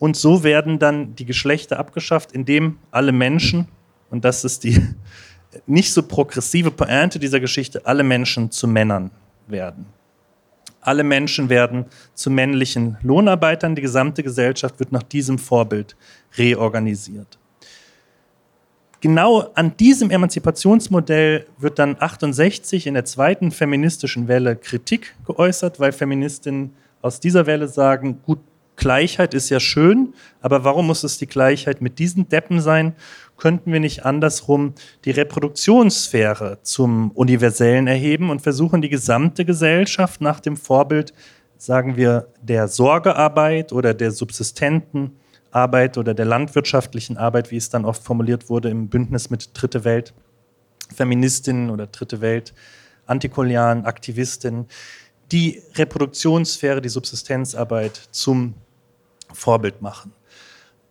Und 0.00 0.16
so 0.16 0.42
werden 0.42 0.80
dann 0.80 1.14
die 1.14 1.26
Geschlechter 1.26 1.78
abgeschafft, 1.78 2.32
indem 2.32 2.78
alle 2.90 3.12
Menschen, 3.12 3.68
und 4.10 4.24
das 4.24 4.44
ist 4.44 4.64
die 4.64 4.82
nicht 5.66 5.92
so 5.92 6.02
progressive 6.02 6.72
Pointe 6.72 7.20
dieser 7.20 7.38
Geschichte, 7.38 7.86
alle 7.86 8.02
Menschen 8.02 8.50
zu 8.50 8.66
Männern 8.66 9.12
werden. 9.46 9.86
Alle 10.82 11.04
Menschen 11.04 11.48
werden 11.48 11.86
zu 12.14 12.30
männlichen 12.30 12.98
Lohnarbeitern. 13.02 13.74
Die 13.74 13.82
gesamte 13.82 14.22
Gesellschaft 14.22 14.78
wird 14.78 14.92
nach 14.92 15.02
diesem 15.02 15.38
Vorbild 15.38 15.96
reorganisiert 16.36 17.38
genau 19.02 19.50
an 19.54 19.76
diesem 19.76 20.10
Emanzipationsmodell 20.10 21.46
wird 21.58 21.78
dann 21.78 21.96
68 21.98 22.86
in 22.86 22.94
der 22.94 23.04
zweiten 23.04 23.50
feministischen 23.50 24.28
Welle 24.28 24.56
Kritik 24.56 25.14
geäußert, 25.26 25.78
weil 25.78 25.92
Feministinnen 25.92 26.72
aus 27.02 27.20
dieser 27.20 27.44
Welle 27.44 27.68
sagen, 27.68 28.20
gut, 28.24 28.38
Gleichheit 28.76 29.34
ist 29.34 29.50
ja 29.50 29.60
schön, 29.60 30.14
aber 30.40 30.64
warum 30.64 30.86
muss 30.86 31.04
es 31.04 31.18
die 31.18 31.26
Gleichheit 31.26 31.82
mit 31.82 31.98
diesen 31.98 32.28
Deppen 32.28 32.60
sein? 32.60 32.94
Könnten 33.42 33.72
wir 33.72 33.80
nicht 33.80 34.04
andersrum 34.04 34.72
die 35.04 35.10
Reproduktionssphäre 35.10 36.60
zum 36.62 37.10
Universellen 37.10 37.88
erheben 37.88 38.30
und 38.30 38.40
versuchen, 38.40 38.82
die 38.82 38.88
gesamte 38.88 39.44
Gesellschaft 39.44 40.20
nach 40.20 40.38
dem 40.38 40.56
Vorbild, 40.56 41.12
sagen 41.56 41.96
wir, 41.96 42.28
der 42.40 42.68
Sorgearbeit 42.68 43.72
oder 43.72 43.94
der 43.94 44.12
Subsistenten 44.12 45.16
Arbeit 45.50 45.98
oder 45.98 46.14
der 46.14 46.24
landwirtschaftlichen 46.24 47.16
Arbeit, 47.16 47.50
wie 47.50 47.56
es 47.56 47.68
dann 47.68 47.84
oft 47.84 48.04
formuliert 48.04 48.48
wurde 48.48 48.70
im 48.70 48.88
Bündnis 48.88 49.28
mit 49.28 49.50
Dritte 49.54 49.82
Welt, 49.82 50.14
Feministinnen 50.94 51.70
oder 51.70 51.88
Dritte 51.88 52.20
Welt, 52.20 52.54
Antikolonialen, 53.06 53.86
Aktivistinnen, 53.86 54.66
die 55.32 55.60
Reproduktionssphäre, 55.74 56.80
die 56.80 56.88
Subsistenzarbeit 56.88 58.02
zum 58.12 58.54
Vorbild 59.32 59.82
machen. 59.82 60.12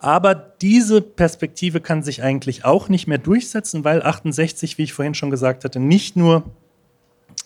Aber 0.03 0.33
diese 0.33 0.99
Perspektive 0.99 1.79
kann 1.79 2.01
sich 2.01 2.23
eigentlich 2.23 2.65
auch 2.65 2.89
nicht 2.89 3.05
mehr 3.05 3.19
durchsetzen, 3.19 3.83
weil 3.83 4.01
68, 4.01 4.79
wie 4.79 4.83
ich 4.83 4.93
vorhin 4.93 5.13
schon 5.13 5.29
gesagt 5.29 5.63
hatte, 5.63 5.79
nicht 5.79 6.15
nur 6.15 6.43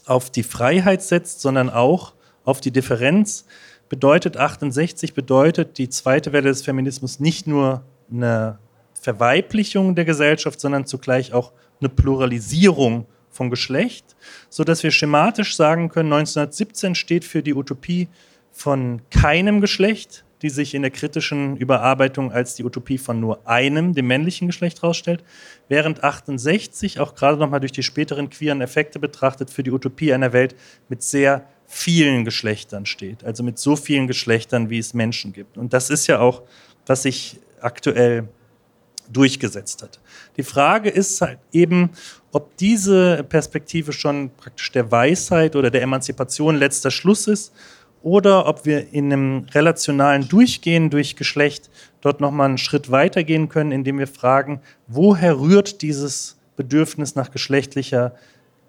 auf 0.05 0.29
die 0.29 0.43
Freiheit 0.43 1.03
setzt, 1.03 1.41
sondern 1.41 1.69
auch 1.69 2.13
auf 2.45 2.61
die 2.61 2.71
Differenz. 2.71 3.45
Bedeutet 3.89 4.37
68, 4.37 5.13
bedeutet 5.13 5.77
die 5.77 5.89
zweite 5.89 6.31
Welle 6.31 6.47
des 6.47 6.61
Feminismus 6.61 7.19
nicht 7.19 7.45
nur 7.45 7.83
eine 8.09 8.57
Verweiblichung 9.01 9.93
der 9.93 10.05
Gesellschaft, 10.05 10.61
sondern 10.61 10.85
zugleich 10.85 11.33
auch 11.33 11.51
eine 11.81 11.89
Pluralisierung 11.89 13.05
von 13.31 13.49
Geschlecht, 13.49 14.15
sodass 14.49 14.81
wir 14.81 14.91
schematisch 14.91 15.57
sagen 15.57 15.89
können, 15.89 16.13
1917 16.13 16.95
steht 16.95 17.25
für 17.25 17.43
die 17.43 17.53
Utopie 17.53 18.07
von 18.53 19.01
keinem 19.11 19.59
Geschlecht, 19.59 20.24
die 20.41 20.49
sich 20.49 20.73
in 20.73 20.81
der 20.81 20.91
kritischen 20.91 21.57
Überarbeitung 21.57 22.31
als 22.31 22.55
die 22.55 22.63
Utopie 22.63 22.97
von 22.97 23.19
nur 23.19 23.47
einem, 23.47 23.93
dem 23.93 24.07
männlichen 24.07 24.47
Geschlecht, 24.47 24.81
herausstellt, 24.81 25.23
während 25.69 26.03
68 26.03 26.99
auch 26.99 27.15
gerade 27.15 27.37
nochmal 27.37 27.61
durch 27.61 27.71
die 27.71 27.83
späteren 27.83 28.29
queeren 28.29 28.61
Effekte 28.61 28.99
betrachtet 28.99 29.49
für 29.49 29.63
die 29.63 29.71
Utopie 29.71 30.13
einer 30.13 30.33
Welt 30.33 30.55
mit 30.89 31.03
sehr 31.03 31.45
vielen 31.67 32.25
Geschlechtern 32.25 32.85
steht, 32.85 33.23
also 33.23 33.43
mit 33.43 33.57
so 33.57 33.75
vielen 33.75 34.07
Geschlechtern, 34.07 34.69
wie 34.69 34.77
es 34.77 34.93
Menschen 34.93 35.33
gibt. 35.33 35.57
Und 35.57 35.73
das 35.73 35.89
ist 35.89 36.07
ja 36.07 36.19
auch, 36.19 36.43
was 36.85 37.03
sich 37.03 37.39
aktuell 37.61 38.27
durchgesetzt 39.11 39.83
hat. 39.83 39.99
Die 40.37 40.43
Frage 40.43 40.89
ist 40.89 41.21
halt 41.21 41.39
eben, 41.51 41.91
ob 42.31 42.57
diese 42.57 43.23
Perspektive 43.23 43.93
schon 43.93 44.31
praktisch 44.35 44.71
der 44.71 44.91
Weisheit 44.91 45.55
oder 45.55 45.69
der 45.69 45.81
Emanzipation 45.81 46.55
letzter 46.55 46.91
Schluss 46.91 47.27
ist 47.27 47.53
oder 48.05 48.45
ob 48.45 48.65
wir 48.65 48.93
in 48.93 49.11
einem 49.11 49.47
relationalen 49.51 50.27
Durchgehen 50.27 50.91
durch 50.91 51.15
Geschlecht 51.15 51.71
dort 52.01 52.21
nochmal 52.21 52.49
einen 52.49 52.59
Schritt 52.59 52.91
weitergehen 52.91 53.49
können, 53.49 53.71
indem 53.71 53.97
wir 53.97 54.05
fragen, 54.05 54.61
woher 54.85 55.39
rührt 55.39 55.81
dieses 55.81 56.37
Bedürfnis 56.55 57.15
nach 57.15 57.31
geschlechtlicher 57.31 58.13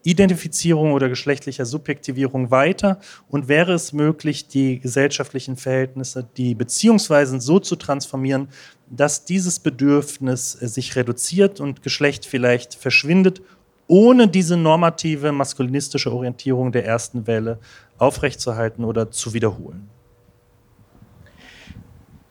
Identifizierung 0.04 0.94
oder 0.94 1.10
geschlechtlicher 1.10 1.66
Subjektivierung 1.66 2.50
weiter? 2.50 2.98
Und 3.28 3.46
wäre 3.46 3.74
es 3.74 3.92
möglich, 3.92 4.48
die 4.48 4.80
gesellschaftlichen 4.80 5.56
Verhältnisse, 5.56 6.26
die 6.38 6.54
Beziehungsweisen 6.54 7.38
so 7.38 7.58
zu 7.58 7.76
transformieren, 7.76 8.48
dass 8.88 9.26
dieses 9.26 9.60
Bedürfnis 9.60 10.56
äh, 10.62 10.66
sich 10.66 10.96
reduziert 10.96 11.60
und 11.60 11.82
Geschlecht 11.82 12.24
vielleicht 12.24 12.74
verschwindet, 12.74 13.42
ohne 13.86 14.28
diese 14.28 14.56
normative 14.56 15.30
maskulinistische 15.30 16.10
Orientierung 16.10 16.72
der 16.72 16.86
ersten 16.86 17.26
Welle 17.26 17.58
aufrechtzuerhalten 17.98 18.84
oder 18.84 19.10
zu 19.10 19.34
wiederholen. 19.34 19.88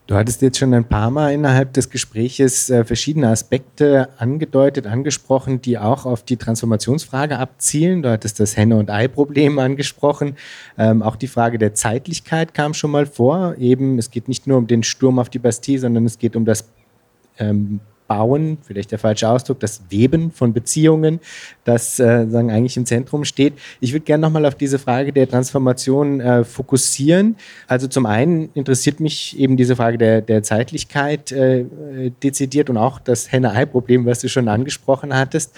Du 0.07 0.13
hattest 0.13 0.43
jetzt 0.43 0.59
schon 0.59 0.71
ein 0.75 0.87
paar 0.87 1.09
Mal 1.09 1.33
innerhalb 1.33 1.73
des 1.73 1.89
Gespräches 1.89 2.69
äh, 2.69 2.85
verschiedene 2.85 3.29
Aspekte 3.29 4.09
angedeutet, 4.19 4.85
angesprochen, 4.85 5.61
die 5.61 5.79
auch 5.79 6.05
auf 6.05 6.21
die 6.21 6.37
Transformationsfrage 6.37 7.39
abzielen. 7.39 8.03
Du 8.03 8.11
hattest 8.11 8.39
das 8.39 8.55
Henne- 8.55 8.77
und 8.77 8.91
Ei-Problem 8.91 9.57
angesprochen. 9.59 10.35
Ähm, 10.77 11.01
auch 11.01 11.15
die 11.15 11.27
Frage 11.27 11.57
der 11.57 11.73
Zeitlichkeit 11.73 12.53
kam 12.53 12.75
schon 12.75 12.91
mal 12.91 13.07
vor. 13.07 13.55
Eben, 13.57 13.97
es 13.97 14.11
geht 14.11 14.27
nicht 14.27 14.45
nur 14.45 14.59
um 14.59 14.67
den 14.67 14.83
Sturm 14.83 15.17
auf 15.17 15.29
die 15.29 15.39
Bastille, 15.39 15.79
sondern 15.79 16.05
es 16.05 16.19
geht 16.19 16.35
um 16.35 16.45
das 16.45 16.69
ähm, 17.39 17.79
Bauen, 18.07 18.57
vielleicht 18.63 18.91
der 18.91 18.99
falsche 18.99 19.29
Ausdruck, 19.29 19.59
das 19.59 19.81
Weben 19.89 20.31
von 20.31 20.53
Beziehungen, 20.53 21.19
das 21.63 21.99
äh, 21.99 22.27
sagen 22.27 22.51
eigentlich 22.51 22.77
im 22.77 22.85
Zentrum 22.85 23.25
steht. 23.25 23.53
Ich 23.79 23.93
würde 23.93 24.05
gerne 24.05 24.21
nochmal 24.21 24.45
auf 24.45 24.55
diese 24.55 24.79
Frage 24.79 25.11
der 25.11 25.27
Transformation 25.27 26.19
äh, 26.21 26.43
fokussieren. 26.43 27.35
Also 27.67 27.87
zum 27.87 28.05
einen 28.05 28.49
interessiert 28.53 28.99
mich 28.99 29.37
eben 29.39 29.57
diese 29.57 29.75
Frage 29.75 29.97
der, 29.97 30.21
der 30.21 30.43
Zeitlichkeit 30.43 31.31
äh, 31.31 31.65
dezidiert 32.23 32.69
und 32.69 32.77
auch 32.77 32.99
das 32.99 33.31
Henne-Ei-Problem, 33.31 34.05
was 34.05 34.19
du 34.19 34.29
schon 34.29 34.47
angesprochen 34.47 35.15
hattest. 35.15 35.55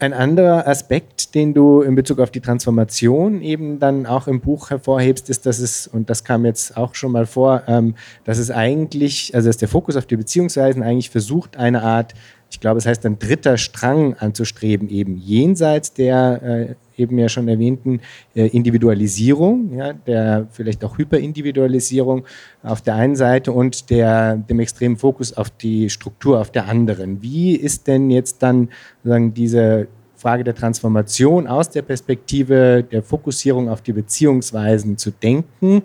Ein 0.00 0.12
anderer 0.12 0.68
Aspekt, 0.68 1.34
den 1.34 1.54
du 1.54 1.82
in 1.82 1.96
Bezug 1.96 2.20
auf 2.20 2.30
die 2.30 2.40
Transformation 2.40 3.42
eben 3.42 3.80
dann 3.80 4.06
auch 4.06 4.28
im 4.28 4.40
Buch 4.40 4.70
hervorhebst, 4.70 5.28
ist, 5.28 5.44
dass 5.44 5.58
es, 5.58 5.88
und 5.88 6.08
das 6.08 6.22
kam 6.22 6.44
jetzt 6.44 6.76
auch 6.76 6.94
schon 6.94 7.10
mal 7.10 7.26
vor, 7.26 7.64
ähm, 7.66 7.96
dass 8.22 8.38
es 8.38 8.52
eigentlich, 8.52 9.34
also 9.34 9.48
dass 9.48 9.56
der 9.56 9.66
Fokus 9.66 9.96
auf 9.96 10.06
die 10.06 10.16
Beziehungsweisen 10.16 10.84
eigentlich 10.84 11.10
versucht, 11.10 11.56
eine 11.56 11.82
Art, 11.82 12.14
ich 12.50 12.60
glaube, 12.60 12.78
es 12.78 12.86
heißt 12.86 13.04
ein 13.06 13.18
dritter 13.18 13.58
Strang 13.58 14.14
anzustreben, 14.14 14.88
eben 14.88 15.16
jenseits 15.16 15.92
der 15.92 16.42
äh, 16.42 16.74
eben 17.00 17.18
ja 17.18 17.28
schon 17.28 17.48
erwähnten 17.48 18.00
äh, 18.34 18.46
Individualisierung, 18.46 19.72
ja, 19.76 19.92
der 19.92 20.48
vielleicht 20.50 20.84
auch 20.84 20.98
Hyperindividualisierung 20.98 22.24
auf 22.62 22.82
der 22.82 22.96
einen 22.96 23.16
Seite 23.16 23.52
und 23.52 23.90
der, 23.90 24.36
dem 24.36 24.60
extremen 24.60 24.96
Fokus 24.96 25.32
auf 25.32 25.50
die 25.50 25.90
Struktur 25.90 26.40
auf 26.40 26.50
der 26.50 26.66
anderen. 26.68 27.22
Wie 27.22 27.54
ist 27.54 27.86
denn 27.86 28.10
jetzt 28.10 28.42
dann 28.42 28.68
sozusagen 29.02 29.34
diese 29.34 29.88
Frage 30.16 30.42
der 30.42 30.54
Transformation 30.54 31.46
aus 31.46 31.70
der 31.70 31.82
Perspektive 31.82 32.82
der 32.82 33.02
Fokussierung 33.02 33.68
auf 33.68 33.82
die 33.82 33.92
Beziehungsweisen 33.92 34.98
zu 34.98 35.12
denken 35.12 35.82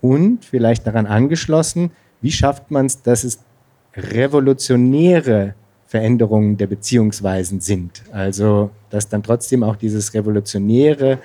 und 0.00 0.44
vielleicht 0.44 0.86
daran 0.86 1.06
angeschlossen, 1.06 1.92
wie 2.20 2.32
schafft 2.32 2.70
man 2.70 2.86
es, 2.86 3.02
dass 3.02 3.22
es 3.22 3.38
revolutionäre 3.96 5.54
Veränderungen 5.94 6.56
der 6.56 6.66
Beziehungsweisen 6.66 7.60
sind. 7.60 8.02
Also, 8.10 8.70
dass 8.90 9.08
dann 9.08 9.22
trotzdem 9.22 9.62
auch 9.62 9.76
dieses 9.76 10.12
revolutionäre, 10.12 11.20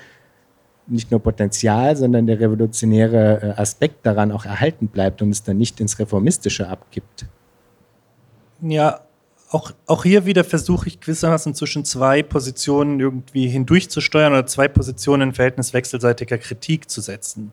nicht 0.86 1.10
nur 1.10 1.18
Potenzial, 1.18 1.96
sondern 1.96 2.28
der 2.28 2.38
revolutionäre 2.38 3.56
äh, 3.56 3.60
Aspekt 3.60 4.06
daran 4.06 4.30
auch 4.30 4.44
erhalten 4.44 4.86
bleibt 4.86 5.22
und 5.22 5.30
es 5.30 5.42
dann 5.42 5.58
nicht 5.58 5.80
ins 5.80 5.98
Reformistische 5.98 6.68
abgibt. 6.68 7.26
Ja, 8.62 9.00
auch, 9.50 9.72
auch 9.86 10.04
hier 10.04 10.24
wieder 10.24 10.44
versuche 10.44 10.86
ich 10.86 11.00
gewissermaßen 11.00 11.56
zwischen 11.56 11.84
zwei 11.84 12.22
Positionen 12.22 13.00
irgendwie 13.00 13.48
hindurchzusteuern 13.48 14.32
oder 14.32 14.46
zwei 14.46 14.68
Positionen 14.68 15.30
in 15.30 15.34
Verhältnis 15.34 15.74
wechselseitiger 15.74 16.38
Kritik 16.38 16.88
zu 16.88 17.00
setzen. 17.00 17.52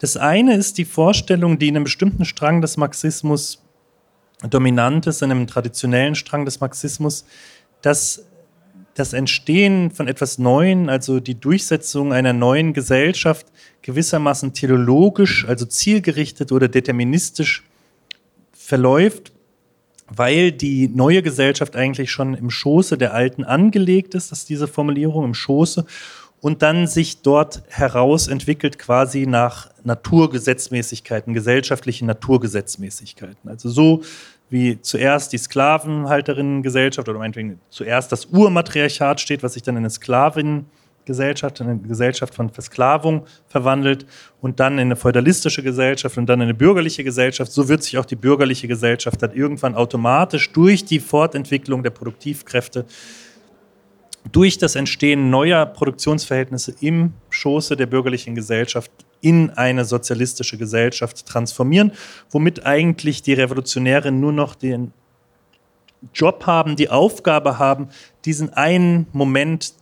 Das 0.00 0.16
eine 0.16 0.56
ist 0.56 0.76
die 0.76 0.86
Vorstellung, 0.86 1.60
die 1.60 1.68
in 1.68 1.76
einem 1.76 1.84
bestimmten 1.84 2.24
Strang 2.24 2.62
des 2.62 2.76
Marxismus 2.76 3.62
dominant 4.48 5.06
ist 5.06 5.22
in 5.22 5.30
einem 5.30 5.46
traditionellen 5.46 6.14
Strang 6.14 6.44
des 6.44 6.60
Marxismus, 6.60 7.24
dass 7.80 8.26
das 8.94 9.12
Entstehen 9.12 9.90
von 9.90 10.08
etwas 10.08 10.38
Neuen, 10.38 10.88
also 10.88 11.20
die 11.20 11.38
Durchsetzung 11.38 12.12
einer 12.12 12.32
neuen 12.32 12.74
Gesellschaft, 12.74 13.46
gewissermaßen 13.80 14.52
teleologisch, 14.52 15.46
also 15.48 15.64
zielgerichtet 15.64 16.52
oder 16.52 16.68
deterministisch 16.68 17.64
verläuft, 18.52 19.32
weil 20.08 20.52
die 20.52 20.88
neue 20.88 21.22
Gesellschaft 21.22 21.74
eigentlich 21.74 22.10
schon 22.10 22.34
im 22.34 22.50
Schoße 22.50 22.98
der 22.98 23.14
alten 23.14 23.44
angelegt 23.44 24.14
ist, 24.14 24.30
das 24.30 24.40
ist 24.40 24.50
diese 24.50 24.68
Formulierung 24.68 25.24
im 25.24 25.34
Schoße, 25.34 25.86
und 26.42 26.60
dann 26.60 26.88
sich 26.88 27.22
dort 27.22 27.62
heraus 27.68 28.26
entwickelt 28.26 28.76
quasi 28.78 29.26
nach 29.26 29.70
Naturgesetzmäßigkeiten, 29.84 31.32
gesellschaftlichen 31.32 32.06
Naturgesetzmäßigkeiten. 32.06 33.48
Also 33.48 33.70
so 33.70 34.02
wie 34.50 34.80
zuerst 34.82 35.32
die 35.32 35.38
Sklavenhalterinnengesellschaft 35.38 37.08
oder 37.08 37.20
meinetwegen 37.20 37.60
zuerst 37.70 38.10
das 38.10 38.26
Urmatriarchat 38.26 39.20
steht, 39.20 39.44
was 39.44 39.54
sich 39.54 39.62
dann 39.62 39.76
in 39.76 39.82
eine 39.82 39.90
Sklavinnengesellschaft, 39.90 41.60
in 41.60 41.68
eine 41.68 41.78
Gesellschaft 41.78 42.34
von 42.34 42.50
Versklavung 42.50 43.24
verwandelt 43.46 44.04
und 44.40 44.58
dann 44.58 44.74
in 44.74 44.80
eine 44.80 44.96
feudalistische 44.96 45.62
Gesellschaft 45.62 46.18
und 46.18 46.26
dann 46.26 46.40
in 46.40 46.48
eine 46.48 46.54
bürgerliche 46.54 47.04
Gesellschaft. 47.04 47.52
So 47.52 47.68
wird 47.68 47.84
sich 47.84 47.98
auch 47.98 48.04
die 48.04 48.16
bürgerliche 48.16 48.66
Gesellschaft 48.66 49.22
dann 49.22 49.32
irgendwann 49.32 49.76
automatisch 49.76 50.50
durch 50.50 50.84
die 50.84 50.98
Fortentwicklung 50.98 51.84
der 51.84 51.90
Produktivkräfte 51.90 52.84
durch 54.30 54.58
das 54.58 54.76
Entstehen 54.76 55.30
neuer 55.30 55.66
Produktionsverhältnisse 55.66 56.74
im 56.80 57.14
Schoße 57.30 57.76
der 57.76 57.86
bürgerlichen 57.86 58.34
Gesellschaft 58.34 58.90
in 59.20 59.50
eine 59.50 59.84
sozialistische 59.84 60.58
Gesellschaft 60.58 61.26
transformieren, 61.26 61.92
womit 62.30 62.66
eigentlich 62.66 63.22
die 63.22 63.34
Revolutionäre 63.34 64.12
nur 64.12 64.32
noch 64.32 64.54
den 64.54 64.92
Job 66.14 66.46
haben, 66.46 66.76
die 66.76 66.90
Aufgabe 66.90 67.58
haben, 67.58 67.88
diesen 68.24 68.52
einen 68.52 69.06
Moment 69.12 69.74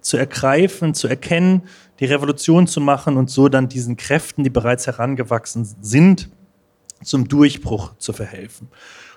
zu 0.00 0.16
ergreifen, 0.16 0.94
zu 0.94 1.08
erkennen, 1.08 1.62
die 1.98 2.04
Revolution 2.04 2.66
zu 2.66 2.80
machen 2.80 3.16
und 3.16 3.30
so 3.30 3.48
dann 3.48 3.68
diesen 3.68 3.96
Kräften, 3.96 4.44
die 4.44 4.50
bereits 4.50 4.86
herangewachsen 4.86 5.68
sind, 5.80 6.28
zum 7.02 7.28
Durchbruch 7.28 7.96
zu 7.98 8.12
verhelfen. 8.12 8.68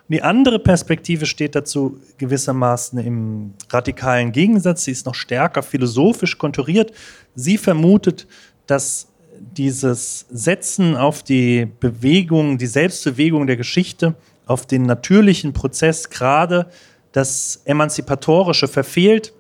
Die 0.10 0.24
andere 0.24 0.58
Perspektive 0.58 1.28
steht 1.28 1.54
dazu 1.54 2.00
gewissermaßen 2.18 2.98
im 3.00 3.54
radikalen 3.70 4.32
Gegensatz. 4.32 4.84
Sie 4.84 4.92
ist 4.92 5.06
noch 5.06 5.14
stärker 5.14 5.62
philosophisch 5.62 6.40
konturiert. 6.40 6.92
Sie 7.36 7.60
vermutet, 7.60 8.28
dass 8.66 9.08
dieses 9.40 10.26
Setzen 10.32 10.98
auf 10.98 11.22
die 11.22 11.68
Bewegung, 11.80 12.58
die 12.58 12.66
Selbstbewegung 12.66 13.46
der 13.46 13.56
Geschichte, 13.56 14.16
auf 14.48 14.66
den 14.66 14.84
natürlichen 14.84 15.54
Prozess 15.54 16.10
gerade 16.10 16.66
das 17.12 17.62
Emanzipatorische 17.66 18.68
verfehlt, 18.68 19.34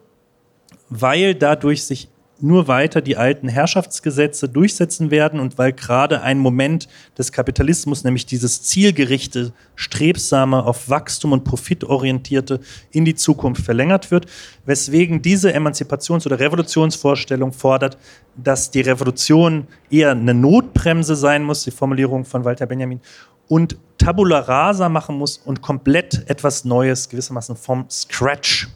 weil 0.89 1.33
dadurch 1.33 1.83
sich 1.83 2.09
nur 2.41 2.67
weiter 2.67 3.01
die 3.01 3.17
alten 3.17 3.47
Herrschaftsgesetze 3.47 4.49
durchsetzen 4.49 5.11
werden 5.11 5.39
und 5.39 5.57
weil 5.57 5.73
gerade 5.73 6.21
ein 6.21 6.39
Moment 6.39 6.87
des 7.17 7.31
Kapitalismus, 7.31 8.03
nämlich 8.03 8.25
dieses 8.25 8.63
zielgerichte, 8.63 9.53
strebsame, 9.75 10.63
auf 10.63 10.89
Wachstum 10.89 11.33
und 11.33 11.43
Profit 11.43 11.83
orientierte 11.83 12.59
in 12.91 13.05
die 13.05 13.15
Zukunft 13.15 13.63
verlängert 13.63 14.11
wird, 14.11 14.25
weswegen 14.65 15.21
diese 15.21 15.53
Emanzipations- 15.53 16.25
oder 16.25 16.39
Revolutionsvorstellung 16.39 17.53
fordert, 17.53 17.97
dass 18.35 18.71
die 18.71 18.81
Revolution 18.81 19.67
eher 19.89 20.11
eine 20.11 20.33
Notbremse 20.33 21.15
sein 21.15 21.43
muss, 21.43 21.63
die 21.63 21.71
Formulierung 21.71 22.25
von 22.25 22.45
Walter 22.45 22.65
Benjamin, 22.65 23.01
und 23.47 23.77
tabula 23.97 24.39
rasa 24.39 24.89
machen 24.89 25.17
muss 25.17 25.37
und 25.37 25.61
komplett 25.61 26.29
etwas 26.29 26.65
Neues 26.65 27.09
gewissermaßen 27.09 27.55
vom 27.55 27.85
Scratch 27.89 28.69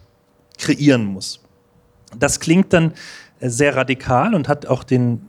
kreieren 0.57 1.05
muss. 1.05 1.39
Das 2.20 2.39
klingt 2.39 2.74
dann 2.74 2.93
sehr 3.50 3.76
radikal 3.76 4.34
und 4.34 4.48
hat 4.48 4.66
auch 4.66 4.84
den 4.84 5.28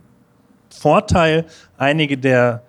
Vorteil, 0.69 1.45
einige 1.77 2.17
der 2.17 2.63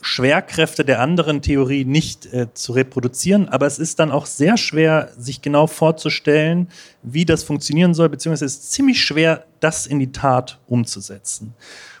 Schwerkräfte 0.00 0.84
der 0.84 1.00
anderen 1.00 1.42
Theorie 1.42 1.84
nicht 1.84 2.32
äh, 2.32 2.52
zu 2.54 2.72
reproduzieren, 2.72 3.48
aber 3.48 3.66
es 3.66 3.78
ist 3.78 3.98
dann 3.98 4.12
auch 4.12 4.26
sehr 4.26 4.56
schwer, 4.56 5.10
sich 5.16 5.42
genau 5.42 5.66
vorzustellen, 5.66 6.68
wie 7.02 7.24
das 7.24 7.42
funktionieren 7.42 7.94
soll, 7.94 8.08
beziehungsweise 8.08 8.44
es 8.44 8.54
ist 8.54 8.72
ziemlich 8.72 9.02
schwer, 9.02 9.44
das 9.60 9.86
in 9.86 9.98
die 9.98 10.12
Tat 10.12 10.60
umzusetzen. 10.68 11.54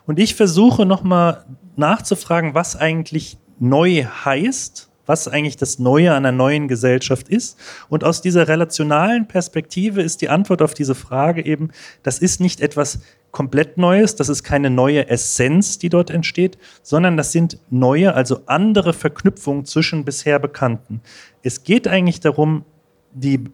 Und 0.06 0.18
ich 0.18 0.36
versuche 0.36 0.86
nochmal 0.86 1.44
nachzufragen, 1.76 2.54
was 2.54 2.76
eigentlich 2.76 3.36
neu 3.58 4.04
heißt 4.04 4.87
was 5.08 5.26
eigentlich 5.26 5.56
das 5.56 5.78
Neue 5.78 6.10
an 6.12 6.26
einer 6.26 6.32
neuen 6.32 6.68
Gesellschaft 6.68 7.28
ist. 7.28 7.58
Und 7.88 8.04
aus 8.04 8.20
dieser 8.20 8.46
relationalen 8.46 9.26
Perspektive 9.26 10.02
ist 10.02 10.20
die 10.20 10.28
Antwort 10.28 10.60
auf 10.60 10.74
diese 10.74 10.94
Frage 10.94 11.44
eben, 11.44 11.70
das 12.02 12.18
ist 12.18 12.40
nicht 12.40 12.60
etwas 12.60 13.00
komplett 13.30 13.78
Neues, 13.78 14.16
das 14.16 14.28
ist 14.28 14.42
keine 14.42 14.68
neue 14.68 15.08
Essenz, 15.08 15.78
die 15.78 15.88
dort 15.88 16.10
entsteht, 16.10 16.58
sondern 16.82 17.16
das 17.16 17.32
sind 17.32 17.58
neue, 17.70 18.14
also 18.14 18.42
andere 18.46 18.92
Verknüpfungen 18.92 19.64
zwischen 19.64 20.04
bisher 20.04 20.38
Bekannten. 20.38 21.00
Es 21.42 21.64
geht 21.64 21.88
eigentlich 21.88 22.20
darum, 22.20 22.64
die 23.14 23.44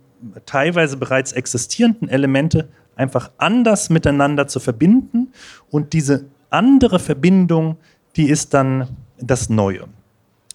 teilweise 0.47 0.97
bereits 0.97 1.33
existierenden 1.33 2.09
Elemente 2.09 2.69
einfach 2.97 3.31
anders 3.39 3.91
miteinander 3.91 4.49
zu 4.49 4.59
verbinden 4.59 5.33
und 5.71 5.93
diese 5.93 6.27
andere 6.51 6.99
Verbindung, 6.99 7.77
die 8.17 8.29
ist 8.29 8.55
dann 8.55 8.89
das 9.19 9.49
Neue. 9.49 9.87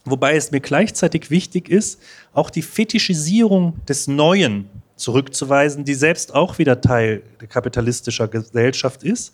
Wobei 0.05 0.35
es 0.35 0.51
mir 0.51 0.59
gleichzeitig 0.59 1.29
wichtig 1.29 1.69
ist, 1.69 1.99
auch 2.33 2.49
die 2.49 2.61
Fetischisierung 2.61 3.79
des 3.87 4.07
Neuen 4.07 4.69
zurückzuweisen, 4.95 5.85
die 5.85 5.93
selbst 5.93 6.33
auch 6.33 6.57
wieder 6.57 6.81
Teil 6.81 7.21
der 7.41 7.47
kapitalistischer 7.47 8.27
Gesellschaft 8.27 9.03
ist. 9.03 9.33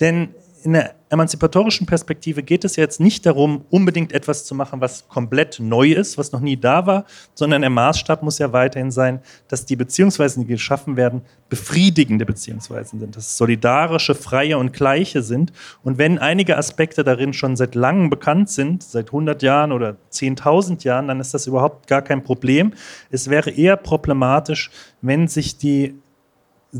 Denn 0.00 0.28
in 0.66 0.72
der 0.72 0.96
emanzipatorischen 1.10 1.86
Perspektive 1.86 2.42
geht 2.42 2.64
es 2.64 2.74
jetzt 2.74 2.98
nicht 2.98 3.24
darum, 3.24 3.64
unbedingt 3.70 4.12
etwas 4.12 4.44
zu 4.44 4.52
machen, 4.52 4.80
was 4.80 5.06
komplett 5.06 5.60
neu 5.60 5.92
ist, 5.92 6.18
was 6.18 6.32
noch 6.32 6.40
nie 6.40 6.56
da 6.56 6.86
war, 6.86 7.04
sondern 7.34 7.60
der 7.60 7.70
Maßstab 7.70 8.24
muss 8.24 8.40
ja 8.40 8.52
weiterhin 8.52 8.90
sein, 8.90 9.20
dass 9.46 9.64
die 9.64 9.76
Beziehungsweisen, 9.76 10.42
die 10.42 10.48
geschaffen 10.48 10.96
werden, 10.96 11.22
befriedigende 11.48 12.26
Beziehungsweisen 12.26 12.98
sind, 12.98 13.16
dass 13.16 13.36
solidarische, 13.36 14.16
freie 14.16 14.58
und 14.58 14.72
gleiche 14.72 15.22
sind. 15.22 15.52
Und 15.84 15.98
wenn 15.98 16.18
einige 16.18 16.56
Aspekte 16.56 17.04
darin 17.04 17.32
schon 17.32 17.54
seit 17.54 17.76
langem 17.76 18.10
bekannt 18.10 18.50
sind, 18.50 18.82
seit 18.82 19.06
100 19.06 19.44
Jahren 19.44 19.70
oder 19.70 19.98
10.000 20.10 20.82
Jahren, 20.82 21.06
dann 21.06 21.20
ist 21.20 21.32
das 21.32 21.46
überhaupt 21.46 21.86
gar 21.86 22.02
kein 22.02 22.24
Problem. 22.24 22.74
Es 23.12 23.30
wäre 23.30 23.50
eher 23.50 23.76
problematisch, 23.76 24.72
wenn 25.00 25.28
sich 25.28 25.58
die 25.58 25.94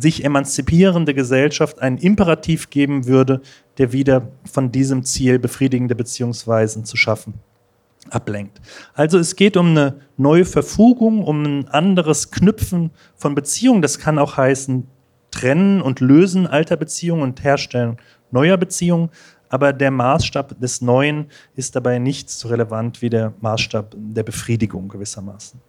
sich 0.01 0.25
emanzipierende 0.25 1.15
Gesellschaft 1.15 1.81
einen 1.81 1.99
Imperativ 1.99 2.71
geben 2.71 3.07
würde, 3.07 3.41
der 3.79 3.93
wieder 3.93 4.29
von 4.45 4.73
diesem 4.73 5.05
Ziel 5.05 5.39
befriedigende 5.39 5.95
Beziehungsweisen 5.95 6.85
zu 6.85 6.97
schaffen 6.97 7.35
ablenkt. 8.11 8.61
Also 8.95 9.19
es 9.19 9.37
geht 9.37 9.57
um 9.57 9.71
eine 9.71 9.97
neue 10.17 10.45
Verfugung, 10.45 11.25
um 11.25 11.43
ein 11.43 11.69
anderes 11.69 12.31
Knüpfen 12.31 12.91
von 13.17 13.35
Beziehungen. 13.35 13.83
Das 13.83 13.99
kann 13.99 14.19
auch 14.19 14.37
heißen 14.37 14.87
Trennen 15.31 15.83
und 15.83 16.01
Lösen 16.01 16.47
alter 16.47 16.77
Beziehungen 16.77 17.23
und 17.23 17.43
Herstellen 17.43 17.97
neuer 18.31 18.57
Beziehungen. 18.57 19.11
Aber 19.49 19.73
der 19.73 19.91
Maßstab 19.91 20.61
des 20.61 20.81
Neuen 20.81 21.27
ist 21.55 21.77
dabei 21.77 21.99
nicht 21.99 22.31
so 22.31 22.49
relevant 22.49 23.01
wie 23.01 23.11
der 23.11 23.33
Maßstab 23.41 23.95
der 23.97 24.23
Befriedigung 24.25 24.89
gewissermaßen. 24.89 25.61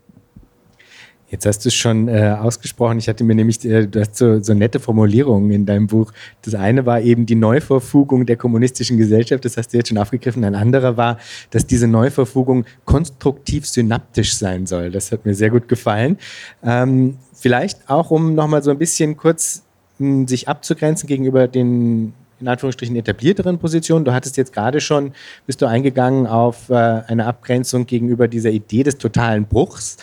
Jetzt 1.30 1.46
hast 1.46 1.66
du 1.66 1.68
es 1.68 1.76
schon 1.76 2.08
äh, 2.08 2.36
ausgesprochen. 2.40 3.00
Ich 3.00 3.10
hatte 3.10 3.26
mir 3.26 3.36
nämlich, 3.36 3.64
äh, 3.66 3.86
du 3.86 4.00
hast 4.00 4.16
so, 4.16 4.42
so 4.42 4.54
nette 4.54 4.80
Formulierungen 4.80 5.52
in 5.52 5.66
deinem 5.66 5.88
Buch. 5.88 6.14
Das 6.42 6.56
eine 6.56 6.86
war 6.86 7.02
eben 7.02 7.26
die 7.26 7.36
Neuverfugung 7.36 8.26
der 8.26 8.38
kommunistischen 8.38 8.98
Gesellschaft. 8.98 9.44
Das 9.44 9.58
hast 9.58 9.74
du 9.74 9.78
jetzt 9.78 9.90
schon 9.90 9.98
aufgegriffen. 9.98 10.46
Ein 10.46 10.56
anderer 10.56 10.96
war, 10.96 11.18
dass 11.50 11.68
diese 11.68 11.88
Neuverfugung 11.88 12.64
konstruktiv 12.86 13.68
synaptisch 13.68 14.38
sein 14.38 14.66
soll. 14.66 14.90
Das 14.90 15.12
hat 15.12 15.26
mir 15.26 15.36
sehr 15.36 15.50
gut 15.50 15.68
gefallen. 15.68 16.18
Ähm, 16.64 17.18
vielleicht 17.34 17.90
auch, 17.90 18.10
um 18.10 18.34
nochmal 18.34 18.64
so 18.64 18.72
ein 18.72 18.78
bisschen 18.78 19.18
kurz 19.18 19.64
mh, 20.00 20.08
hm, 20.08 20.28
sich 20.28 20.48
abzugrenzen 20.48 21.08
gegenüber 21.08 21.50
den 21.50 22.14
in 22.40 22.48
Anführungsstrichen 22.48 22.96
etablierteren 22.96 23.58
Positionen. 23.58 24.06
Du 24.06 24.14
hattest 24.14 24.38
jetzt 24.38 24.54
gerade 24.54 24.80
schon, 24.80 25.14
bist 25.46 25.62
du 25.62 25.66
eingegangen 25.66 26.28
auf 26.28 26.70
äh, 26.70 26.74
eine 26.74 27.26
Abgrenzung 27.26 27.86
gegenüber 27.86 28.28
dieser 28.28 28.52
Idee 28.52 28.84
des 28.84 28.98
totalen 28.98 29.46
Bruchs. 29.46 29.98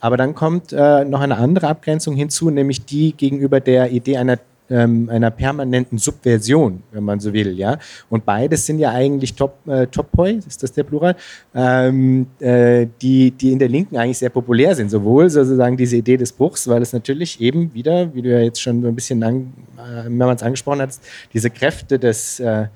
Aber 0.00 0.16
dann 0.16 0.34
kommt 0.34 0.72
äh, 0.72 1.04
noch 1.04 1.20
eine 1.20 1.36
andere 1.36 1.68
Abgrenzung 1.68 2.16
hinzu, 2.16 2.50
nämlich 2.50 2.84
die 2.84 3.12
gegenüber 3.12 3.60
der 3.60 3.92
Idee 3.92 4.16
einer 4.16 4.38
ähm, 4.70 5.08
einer 5.10 5.30
permanenten 5.30 5.98
Subversion, 5.98 6.82
wenn 6.92 7.02
man 7.02 7.20
so 7.20 7.32
will, 7.32 7.58
ja. 7.58 7.78
Und 8.08 8.24
beides 8.24 8.66
sind 8.66 8.78
ja 8.78 8.92
eigentlich 8.92 9.34
Top, 9.34 9.58
äh, 9.66 9.86
Topoi, 9.88 10.38
ist 10.46 10.62
das 10.62 10.72
der 10.72 10.84
Plural, 10.84 11.16
ähm, 11.54 12.26
äh, 12.38 12.86
die, 13.02 13.32
die 13.32 13.52
in 13.52 13.58
der 13.58 13.68
Linken 13.68 13.96
eigentlich 13.96 14.18
sehr 14.18 14.30
populär 14.30 14.74
sind. 14.74 14.90
Sowohl 14.90 15.28
sozusagen 15.28 15.76
diese 15.76 15.96
Idee 15.96 16.16
des 16.16 16.32
Bruchs, 16.32 16.68
weil 16.68 16.82
es 16.82 16.92
natürlich 16.92 17.40
eben 17.40 17.74
wieder, 17.74 18.14
wie 18.14 18.22
du 18.22 18.30
ja 18.30 18.40
jetzt 18.40 18.62
schon 18.62 18.80
so 18.80 18.88
ein 18.88 18.94
bisschen 18.94 19.22
an, 19.22 19.52
äh, 19.76 20.08
mehrmals 20.08 20.42
angesprochen 20.42 20.82
hast, 20.82 21.02
diese 21.34 21.50
Kräfte 21.50 21.98
des 21.98 22.38
äh, 22.40 22.66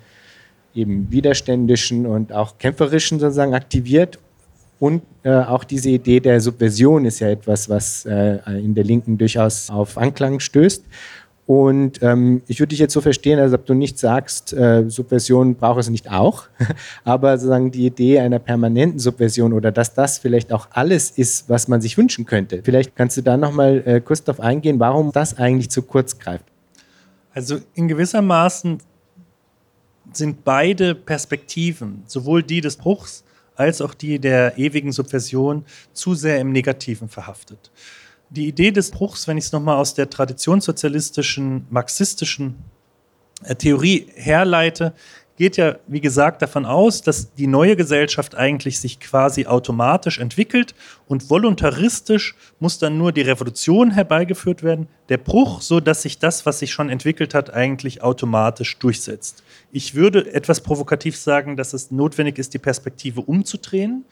eben 0.74 1.10
widerständischen 1.10 2.06
und 2.06 2.32
auch 2.32 2.58
kämpferischen 2.58 3.20
sozusagen 3.20 3.54
aktiviert 3.54 4.18
und 4.84 5.00
äh, 5.22 5.32
auch 5.32 5.64
diese 5.64 5.88
Idee 5.88 6.20
der 6.20 6.42
Subversion 6.42 7.06
ist 7.06 7.20
ja 7.20 7.30
etwas, 7.30 7.70
was 7.70 8.04
äh, 8.04 8.36
in 8.60 8.74
der 8.74 8.84
Linken 8.84 9.16
durchaus 9.16 9.70
auf 9.70 9.96
Anklang 9.96 10.40
stößt. 10.40 10.84
Und 11.46 12.02
ähm, 12.02 12.42
ich 12.48 12.60
würde 12.60 12.68
dich 12.68 12.80
jetzt 12.80 12.92
so 12.92 13.00
verstehen, 13.00 13.38
als 13.38 13.54
ob 13.54 13.64
du 13.64 13.72
nicht 13.72 13.98
sagst, 13.98 14.52
äh, 14.52 14.84
Subversion 14.86 15.54
braucht 15.54 15.80
es 15.80 15.88
nicht 15.88 16.10
auch, 16.10 16.48
aber 17.04 17.38
sozusagen 17.38 17.70
die 17.70 17.86
Idee 17.86 18.20
einer 18.20 18.38
permanenten 18.38 18.98
Subversion 18.98 19.54
oder 19.54 19.72
dass 19.72 19.94
das 19.94 20.18
vielleicht 20.18 20.52
auch 20.52 20.68
alles 20.72 21.10
ist, 21.12 21.48
was 21.48 21.66
man 21.66 21.80
sich 21.80 21.96
wünschen 21.96 22.26
könnte. 22.26 22.60
Vielleicht 22.62 22.94
kannst 22.94 23.16
du 23.16 23.22
da 23.22 23.38
nochmal 23.38 23.82
äh, 23.86 24.02
kurz 24.02 24.22
darauf 24.22 24.40
eingehen, 24.40 24.78
warum 24.80 25.12
das 25.12 25.38
eigentlich 25.38 25.70
zu 25.70 25.80
kurz 25.80 26.18
greift. 26.18 26.44
Also 27.32 27.56
in 27.72 27.88
gewisser 27.88 28.20
Maßen 28.20 28.80
sind 30.12 30.44
beide 30.44 30.94
Perspektiven, 30.94 32.02
sowohl 32.06 32.42
die 32.42 32.60
des 32.60 32.76
Bruchs 32.76 33.24
als 33.56 33.80
auch 33.80 33.94
die 33.94 34.18
der 34.18 34.58
ewigen 34.58 34.92
Subversion 34.92 35.64
zu 35.92 36.14
sehr 36.14 36.40
im 36.40 36.52
Negativen 36.52 37.08
verhaftet. 37.08 37.70
Die 38.30 38.48
Idee 38.48 38.70
des 38.70 38.90
Bruchs, 38.90 39.28
wenn 39.28 39.38
ich 39.38 39.44
es 39.44 39.52
nochmal 39.52 39.76
aus 39.76 39.94
der 39.94 40.10
traditionssozialistischen, 40.10 41.66
marxistischen 41.70 42.56
äh, 43.44 43.54
Theorie 43.54 44.08
herleite, 44.14 44.94
geht 45.36 45.56
ja, 45.56 45.76
wie 45.86 46.00
gesagt, 46.00 46.42
davon 46.42 46.64
aus, 46.64 47.02
dass 47.02 47.34
die 47.34 47.46
neue 47.46 47.76
Gesellschaft 47.76 48.34
eigentlich 48.34 48.78
sich 48.78 49.00
quasi 49.00 49.46
automatisch 49.46 50.18
entwickelt 50.18 50.74
und 51.06 51.28
voluntaristisch 51.28 52.36
muss 52.60 52.78
dann 52.78 52.98
nur 52.98 53.10
die 53.10 53.22
Revolution 53.22 53.90
herbeigeführt 53.90 54.62
werden, 54.62 54.88
der 55.08 55.18
Bruch, 55.18 55.60
so 55.60 55.80
dass 55.80 56.02
sich 56.02 56.18
das, 56.18 56.46
was 56.46 56.60
sich 56.60 56.72
schon 56.72 56.88
entwickelt 56.88 57.34
hat, 57.34 57.52
eigentlich 57.52 58.02
automatisch 58.02 58.78
durchsetzt. 58.78 59.42
Ich 59.72 59.94
würde 59.94 60.32
etwas 60.32 60.60
provokativ 60.60 61.16
sagen, 61.16 61.56
dass 61.56 61.72
es 61.72 61.90
notwendig 61.90 62.38
ist, 62.38 62.54
die 62.54 62.58
Perspektive 62.58 63.20
umzudrehen 63.20 64.04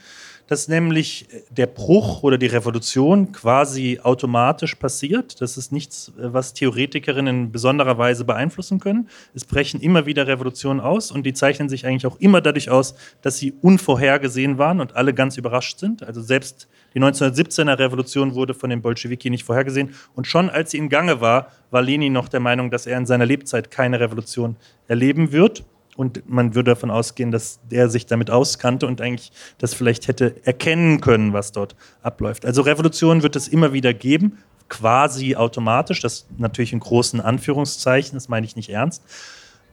dass 0.53 0.69
nämlich 0.69 1.27
der 1.49 1.67
Bruch 1.67 2.23
oder 2.23 2.37
die 2.37 2.45
Revolution 2.45 3.33
quasi 3.33 4.01
automatisch 4.03 4.75
passiert. 4.75 5.41
Das 5.41 5.57
ist 5.57 5.73
nichts, 5.73 6.13
was 6.15 6.53
Theoretikerinnen 6.53 7.45
in 7.45 7.53
besonderer 7.53 7.97
Weise 7.97 8.27
beeinflussen 8.27 8.79
können. 8.79 9.09
Es 9.33 9.47
brechen 9.47 9.81
immer 9.81 10.05
wieder 10.05 10.27
Revolutionen 10.27 10.79
aus 10.79 11.11
und 11.11 11.25
die 11.25 11.33
zeichnen 11.33 11.71
sich 11.71 11.87
eigentlich 11.87 12.05
auch 12.05 12.21
immer 12.21 12.43
dadurch 12.43 12.69
aus, 12.69 12.95
dass 13.23 13.39
sie 13.39 13.55
unvorhergesehen 13.63 14.59
waren 14.59 14.83
und 14.83 14.95
alle 14.95 15.15
ganz 15.15 15.39
überrascht 15.39 15.79
sind. 15.79 16.03
Also 16.03 16.21
selbst 16.21 16.69
die 16.93 17.01
1917er 17.01 17.79
Revolution 17.79 18.35
wurde 18.35 18.53
von 18.53 18.69
den 18.69 18.83
Bolschewiki 18.83 19.31
nicht 19.31 19.45
vorhergesehen. 19.45 19.95
Und 20.15 20.27
schon 20.27 20.51
als 20.51 20.73
sie 20.73 20.77
in 20.77 20.91
Gange 20.91 21.23
war, 21.23 21.47
war 21.71 21.81
Lenin 21.81 22.13
noch 22.13 22.29
der 22.29 22.41
Meinung, 22.41 22.71
dass 22.71 22.85
er 22.85 22.99
in 22.99 23.07
seiner 23.07 23.25
Lebzeit 23.25 23.71
keine 23.71 24.01
Revolution 24.01 24.57
erleben 24.87 25.33
wird. 25.33 25.65
Und 25.97 26.29
man 26.29 26.55
würde 26.55 26.71
davon 26.71 26.91
ausgehen, 26.91 27.31
dass 27.31 27.61
der 27.71 27.89
sich 27.91 28.07
damit 28.07 28.31
auskannte 28.31 28.87
und 28.87 29.01
eigentlich 29.01 29.31
das 29.59 29.75
vielleicht 29.75 30.09
hätte 30.09 30.35
erkennen 30.47 31.01
können, 31.01 31.33
was 31.33 31.53
dort 31.53 31.77
abläuft. 32.03 32.47
Also 32.47 32.63
Revolutionen 32.63 33.23
wird 33.23 33.37
es 33.37 33.49
immer 33.49 33.73
wieder 33.75 33.93
geben, 33.93 34.39
quasi 34.69 35.37
automatisch, 35.37 36.01
das 36.01 36.27
natürlich 36.39 36.73
in 36.73 36.81
großen 36.81 37.21
Anführungszeichen, 37.21 38.15
das 38.15 38.29
meine 38.31 38.47
ich 38.47 38.57
nicht 38.57 38.71
ernst. 38.71 39.03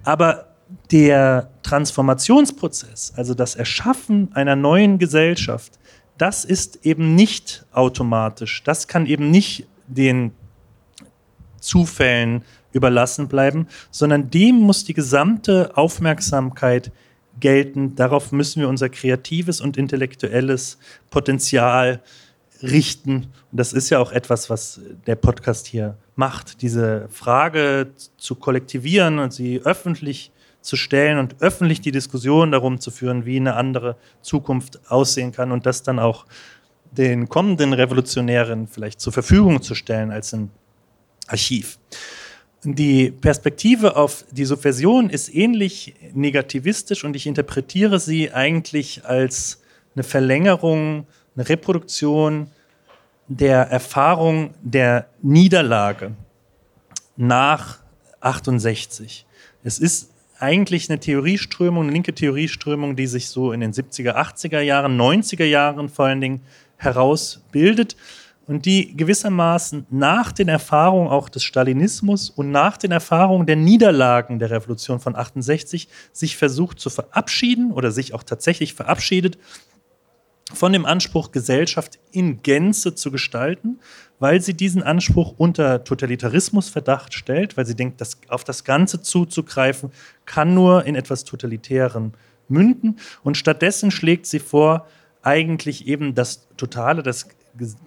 Aber 0.03 0.47
der 0.91 1.49
Transformationsprozess, 1.63 3.13
also 3.15 3.33
das 3.33 3.55
Erschaffen 3.55 4.29
einer 4.33 4.57
neuen 4.57 4.99
Gesellschaft, 4.99 5.79
das 6.17 6.43
ist 6.43 6.85
eben 6.85 7.15
nicht 7.15 7.65
automatisch. 7.71 8.61
Das 8.63 8.87
kann 8.89 9.05
eben 9.05 9.31
nicht 9.31 9.67
den 9.87 10.31
Zufällen 11.61 12.43
überlassen 12.71 13.27
bleiben, 13.27 13.67
sondern 13.91 14.29
dem 14.29 14.55
muss 14.55 14.83
die 14.83 14.93
gesamte 14.93 15.75
Aufmerksamkeit 15.75 16.91
gelten. 17.39 17.95
Darauf 17.95 18.31
müssen 18.31 18.61
wir 18.61 18.69
unser 18.69 18.89
kreatives 18.89 19.61
und 19.61 19.77
intellektuelles 19.77 20.77
Potenzial 21.09 22.01
richten. 22.61 23.27
Und 23.51 23.59
das 23.59 23.73
ist 23.73 23.89
ja 23.89 23.99
auch 23.99 24.11
etwas, 24.11 24.49
was 24.49 24.81
der 25.07 25.15
Podcast 25.15 25.67
hier 25.67 25.97
macht, 26.15 26.61
diese 26.61 27.07
Frage 27.09 27.91
zu 28.17 28.35
kollektivieren 28.35 29.19
und 29.19 29.33
sie 29.33 29.61
öffentlich 29.63 30.31
zu 30.61 30.75
stellen 30.75 31.17
und 31.19 31.41
öffentlich 31.41 31.79
die 31.79 31.91
Diskussion 31.91 32.51
darum 32.51 32.81
zu 32.81 32.91
führen, 32.91 33.25
wie 33.25 33.37
eine 33.37 33.55
andere 33.55 33.95
Zukunft 34.21 34.79
aussehen 34.91 35.31
kann 35.31 35.51
und 35.53 35.65
das 35.65 35.83
dann 35.83 35.99
auch 35.99 36.25
den 36.91 37.29
kommenden 37.29 37.71
Revolutionären 37.71 38.67
vielleicht 38.67 38.99
zur 38.99 39.13
Verfügung 39.13 39.61
zu 39.61 39.75
stellen 39.75 40.11
als 40.11 40.33
ein 40.33 40.49
Archiv. 41.27 41.77
Die 42.63 43.11
Perspektive 43.11 43.95
auf 43.95 44.25
die 44.31 44.43
Subversion 44.43 45.09
ist 45.09 45.33
ähnlich 45.33 45.95
negativistisch 46.13 47.05
und 47.05 47.15
ich 47.15 47.25
interpretiere 47.25 47.99
sie 47.99 48.33
eigentlich 48.33 49.05
als 49.05 49.61
eine 49.95 50.03
Verlängerung, 50.03 51.07
eine 51.35 51.47
Reproduktion 51.47 52.47
der 53.29 53.69
Erfahrung 53.69 54.53
der 54.61 55.07
Niederlage 55.21 56.11
nach 57.15 57.79
68. 58.19 59.25
Es 59.63 59.79
ist 59.79 60.11
eigentlich 60.37 60.89
eine 60.89 60.99
Theorieströmung, 60.99 61.83
eine 61.83 61.93
linke 61.93 62.13
Theorieströmung, 62.13 62.97
die 62.97 63.07
sich 63.07 63.29
so 63.29 63.53
in 63.53 63.61
den 63.61 63.71
70er, 63.71 64.15
80er 64.15 64.59
Jahren, 64.59 64.99
90er 64.99 65.45
Jahren 65.45 65.87
vor 65.87 66.05
allen 66.05 66.21
Dingen 66.21 66.41
herausbildet 66.77 67.95
und 68.49 68.65
die 68.65 68.97
gewissermaßen 68.97 69.85
nach 69.91 70.31
den 70.31 70.47
Erfahrungen 70.47 71.07
auch 71.07 71.29
des 71.29 71.43
Stalinismus 71.43 72.31
und 72.31 72.49
nach 72.49 72.77
den 72.77 72.91
Erfahrungen 72.91 73.45
der 73.45 73.55
Niederlagen 73.55 74.39
der 74.39 74.49
Revolution 74.49 74.99
von 74.99 75.15
68 75.15 75.87
sich 76.11 76.35
versucht 76.35 76.79
zu 76.79 76.89
verabschieden 76.89 77.71
oder 77.71 77.91
sich 77.91 78.15
auch 78.15 78.23
tatsächlich 78.23 78.73
verabschiedet 78.73 79.37
von 80.51 80.73
dem 80.73 80.87
Anspruch, 80.87 81.31
Gesellschaft 81.31 81.99
in 82.11 82.41
Gänze 82.41 82.95
zu 82.95 83.11
gestalten, 83.11 83.79
weil 84.17 84.41
sie 84.41 84.55
diesen 84.55 84.81
Anspruch 84.81 85.35
unter 85.37 85.83
Totalitarismusverdacht 85.83 87.13
stellt, 87.13 87.55
weil 87.55 87.67
sie 87.67 87.75
denkt, 87.75 88.01
dass 88.01 88.17
auf 88.29 88.43
das 88.45 88.63
Ganze 88.63 89.03
zuzugreifen 89.03 89.91
kann 90.25 90.55
nur 90.55 90.85
in 90.85 90.95
etwas 90.95 91.23
Totalitären 91.23 92.13
münden. 92.47 92.97
Und 93.21 93.37
stattdessen 93.37 93.91
schlägt 93.91 94.25
sie 94.25 94.39
vor, 94.39 94.87
eigentlich 95.21 95.87
eben 95.87 96.15
das 96.15 96.47
Totale, 96.57 97.03
das 97.03 97.27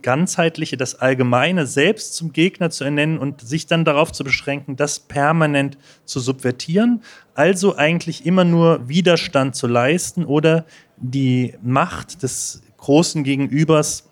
ganzheitliche, 0.02 0.76
das 0.76 0.94
Allgemeine 0.96 1.66
selbst 1.66 2.14
zum 2.14 2.32
Gegner 2.32 2.70
zu 2.70 2.84
ernennen 2.84 3.18
und 3.18 3.40
sich 3.40 3.66
dann 3.66 3.84
darauf 3.84 4.12
zu 4.12 4.24
beschränken, 4.24 4.76
das 4.76 5.00
permanent 5.00 5.78
zu 6.04 6.20
subvertieren. 6.20 7.02
Also 7.34 7.76
eigentlich 7.76 8.26
immer 8.26 8.44
nur 8.44 8.88
Widerstand 8.88 9.56
zu 9.56 9.66
leisten 9.66 10.24
oder 10.24 10.64
die 10.96 11.54
Macht 11.62 12.22
des 12.22 12.62
großen 12.78 13.24
Gegenübers 13.24 14.10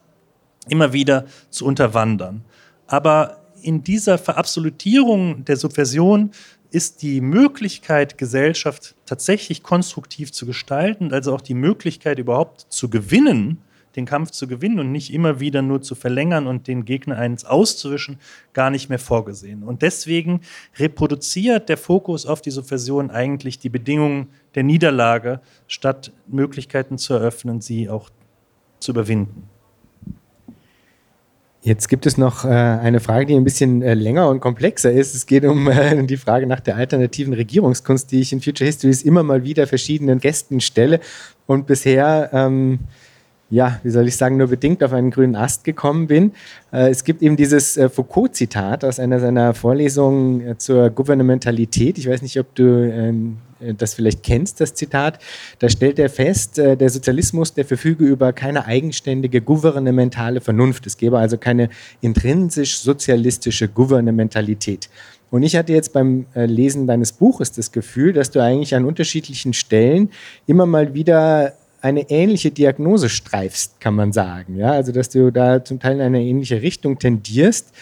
immer 0.68 0.92
wieder 0.92 1.26
zu 1.50 1.64
unterwandern. 1.66 2.44
Aber 2.86 3.40
in 3.62 3.82
dieser 3.84 4.18
Verabsolutierung 4.18 5.44
der 5.44 5.56
Subversion 5.56 6.30
ist 6.70 7.02
die 7.02 7.20
Möglichkeit, 7.20 8.16
Gesellschaft 8.16 8.94
tatsächlich 9.06 9.62
konstruktiv 9.62 10.32
zu 10.32 10.46
gestalten, 10.46 11.12
also 11.12 11.34
auch 11.34 11.40
die 11.40 11.54
Möglichkeit 11.54 12.18
überhaupt 12.18 12.66
zu 12.68 12.88
gewinnen, 12.88 13.58
den 13.96 14.06
Kampf 14.06 14.30
zu 14.30 14.46
gewinnen 14.46 14.78
und 14.78 14.92
nicht 14.92 15.12
immer 15.12 15.40
wieder 15.40 15.62
nur 15.62 15.82
zu 15.82 15.94
verlängern 15.94 16.46
und 16.46 16.68
den 16.68 16.84
Gegner 16.84 17.16
eins 17.16 17.44
auszuwischen, 17.44 18.18
gar 18.52 18.70
nicht 18.70 18.88
mehr 18.88 18.98
vorgesehen. 18.98 19.62
Und 19.62 19.82
deswegen 19.82 20.40
reproduziert 20.78 21.68
der 21.68 21.76
Fokus 21.76 22.26
auf 22.26 22.40
die 22.40 22.50
Subversion 22.50 23.10
eigentlich 23.10 23.58
die 23.58 23.68
Bedingungen 23.68 24.28
der 24.54 24.62
Niederlage, 24.62 25.40
statt 25.66 26.12
Möglichkeiten 26.26 26.98
zu 26.98 27.14
eröffnen, 27.14 27.60
sie 27.60 27.88
auch 27.88 28.10
zu 28.80 28.92
überwinden. 28.92 29.48
Jetzt 31.62 31.88
gibt 31.88 32.06
es 32.06 32.16
noch 32.16 32.46
äh, 32.46 32.48
eine 32.48 33.00
Frage, 33.00 33.26
die 33.26 33.34
ein 33.34 33.44
bisschen 33.44 33.82
äh, 33.82 33.92
länger 33.92 34.30
und 34.30 34.40
komplexer 34.40 34.90
ist. 34.90 35.14
Es 35.14 35.26
geht 35.26 35.44
um 35.44 35.68
äh, 35.68 36.06
die 36.06 36.16
Frage 36.16 36.46
nach 36.46 36.60
der 36.60 36.76
alternativen 36.76 37.34
Regierungskunst, 37.34 38.10
die 38.10 38.20
ich 38.20 38.32
in 38.32 38.40
Future 38.40 38.66
Histories 38.66 39.02
immer 39.02 39.22
mal 39.22 39.44
wieder 39.44 39.66
verschiedenen 39.66 40.20
Gästen 40.20 40.60
stelle 40.60 41.00
und 41.46 41.66
bisher 41.66 42.30
ähm, 42.32 42.78
ja, 43.50 43.80
wie 43.82 43.90
soll 43.90 44.06
ich 44.06 44.16
sagen, 44.16 44.36
nur 44.36 44.46
bedingt 44.46 44.82
auf 44.84 44.92
einen 44.92 45.10
grünen 45.10 45.34
Ast 45.34 45.64
gekommen 45.64 46.06
bin. 46.06 46.32
Äh, 46.72 46.90
es 46.90 47.02
gibt 47.02 47.20
eben 47.20 47.36
dieses 47.36 47.76
äh, 47.76 47.88
Foucault-Zitat 47.88 48.84
aus 48.84 49.00
einer 49.00 49.18
seiner 49.18 49.54
Vorlesungen 49.54 50.40
äh, 50.40 50.56
zur 50.56 50.88
Gouvernementalität. 50.90 51.98
Ich 51.98 52.08
weiß 52.08 52.22
nicht, 52.22 52.38
ob 52.38 52.54
du 52.54 52.64
ähm, 52.64 53.38
das 53.76 53.92
vielleicht 53.92 54.22
kennst, 54.22 54.60
das 54.60 54.72
Zitat. 54.72 55.18
Da 55.58 55.68
stellt 55.68 55.98
er 55.98 56.08
fest, 56.08 56.56
der 56.56 56.88
Sozialismus, 56.88 57.52
der 57.52 57.66
verfüge 57.66 58.06
über 58.06 58.32
keine 58.32 58.64
eigenständige 58.64 59.42
gouvernementale 59.42 60.40
Vernunft. 60.40 60.86
Es 60.86 60.96
gäbe 60.96 61.18
also 61.18 61.36
keine 61.36 61.68
intrinsisch 62.00 62.78
sozialistische 62.78 63.68
Gouvernementalität. 63.68 64.88
Und 65.30 65.42
ich 65.42 65.56
hatte 65.56 65.74
jetzt 65.74 65.92
beim 65.92 66.24
Lesen 66.34 66.86
deines 66.86 67.12
Buches 67.12 67.52
das 67.52 67.70
Gefühl, 67.70 68.14
dass 68.14 68.30
du 68.30 68.42
eigentlich 68.42 68.74
an 68.74 68.86
unterschiedlichen 68.86 69.52
Stellen 69.52 70.08
immer 70.46 70.64
mal 70.64 70.94
wieder 70.94 71.52
eine 71.80 72.10
ähnliche 72.10 72.50
Diagnose 72.50 73.08
streifst, 73.08 73.80
kann 73.80 73.94
man 73.94 74.12
sagen. 74.12 74.56
Ja? 74.56 74.72
Also, 74.72 74.92
dass 74.92 75.08
du 75.08 75.30
da 75.30 75.64
zum 75.64 75.80
Teil 75.80 75.94
in 75.94 76.00
eine 76.02 76.22
ähnliche 76.22 76.62
Richtung 76.62 76.98
tendierst. 76.98 77.72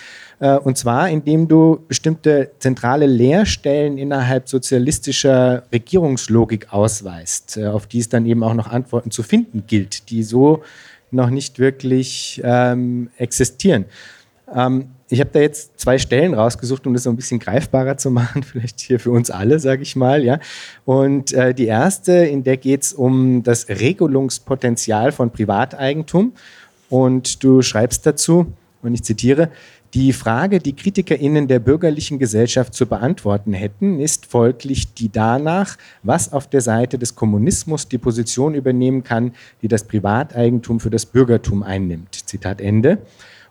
Äh, 0.40 0.57
und 0.57 0.78
zwar, 0.78 1.09
indem 1.09 1.49
du 1.49 1.80
bestimmte 1.88 2.51
zentrale 2.59 3.07
Leerstellen 3.07 3.99
innerhalb 3.99 4.49
sozialistischer 4.49 5.64
Regierungslogik 5.72 6.72
ausweist, 6.72 7.57
äh, 7.57 7.66
auf 7.66 7.86
die 7.86 7.99
es 7.99 8.09
dann 8.09 8.26
eben 8.26 8.42
auch 8.42 8.55
noch 8.55 8.68
Antworten 8.68 9.11
zu 9.11 9.22
finden 9.22 9.64
gilt, 9.66 10.11
die 10.11 10.22
so 10.22 10.62
noch 11.11 11.30
nicht 11.30 11.59
wirklich 11.59 12.40
ähm, 12.44 13.11
existieren. 13.16 13.86
Ähm, 14.55 14.90
ich 15.11 15.20
habe 15.20 15.30
da 15.32 15.40
jetzt 15.40 15.80
zwei 15.80 15.98
Stellen 15.98 16.34
rausgesucht, 16.34 16.86
um 16.86 16.94
das 16.94 17.04
so 17.04 17.11
ein 17.11 17.16
bisschen 17.16 17.38
greifbarer 17.38 17.96
zu 17.96 18.11
machen, 18.11 18.42
vielleicht 18.44 18.80
hier 18.80 19.00
für 19.00 19.11
uns 19.11 19.30
alle, 19.30 19.59
sage 19.59 19.82
ich 19.82 19.96
mal. 19.96 20.24
Ja. 20.24 20.38
Und 20.84 21.32
äh, 21.32 21.54
die 21.54 21.66
erste, 21.66 22.12
in 22.12 22.44
der 22.44 22.56
geht 22.56 22.82
es 22.82 22.92
um 22.92 23.42
das 23.42 23.68
Regelungspotenzial 23.68 25.12
von 25.12 25.30
Privateigentum. 25.30 26.32
Und 26.90 27.42
du 27.42 27.62
schreibst 27.62 28.06
dazu, 28.06 28.52
und 28.82 28.94
ich 28.94 29.02
zitiere, 29.02 29.50
die 29.94 30.12
Frage, 30.12 30.59
die 30.59 30.74
KritikerInnen 30.76 31.48
der 31.48 31.61
bürgerlichen 31.61 32.18
Gesellschaft 32.18 32.74
zu 32.74 32.86
beantworten 32.86 33.54
hätten, 33.54 34.00
ist 34.00 34.26
folglich 34.26 34.92
die 34.92 35.11
danach, 35.11 35.78
was 36.02 36.30
auf 36.30 36.46
der 36.46 36.61
Seite 36.61 36.98
des 36.98 37.14
Kommunismus 37.14 37.88
die 37.88 37.96
Position 37.96 38.54
übernehmen 38.54 39.02
kann, 39.02 39.32
die 39.62 39.68
das 39.68 39.84
Privateigentum 39.84 40.78
für 40.78 40.90
das 40.90 41.06
Bürgertum 41.06 41.62
einnimmt. 41.62 42.14
Zitat 42.26 42.61
Ende. 42.61 42.98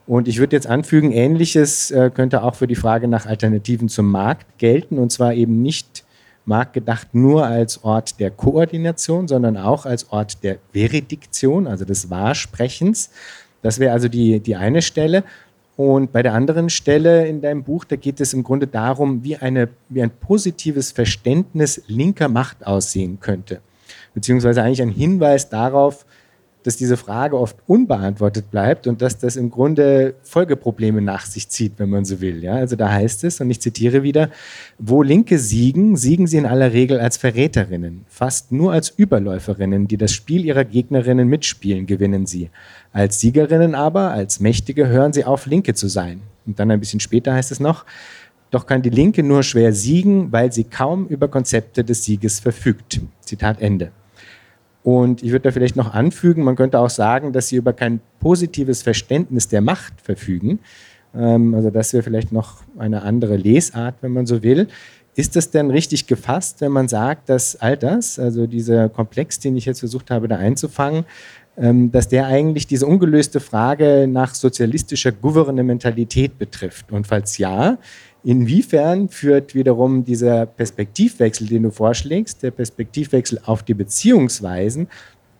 Und 0.07 0.29
ich 0.29 0.39
würde 0.39 0.55
jetzt 0.55 0.67
anfügen, 0.67 1.11
ähnliches 1.11 1.91
äh, 1.91 2.09
könnte 2.13 2.41
auch 2.41 2.55
für 2.55 2.65
die 2.65 2.75
Frage 2.75 3.09
nach 3.09 3.25
Alternativen 3.25 3.89
zum 3.89 4.09
Markt 4.09 4.57
gelten, 4.57 4.97
und 4.97 5.11
zwar 5.11 5.33
eben 5.33 5.61
nicht 5.61 6.05
marktgedacht 6.45 7.13
nur 7.13 7.45
als 7.45 7.83
Ort 7.83 8.19
der 8.21 8.31
Koordination, 8.31 9.27
sondern 9.27 9.57
auch 9.57 9.85
als 9.85 10.09
Ort 10.11 10.43
der 10.45 10.59
Veridiktion, 10.71 11.67
also 11.67 11.83
des 11.83 12.09
Wahrsprechens. 12.09 13.09
Das 13.61 13.79
wäre 13.79 13.91
also 13.91 14.07
die, 14.07 14.39
die 14.39 14.55
eine 14.55 14.81
Stelle. 14.81 15.25
Und 15.75 16.13
bei 16.13 16.23
der 16.23 16.33
anderen 16.33 16.69
Stelle 16.69 17.27
in 17.27 17.41
deinem 17.41 17.63
Buch, 17.63 17.83
da 17.83 17.97
geht 17.97 18.21
es 18.21 18.33
im 18.33 18.43
Grunde 18.43 18.65
darum, 18.65 19.25
wie, 19.25 19.35
eine, 19.35 19.67
wie 19.89 20.01
ein 20.01 20.09
positives 20.09 20.91
Verständnis 20.93 21.83
linker 21.87 22.29
Macht 22.29 22.65
aussehen 22.65 23.19
könnte. 23.19 23.59
Beziehungsweise 24.13 24.63
eigentlich 24.63 24.81
ein 24.81 24.89
Hinweis 24.89 25.49
darauf, 25.49 26.05
dass 26.68 26.76
diese 26.76 26.97
Frage 26.97 27.39
oft 27.39 27.55
unbeantwortet 27.65 28.51
bleibt 28.51 28.88
und 28.88 29.01
dass 29.01 29.18
das 29.18 29.38
im 29.38 29.49
Grunde 29.49 30.15
Folgeprobleme 30.24 31.01
nach 31.01 31.26
sich 31.26 31.47
zieht, 31.47 31.74
wenn 31.78 31.89
man 31.89 32.03
so 32.03 32.20
will. 32.20 32.43
Ja? 32.43 32.55
Also 32.55 32.76
da 32.76 32.91
heißt 32.91 33.24
es, 33.24 33.39
und 33.39 33.49
ich 33.49 33.61
zitiere 33.61 34.03
wieder, 34.03 34.30
wo 34.78 35.01
Linke 35.01 35.39
siegen, 35.39 35.95
siegen 35.95 36.28
sie 36.28 36.36
in 36.36 36.45
aller 36.45 36.74
Regel 36.74 36.99
als 36.99 37.15
Verräterinnen. 37.15 38.03
Fast 38.09 38.51
nur 38.51 38.74
als 38.74 38.89
Überläuferinnen, 38.89 39.88
die 39.88 39.95
das 39.95 40.11
Spiel 40.11 40.43
ihrer 40.43 40.65
Gegnerinnen 40.65 41.30
mitspielen, 41.30 41.86
gewinnen 41.86 42.26
sie. 42.26 42.49
Als 42.91 43.22
Siegerinnen 43.22 43.74
aber, 43.74 44.11
als 44.11 44.41
Mächtige, 44.41 44.89
hören 44.89 45.13
sie 45.13 45.24
auf, 45.24 45.45
Linke 45.45 45.74
zu 45.74 45.88
sein. 45.88 46.20
Und 46.45 46.59
dann 46.59 46.70
ein 46.70 46.82
bisschen 46.82 46.99
später 46.99 47.34
heißt 47.34 47.51
es 47.51 47.61
noch, 47.61 47.86
doch 48.51 48.65
kann 48.65 48.82
die 48.82 48.89
Linke 48.89 49.24
nur 49.24 49.41
schwer 49.43 49.72
siegen, 49.72 50.34
weil 50.34 50.51
sie 50.51 50.65
kaum 50.65 51.07
über 51.07 51.30
Konzepte 51.30 51.86
des 51.86 52.03
Sieges 52.03 52.41
verfügt. 52.41 52.99
Zitat 53.22 53.61
Ende. 53.61 53.91
Und 54.88 55.21
ich 55.21 55.33
würde 55.33 55.43
da 55.43 55.51
vielleicht 55.51 55.75
noch 55.75 55.93
anfügen, 55.93 56.45
man 56.45 56.55
könnte 56.55 56.79
auch 56.79 56.89
sagen, 56.89 57.33
dass 57.33 57.49
sie 57.49 57.57
über 57.57 57.73
kein 57.73 57.99
positives 58.21 58.83
Verständnis 58.83 59.49
der 59.49 59.59
Macht 59.59 59.99
verfügen. 60.01 60.59
Ähm, 61.13 61.53
also 61.53 61.71
das 61.71 61.91
wäre 61.91 62.03
vielleicht 62.03 62.31
noch 62.31 62.63
eine 62.77 63.01
andere 63.01 63.35
Lesart, 63.35 63.95
wenn 63.99 64.13
man 64.13 64.25
so 64.25 64.43
will. 64.43 64.69
Ist 65.13 65.35
das 65.35 65.51
denn 65.51 65.71
richtig 65.71 66.07
gefasst, 66.07 66.61
wenn 66.61 66.71
man 66.71 66.88
sagt, 66.88 67.27
dass 67.27 67.57
all 67.57 67.75
das, 67.75 68.17
also 68.17 68.47
dieser 68.47 68.88
Komplex, 68.88 69.39
den 69.39 69.57
ich 69.57 69.65
jetzt 69.65 69.81
versucht 69.81 70.09
habe, 70.09 70.29
da 70.29 70.38
einzufangen, 70.38 71.03
ähm, 71.57 71.91
dass 71.91 72.07
der 72.07 72.27
eigentlich 72.27 72.65
diese 72.65 72.85
ungelöste 72.85 73.41
Frage 73.41 74.07
nach 74.09 74.35
sozialistischer 74.35 75.11
Gouvernementalität 75.11 76.39
betrifft? 76.39 76.93
Und 76.93 77.07
falls 77.07 77.38
ja, 77.38 77.77
Inwiefern 78.24 79.09
führt 79.09 79.55
wiederum 79.55 80.03
dieser 80.03 80.45
Perspektivwechsel, 80.45 81.47
den 81.47 81.63
du 81.63 81.72
vorschlägst, 81.72 82.43
der 82.43 82.51
Perspektivwechsel 82.51 83.39
auf 83.45 83.63
die 83.63 83.74
Beziehungsweisen, 83.74 84.88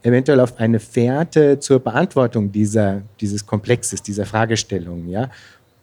eventuell 0.04 0.40
auf 0.40 0.60
eine 0.60 0.80
Fährte 0.80 1.60
zur 1.60 1.80
Beantwortung 1.80 2.52
dieser, 2.52 3.02
dieses 3.20 3.46
Komplexes, 3.46 4.02
dieser 4.02 4.26
Fragestellung, 4.26 5.10
ja? 5.10 5.30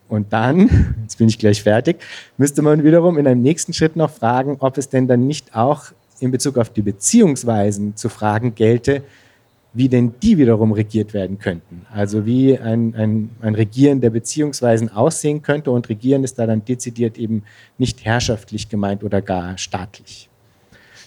Und 0.08 0.32
dann, 0.32 0.96
jetzt 1.02 1.18
bin 1.18 1.28
ich 1.28 1.38
gleich 1.38 1.62
fertig, 1.62 2.00
müsste 2.36 2.62
man 2.62 2.84
wiederum 2.84 3.18
in 3.18 3.26
einem 3.26 3.42
nächsten 3.42 3.72
Schritt 3.72 3.96
noch 3.96 4.10
fragen, 4.10 4.56
ob 4.60 4.78
es 4.78 4.88
denn 4.88 5.08
dann 5.08 5.26
nicht 5.26 5.54
auch 5.54 5.86
in 6.20 6.30
Bezug 6.30 6.58
auf 6.58 6.70
die 6.70 6.82
Beziehungsweisen 6.82 7.96
zu 7.96 8.08
fragen 8.08 8.54
gelte, 8.54 9.02
wie 9.74 9.88
denn 9.88 10.14
die 10.22 10.38
wiederum 10.38 10.72
regiert 10.72 11.12
werden 11.12 11.38
könnten. 11.38 11.84
Also 11.92 12.24
wie 12.24 12.56
ein, 12.58 12.94
ein, 12.94 13.30
ein 13.40 13.54
Regieren 13.56 14.00
der 14.00 14.10
Beziehungsweisen 14.10 14.88
aussehen 14.88 15.42
könnte 15.42 15.72
und 15.72 15.88
Regieren 15.88 16.22
ist 16.22 16.38
da 16.38 16.46
dann 16.46 16.64
dezidiert 16.64 17.18
eben 17.18 17.42
nicht 17.76 18.04
herrschaftlich 18.04 18.68
gemeint 18.68 19.02
oder 19.02 19.20
gar 19.20 19.58
staatlich. 19.58 20.30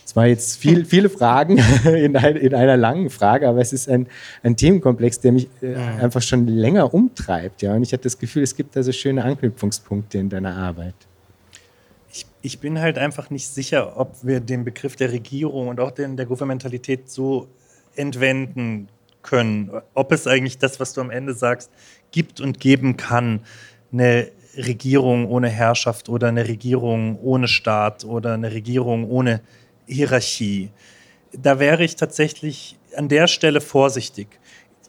Es 0.05 0.15
waren 0.15 0.27
jetzt 0.27 0.57
viel, 0.57 0.85
viele 0.85 1.09
Fragen 1.09 1.57
in, 1.85 2.15
ein, 2.15 2.35
in, 2.35 2.53
einer 2.53 2.77
langen 2.77 3.09
Frage, 3.09 3.47
aber 3.47 3.59
es 3.59 3.71
ist 3.71 3.89
ein, 3.89 4.07
ein 4.43 4.55
Themenkomplex, 4.55 5.21
der 5.21 5.31
mich 5.31 5.47
äh, 5.61 5.75
einfach 5.75 6.21
schon 6.21 6.47
länger 6.47 6.93
umtreibt. 6.93 7.61
Ja? 7.61 7.73
Und 7.73 7.83
ich 7.83 7.93
hatte 7.93 8.03
das 8.03 8.17
Gefühl, 8.17 8.43
es 8.43 8.55
gibt 8.55 8.75
da 8.75 8.83
so 8.83 8.91
schöne 8.91 9.23
Anknüpfungspunkte 9.23 10.17
in 10.17 10.29
deiner 10.29 10.55
Arbeit. 10.55 10.95
Ich, 12.11 12.25
ich 12.41 12.59
bin 12.59 12.79
halt 12.79 12.97
einfach 12.97 13.29
nicht 13.29 13.47
sicher, 13.47 13.97
ob 13.97 14.15
wir 14.23 14.39
den 14.39 14.63
Begriff 14.63 14.95
der 14.95 15.11
Regierung 15.11 15.67
und 15.67 15.79
auch 15.79 15.91
den 15.91 16.15
der 16.15 16.25
Gouvernementalität 16.25 17.09
so 17.09 17.47
entwenden 17.97 18.87
können. 19.21 19.71
Ob 19.93 20.11
es 20.11 20.27
eigentlich 20.27 20.57
das, 20.57 20.79
was 20.79 20.93
du 20.93 21.01
am 21.01 21.11
Ende 21.11 21.33
sagst, 21.33 21.71
gibt 22.11 22.39
und 22.39 22.59
geben 22.59 22.97
kann, 22.97 23.41
eine 23.91 24.29
Regierung 24.55 25.27
ohne 25.27 25.49
Herrschaft 25.49 26.09
oder 26.09 26.29
eine 26.29 26.47
Regierung 26.47 27.19
ohne 27.21 27.47
Staat 27.47 28.05
oder 28.05 28.33
eine 28.33 28.51
Regierung 28.51 29.09
ohne 29.09 29.41
Hierarchie. 29.85 30.69
Da 31.31 31.59
wäre 31.59 31.83
ich 31.83 31.95
tatsächlich 31.95 32.77
an 32.95 33.09
der 33.09 33.27
Stelle 33.27 33.61
vorsichtig. 33.61 34.27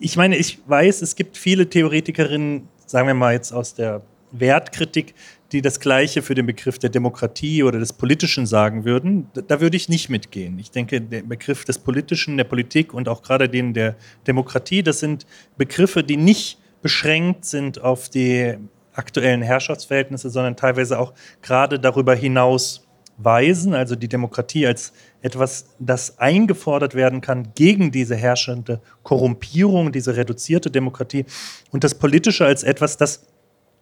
Ich 0.01 0.17
meine, 0.17 0.37
ich 0.37 0.59
weiß, 0.67 1.03
es 1.03 1.17
gibt 1.17 1.37
viele 1.37 1.69
Theoretikerinnen, 1.69 2.69
sagen 2.87 3.09
wir 3.09 3.15
mal 3.15 3.35
jetzt 3.35 3.53
aus 3.53 3.75
der 3.75 4.03
Wertkritik, 4.31 5.15
die 5.53 5.63
das 5.63 5.81
Gleiche 5.81 6.23
für 6.23 6.35
den 6.35 6.47
Begriff 6.47 6.79
der 6.79 6.91
Demokratie 6.91 7.63
oder 7.63 7.79
des 7.79 7.93
Politischen 7.93 8.47
sagen 8.47 8.85
würden, 8.85 9.31
da 9.33 9.61
würde 9.61 9.77
ich 9.77 9.89
nicht 9.89 10.11
mitgehen. 10.11 10.59
Ich 10.59 10.71
denke, 10.71 11.01
der 11.01 11.23
Begriff 11.23 11.65
des 11.65 11.79
Politischen, 11.79 12.37
der 12.37 12.45
Politik 12.45 12.93
und 12.93 13.09
auch 13.09 13.23
gerade 13.23 13.49
den 13.49 13.73
der 13.73 13.97
Demokratie, 14.27 14.83
das 14.83 15.01
sind 15.01 15.27
Begriffe, 15.57 16.05
die 16.05 16.17
nicht 16.17 16.59
beschränkt 16.83 17.45
sind 17.45 17.81
auf 17.81 18.09
die 18.09 18.57
aktuellen 18.93 19.43
Herrschaftsverhältnisse, 19.43 20.29
sondern 20.29 20.57
teilweise 20.57 20.99
auch 20.99 21.15
gerade 21.41 21.79
darüber 21.79 22.15
hinaus 22.15 22.87
weisen, 23.17 23.75
also 23.75 23.97
die 23.97 24.09
Demokratie 24.09 24.67
als 24.67 24.93
etwas, 25.23 25.67
das 25.79 26.19
eingefordert 26.19 26.95
werden 26.95 27.21
kann 27.21 27.49
gegen 27.55 27.91
diese 27.91 28.15
herrschende 28.15 28.81
Korrumpierung, 29.03 29.93
diese 29.93 30.17
reduzierte 30.17 30.71
Demokratie 30.71 31.25
und 31.71 31.85
das 31.85 31.97
Politische 31.97 32.47
als 32.47 32.63
etwas, 32.63 32.97
das 32.97 33.27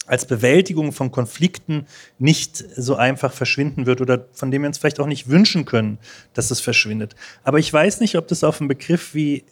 als 0.06 0.26
Bewältigung 0.26 0.92
von 0.92 1.10
Konflikten 1.10 1.86
nicht 2.18 2.64
so 2.76 2.96
einfach 2.96 3.32
verschwinden 3.32 3.86
wird 3.86 4.00
oder 4.00 4.26
von 4.32 4.50
dem 4.50 4.62
wir 4.62 4.68
uns 4.68 4.78
vielleicht 4.78 5.00
auch 5.00 5.06
nicht 5.06 5.28
wünschen 5.28 5.64
können, 5.64 5.98
dass 6.34 6.50
es 6.50 6.60
verschwindet. 6.60 7.14
Aber 7.44 7.58
ich 7.58 7.72
weiß 7.72 8.00
nicht, 8.00 8.16
ob 8.16 8.28
das 8.28 8.44
auf 8.44 8.60
einen 8.60 8.68
Begriff 8.68 9.14
wie 9.14 9.44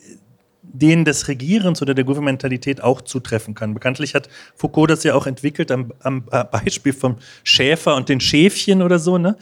den 0.63 1.05
des 1.05 1.29
Regierens 1.29 1.83
oder 1.83 1.95
der 1.95 2.05
Gouvernementalität 2.05 2.83
auch 2.83 3.03
zutreffen 3.03 3.55
kann. 3.55 3.75
Bekanntlich 3.75 4.15
hat 4.15 4.29
Foucault 4.57 4.91
das 4.91 5.05
ja 5.05 5.15
auch 5.15 5.27
entwickelt 5.27 5.71
am, 5.71 5.93
am 6.01 6.25
Beispiel 6.25 6.93
vom 6.93 7.17
Schäfer 7.43 7.97
und 7.97 8.09
den 8.09 8.21
Schäfchen 8.21 8.83
oder 8.83 8.99
so, 8.99 9.19
ne? 9.19 9.37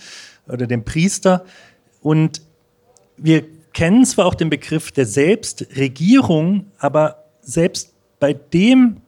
oder 0.49 0.67
dem 0.67 0.85
Priester. 0.85 1.45
Und 2.01 2.43
wir 3.17 3.45
kennen 3.73 4.05
zwar 4.05 4.27
auch 4.27 4.35
den 4.35 4.51
Begriff 4.51 4.93
der 4.93 5.07
Selbstregierung, 5.07 6.67
aber 6.79 7.25
selbst 7.41 7.93
bei 8.19 8.33
dem 8.33 9.01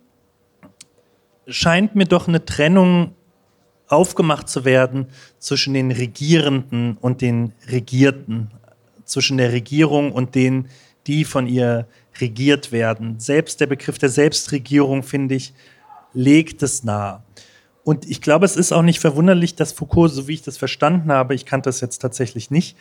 scheint 1.46 1.94
mir 1.94 2.06
doch 2.06 2.28
eine 2.28 2.44
Trennung 2.44 3.14
aufgemacht 3.88 4.48
zu 4.48 4.64
werden 4.64 5.06
zwischen 5.38 5.74
den 5.74 5.90
Regierenden 5.90 6.96
und 7.00 7.20
den 7.20 7.52
Regierten, 7.70 8.50
zwischen 9.04 9.36
der 9.36 9.52
Regierung 9.52 10.12
und 10.12 10.34
denen, 10.34 10.68
die 11.06 11.24
von 11.24 11.46
ihr 11.46 11.86
regiert 12.20 12.72
werden. 12.72 13.20
Selbst 13.20 13.60
der 13.60 13.66
Begriff 13.66 13.98
der 13.98 14.08
Selbstregierung, 14.08 15.02
finde 15.02 15.34
ich, 15.34 15.52
legt 16.14 16.62
es 16.62 16.84
nahe. 16.84 17.22
Und 17.82 18.08
ich 18.08 18.22
glaube, 18.22 18.46
es 18.46 18.56
ist 18.56 18.72
auch 18.72 18.82
nicht 18.82 19.00
verwunderlich, 19.00 19.56
dass 19.56 19.72
Foucault, 19.72 20.10
so 20.10 20.26
wie 20.26 20.34
ich 20.34 20.42
das 20.42 20.56
verstanden 20.56 21.12
habe, 21.12 21.34
ich 21.34 21.44
kannte 21.44 21.68
das 21.68 21.82
jetzt 21.82 21.98
tatsächlich 21.98 22.50
nicht, 22.50 22.78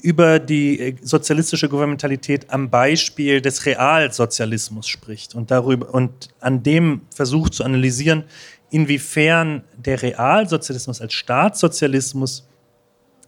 über 0.00 0.38
die 0.38 0.80
äh, 0.80 0.96
sozialistische 1.02 1.68
Gouvernementalität 1.68 2.50
am 2.50 2.70
Beispiel 2.70 3.40
des 3.40 3.66
Realsozialismus 3.66 4.86
spricht 4.86 5.34
und 5.34 5.50
darüber 5.50 5.92
und 5.92 6.28
an 6.40 6.62
dem 6.62 7.02
versucht 7.14 7.54
zu 7.54 7.64
analysieren, 7.64 8.24
inwiefern 8.70 9.64
der 9.76 10.02
Realsozialismus 10.02 11.00
als 11.00 11.14
Staatssozialismus 11.14 12.46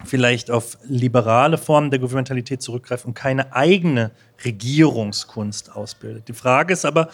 vielleicht 0.03 0.49
auf 0.49 0.77
liberale 0.83 1.57
Formen 1.57 1.91
der 1.91 1.99
Gouvernementalität 1.99 2.61
zurückgreift 2.61 3.05
und 3.05 3.13
keine 3.13 3.53
eigene 3.53 4.11
Regierungskunst 4.43 5.75
ausbildet. 5.75 6.27
Die 6.27 6.33
Frage 6.33 6.73
ist 6.73 6.85
aber, 6.85 7.09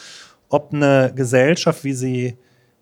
ob 0.49 0.73
eine 0.73 1.11
Gesellschaft, 1.13 1.83
wie 1.83 1.93
sie 1.93 2.37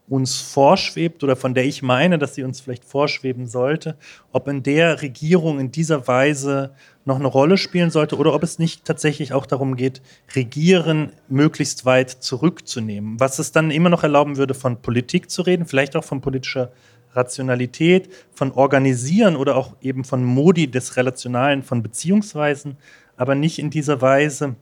uns 0.08 0.40
vorschwebt 0.40 1.24
oder 1.24 1.36
von 1.36 1.56
der 1.56 1.66
ich 1.66 1.82
meine, 1.82 2.20
dass 2.20 2.36
sie 2.36 2.44
uns 2.44 2.62
vielleicht 2.62 2.86
vorschweben 2.86 3.48
sollte, 3.48 3.98
ob 4.32 4.48
in 4.48 4.62
der 4.62 5.02
Regierung 5.02 5.60
in 5.60 5.72
dieser 5.72 6.08
Weise 6.08 6.72
noch 7.06 7.16
eine 7.16 7.28
Rolle 7.28 7.58
spielen 7.58 7.90
sollte 7.90 8.18
oder 8.18 8.34
ob 8.34 8.44
es 8.44 8.60
nicht 8.60 8.86
tatsächlich 8.86 9.34
auch 9.34 9.46
darum 9.46 9.76
geht, 9.76 10.02
Regieren 10.36 11.12
möglichst 11.28 11.86
weit 11.86 12.12
zurückzunehmen. 12.12 13.20
Was 13.20 13.40
es 13.40 13.52
dann 13.52 13.72
immer 13.72 13.90
noch 13.90 14.04
erlauben 14.04 14.38
würde, 14.38 14.54
von 14.54 14.82
Politik 14.82 15.32
zu 15.32 15.42
reden, 15.42 15.66
vielleicht 15.66 15.96
auch 15.96 16.04
von 16.04 16.22
politischer 16.22 16.72
Rationalität, 17.14 18.10
von 18.34 18.52
Organisieren 18.52 19.36
oder 19.36 19.56
auch 19.56 19.76
eben 19.82 20.04
von 20.04 20.24
Modi 20.24 20.70
des 20.70 20.98
Relationalen, 20.98 21.64
von 21.64 21.82
Beziehungsweisen, 21.82 22.78
aber 23.18 23.34
nicht 23.34 23.58
in 23.58 23.70
dieser 23.70 24.02
Weise 24.02 24.56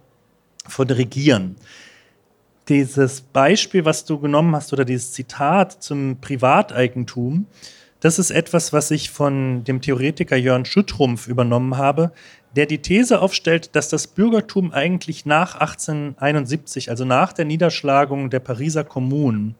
von 0.67 0.89
Regieren 0.89 1.55
dieses 2.69 3.21
Beispiel, 3.21 3.85
was 3.85 4.05
du 4.05 4.19
genommen 4.19 4.55
hast, 4.55 4.73
oder 4.73 4.85
dieses 4.85 5.11
Zitat 5.11 5.83
zum 5.83 6.17
Privateigentum, 6.21 7.47
das 7.99 8.19
ist 8.19 8.31
etwas, 8.31 8.73
was 8.73 8.91
ich 8.91 9.11
von 9.11 9.63
dem 9.63 9.81
Theoretiker 9.81 10.35
Jörn 10.35 10.65
Schüttrumpf 10.65 11.27
übernommen 11.27 11.77
habe, 11.77 12.11
der 12.55 12.65
die 12.65 12.79
These 12.79 13.21
aufstellt, 13.21 13.75
dass 13.75 13.89
das 13.89 14.07
Bürgertum 14.07 14.71
eigentlich 14.71 15.25
nach 15.25 15.55
1871, 15.55 16.89
also 16.89 17.05
nach 17.05 17.33
der 17.33 17.45
Niederschlagung 17.45 18.29
der 18.29 18.41
Pariser 18.41 18.83
Kommunen, 18.83 19.55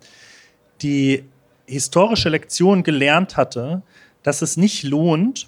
die 0.81 1.23
historische 1.65 2.29
Lektion 2.29 2.83
gelernt 2.83 3.37
hatte, 3.37 3.81
dass 4.21 4.41
es 4.41 4.57
nicht 4.57 4.83
lohnt, 4.83 5.47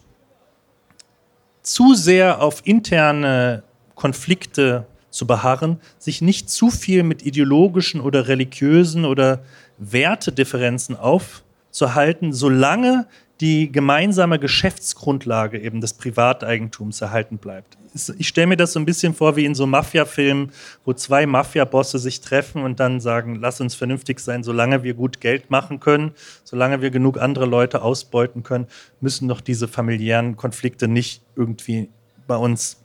zu 1.61 1.95
sehr 1.95 2.41
auf 2.41 2.61
interne 2.65 3.63
Konflikte 3.95 4.85
zu 5.15 5.25
beharren, 5.25 5.79
sich 5.97 6.21
nicht 6.21 6.49
zu 6.49 6.69
viel 6.69 7.03
mit 7.03 7.25
ideologischen 7.25 8.01
oder 8.01 8.27
religiösen 8.27 9.05
oder 9.05 9.43
Wertedifferenzen 9.77 10.95
aufzuhalten, 10.95 12.33
solange 12.33 13.07
die 13.41 13.71
gemeinsame 13.71 14.39
Geschäftsgrundlage 14.39 15.59
eben 15.59 15.81
des 15.81 15.93
Privateigentums 15.93 17.01
erhalten 17.01 17.37
bleibt. 17.37 17.77
Ich 18.17 18.27
stelle 18.27 18.47
mir 18.47 18.57
das 18.57 18.73
so 18.73 18.79
ein 18.79 18.85
bisschen 18.85 19.13
vor 19.13 19.35
wie 19.35 19.45
in 19.45 19.55
so 19.55 19.65
Mafia-Filmen, 19.65 20.51
wo 20.83 20.93
zwei 20.93 21.25
Mafia-Bosse 21.25 21.97
sich 21.97 22.19
treffen 22.21 22.63
und 22.63 22.79
dann 22.79 22.99
sagen, 22.99 23.35
lass 23.35 23.61
uns 23.61 23.73
vernünftig 23.73 24.19
sein, 24.19 24.43
solange 24.43 24.83
wir 24.83 24.93
gut 24.93 25.21
Geld 25.21 25.49
machen 25.49 25.79
können, 25.79 26.11
solange 26.43 26.81
wir 26.81 26.91
genug 26.91 27.19
andere 27.19 27.45
Leute 27.45 27.81
ausbeuten 27.81 28.43
können, 28.43 28.67
müssen 28.99 29.27
doch 29.29 29.41
diese 29.41 29.67
familiären 29.67 30.35
Konflikte 30.35 30.89
nicht 30.89 31.21
irgendwie 31.35 31.89
bei 32.27 32.35
uns 32.35 32.84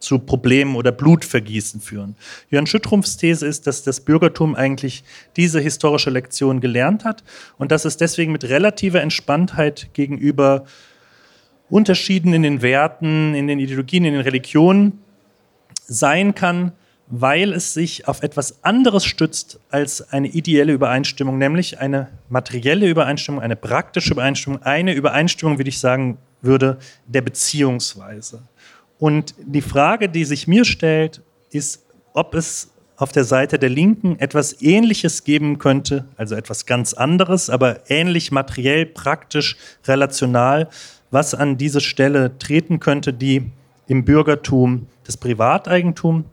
zu 0.00 0.18
Problemen 0.18 0.74
oder 0.74 0.90
Blutvergießen 0.90 1.80
führen. 1.80 2.16
Jörn 2.50 2.66
Schüttrumpfs 2.66 3.16
These 3.16 3.46
ist, 3.46 3.66
dass 3.66 3.82
das 3.82 4.00
Bürgertum 4.00 4.54
eigentlich 4.54 5.04
diese 5.36 5.60
historische 5.60 6.10
Lektion 6.10 6.60
gelernt 6.60 7.04
hat 7.04 7.22
und 7.58 7.70
dass 7.70 7.84
es 7.84 7.96
deswegen 7.96 8.32
mit 8.32 8.44
relativer 8.44 9.00
Entspanntheit 9.02 9.90
gegenüber 9.92 10.64
Unterschieden 11.68 12.32
in 12.32 12.42
den 12.42 12.62
Werten, 12.62 13.34
in 13.34 13.46
den 13.46 13.60
Ideologien, 13.60 14.04
in 14.04 14.14
den 14.14 14.22
Religionen 14.22 14.98
sein 15.86 16.34
kann, 16.34 16.72
weil 17.06 17.52
es 17.52 17.74
sich 17.74 18.08
auf 18.08 18.22
etwas 18.22 18.64
anderes 18.64 19.04
stützt 19.04 19.60
als 19.70 20.12
eine 20.12 20.28
ideelle 20.28 20.72
Übereinstimmung, 20.72 21.38
nämlich 21.38 21.78
eine 21.78 22.08
materielle 22.28 22.88
Übereinstimmung, 22.88 23.42
eine 23.42 23.56
praktische 23.56 24.12
Übereinstimmung, 24.12 24.62
eine 24.62 24.94
Übereinstimmung, 24.94 25.58
wie 25.58 25.68
ich 25.68 25.78
sagen 25.78 26.18
würde, 26.40 26.78
der 27.06 27.22
Beziehungsweise. 27.22 28.42
Und 29.00 29.34
die 29.38 29.62
Frage, 29.62 30.08
die 30.08 30.24
sich 30.24 30.46
mir 30.46 30.64
stellt, 30.64 31.22
ist, 31.50 31.82
ob 32.12 32.34
es 32.34 32.70
auf 32.96 33.12
der 33.12 33.24
Seite 33.24 33.58
der 33.58 33.70
Linken 33.70 34.18
etwas 34.20 34.60
Ähnliches 34.60 35.24
geben 35.24 35.58
könnte, 35.58 36.04
also 36.18 36.34
etwas 36.34 36.66
ganz 36.66 36.92
anderes, 36.92 37.48
aber 37.48 37.90
ähnlich 37.90 38.30
materiell, 38.30 38.84
praktisch, 38.84 39.56
relational, 39.86 40.68
was 41.10 41.34
an 41.34 41.56
diese 41.56 41.80
Stelle 41.80 42.38
treten 42.38 42.78
könnte, 42.78 43.14
die 43.14 43.50
im 43.88 44.04
Bürgertum 44.04 44.86
das 45.04 45.16
Privateigentum 45.16 46.26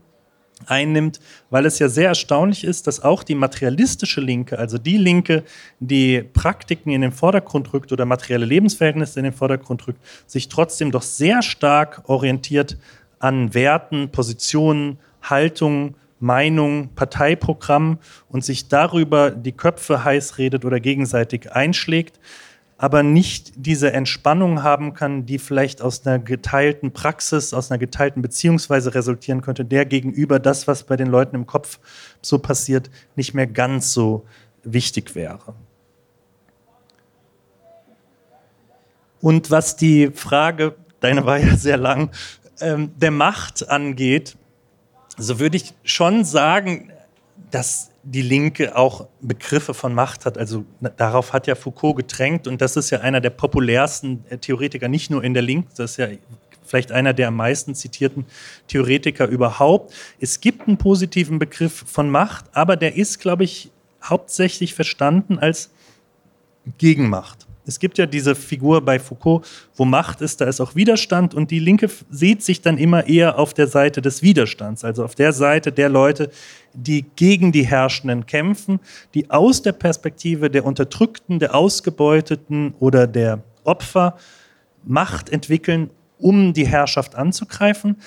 einnimmt, 0.65 1.19
weil 1.49 1.65
es 1.65 1.79
ja 1.79 1.89
sehr 1.89 2.09
erstaunlich 2.09 2.63
ist, 2.63 2.87
dass 2.87 3.03
auch 3.03 3.23
die 3.23 3.35
materialistische 3.35 4.21
Linke, 4.21 4.57
also 4.57 4.77
die 4.77 4.97
Linke, 4.97 5.43
die 5.79 6.21
Praktiken 6.21 6.91
in 6.91 7.01
den 7.01 7.11
Vordergrund 7.11 7.73
rückt 7.73 7.91
oder 7.91 8.05
materielle 8.05 8.45
Lebensverhältnisse 8.45 9.19
in 9.19 9.25
den 9.25 9.33
Vordergrund 9.33 9.87
rückt, 9.87 10.01
sich 10.25 10.49
trotzdem 10.49 10.91
doch 10.91 11.03
sehr 11.03 11.41
stark 11.41 12.03
orientiert 12.07 12.77
an 13.19 13.53
Werten, 13.53 14.09
Positionen, 14.09 14.99
Haltungen, 15.21 15.95
Meinungen, 16.19 16.89
Parteiprogrammen 16.95 17.99
und 18.29 18.43
sich 18.43 18.69
darüber 18.69 19.29
die 19.29 19.51
Köpfe 19.51 20.03
heiß 20.03 20.39
redet 20.39 20.65
oder 20.65 20.79
gegenseitig 20.79 21.51
einschlägt 21.51 22.19
aber 22.77 23.01
nicht 23.01 23.53
diese 23.55 23.91
Entspannung 23.91 24.61
haben 24.61 24.93
kann, 24.93 25.25
die 25.25 25.39
vielleicht 25.39 25.81
aus 25.81 26.05
einer 26.05 26.19
geteilten 26.19 26.91
Praxis, 26.91 27.53
aus 27.53 27.71
einer 27.71 27.79
geteilten 27.79 28.21
Beziehungsweise 28.21 28.93
resultieren 28.93 29.41
könnte, 29.41 29.65
der 29.65 29.85
gegenüber 29.85 30.39
das, 30.39 30.67
was 30.67 30.83
bei 30.83 30.95
den 30.95 31.07
Leuten 31.07 31.35
im 31.35 31.47
Kopf 31.47 31.79
so 32.21 32.37
passiert, 32.37 32.91
nicht 33.15 33.33
mehr 33.33 33.47
ganz 33.47 33.93
so 33.93 34.25
wichtig 34.63 35.15
wäre. 35.15 35.55
Und 39.21 39.49
was 39.49 39.75
die 39.75 40.11
Frage, 40.13 40.75
deine 40.99 41.25
war 41.25 41.39
ja 41.39 41.55
sehr 41.55 41.77
lang, 41.77 42.11
ähm, 42.61 42.91
der 42.97 43.11
Macht 43.11 43.67
angeht, 43.67 44.37
so 45.17 45.39
würde 45.39 45.57
ich 45.57 45.73
schon 45.83 46.23
sagen, 46.23 46.91
dass 47.51 47.91
die 48.03 48.21
Linke 48.21 48.75
auch 48.75 49.07
Begriffe 49.21 49.73
von 49.73 49.93
Macht 49.93 50.25
hat. 50.25 50.37
Also 50.37 50.65
darauf 50.97 51.33
hat 51.33 51.47
ja 51.47 51.55
Foucault 51.55 51.97
gedrängt 51.97 52.47
und 52.47 52.61
das 52.61 52.77
ist 52.77 52.89
ja 52.89 53.01
einer 53.01 53.21
der 53.21 53.29
populärsten 53.29 54.23
äh, 54.29 54.37
Theoretiker, 54.37 54.87
nicht 54.87 55.09
nur 55.09 55.23
in 55.23 55.33
der 55.33 55.43
Linken, 55.43 55.69
das 55.75 55.91
ist 55.91 55.97
ja 55.97 56.07
vielleicht 56.63 56.91
einer 56.91 57.13
der 57.13 57.29
am 57.29 57.35
meisten 57.35 57.75
zitierten 57.75 58.25
Theoretiker 58.67 59.27
überhaupt. 59.27 59.93
Es 60.19 60.41
gibt 60.41 60.67
einen 60.67 60.77
positiven 60.77 61.39
Begriff 61.39 61.85
von 61.87 62.09
Macht, 62.09 62.45
aber 62.53 62.75
der 62.75 62.95
ist, 62.95 63.19
glaube 63.19 63.45
ich, 63.45 63.71
hauptsächlich 64.03 64.73
verstanden 64.73 65.39
als 65.39 65.71
Gegenmacht. 66.77 67.47
Es 67.67 67.79
gibt 67.79 67.97
ja 67.97 68.05
diese 68.05 68.33
Figur 68.33 68.81
bei 68.81 68.97
Foucault, 68.97 69.45
wo 69.75 69.85
Macht 69.85 70.21
ist, 70.21 70.41
da 70.41 70.45
ist 70.45 70.61
auch 70.61 70.75
Widerstand 70.75 71.33
und 71.33 71.51
die 71.51 71.59
Linke 71.59 71.89
sieht 72.09 72.41
sich 72.41 72.61
dann 72.61 72.77
immer 72.77 73.07
eher 73.07 73.37
auf 73.37 73.53
der 73.53 73.67
Seite 73.67 74.01
des 74.01 74.23
Widerstands, 74.23 74.83
also 74.83 75.03
auf 75.03 75.15
der 75.15 75.33
Seite 75.33 75.71
der 75.71 75.89
Leute, 75.89 76.31
die 76.73 77.05
gegen 77.15 77.51
die 77.51 77.65
Herrschenden 77.65 78.25
kämpfen, 78.25 78.79
die 79.13 79.29
aus 79.29 79.61
der 79.61 79.73
Perspektive 79.73 80.49
der 80.49 80.65
Unterdrückten, 80.65 81.39
der 81.39 81.53
Ausgebeuteten 81.53 82.73
oder 82.79 83.05
der 83.05 83.43
Opfer 83.63 84.17
Macht 84.83 85.29
entwickeln, 85.29 85.89
um 86.17 86.53
die 86.53 86.65
Herrschaft 86.65 87.15
anzugreifen. 87.15 87.97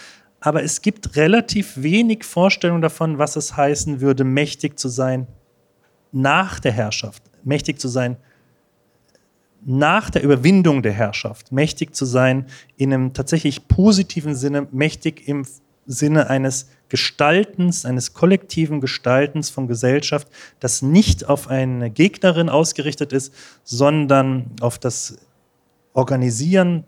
Aber 0.40 0.62
es 0.62 0.80
gibt 0.80 1.16
relativ 1.16 1.74
wenig 1.76 2.24
Vorstellung 2.24 2.80
davon, 2.80 3.18
was 3.18 3.36
es 3.36 3.56
heißen 3.56 4.00
würde, 4.00 4.24
mächtig 4.24 4.78
zu 4.78 4.88
sein 4.88 5.26
nach 6.12 6.58
der 6.58 6.72
Herrschaft 6.72 7.22
mächtig 7.44 7.80
zu 7.80 7.88
sein, 7.88 8.16
nach 9.64 10.10
der 10.10 10.22
Überwindung 10.22 10.82
der 10.82 10.92
Herrschaft, 10.92 11.52
mächtig 11.52 11.94
zu 11.94 12.04
sein, 12.04 12.46
in 12.76 12.92
einem 12.92 13.12
tatsächlich 13.12 13.68
positiven 13.68 14.34
Sinne, 14.34 14.66
mächtig 14.72 15.28
im 15.28 15.44
Sinne 15.86 16.30
eines 16.30 16.68
Gestaltens, 16.88 17.84
eines 17.84 18.14
kollektiven 18.14 18.80
Gestaltens 18.80 19.50
von 19.50 19.66
Gesellschaft, 19.66 20.28
das 20.60 20.82
nicht 20.82 21.28
auf 21.28 21.48
eine 21.48 21.90
Gegnerin 21.90 22.48
ausgerichtet 22.48 23.12
ist, 23.12 23.32
sondern 23.64 24.50
auf 24.60 24.78
das 24.78 25.18
Organisieren 25.92 26.84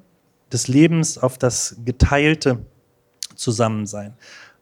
des 0.52 0.68
Lebens, 0.68 1.18
auf 1.18 1.38
das 1.38 1.76
geteilte 1.84 2.64
Zusammensein. 3.34 4.14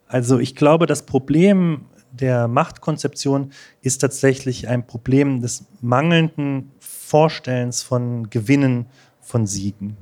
Also 0.07 0.39
ich 0.39 0.55
glaube, 0.55 0.85
das 0.85 1.03
Problem 1.05 1.85
der 2.11 2.47
Machtkonzeption 2.47 3.51
ist 3.81 3.99
tatsächlich 3.99 4.67
ein 4.67 4.85
Problem 4.85 5.41
des 5.41 5.65
mangelnden 5.81 6.71
Vorstellens 7.11 7.83
von 7.83 8.29
Gewinnen, 8.29 8.85
von 9.19 9.45
Siegen. 9.45 9.97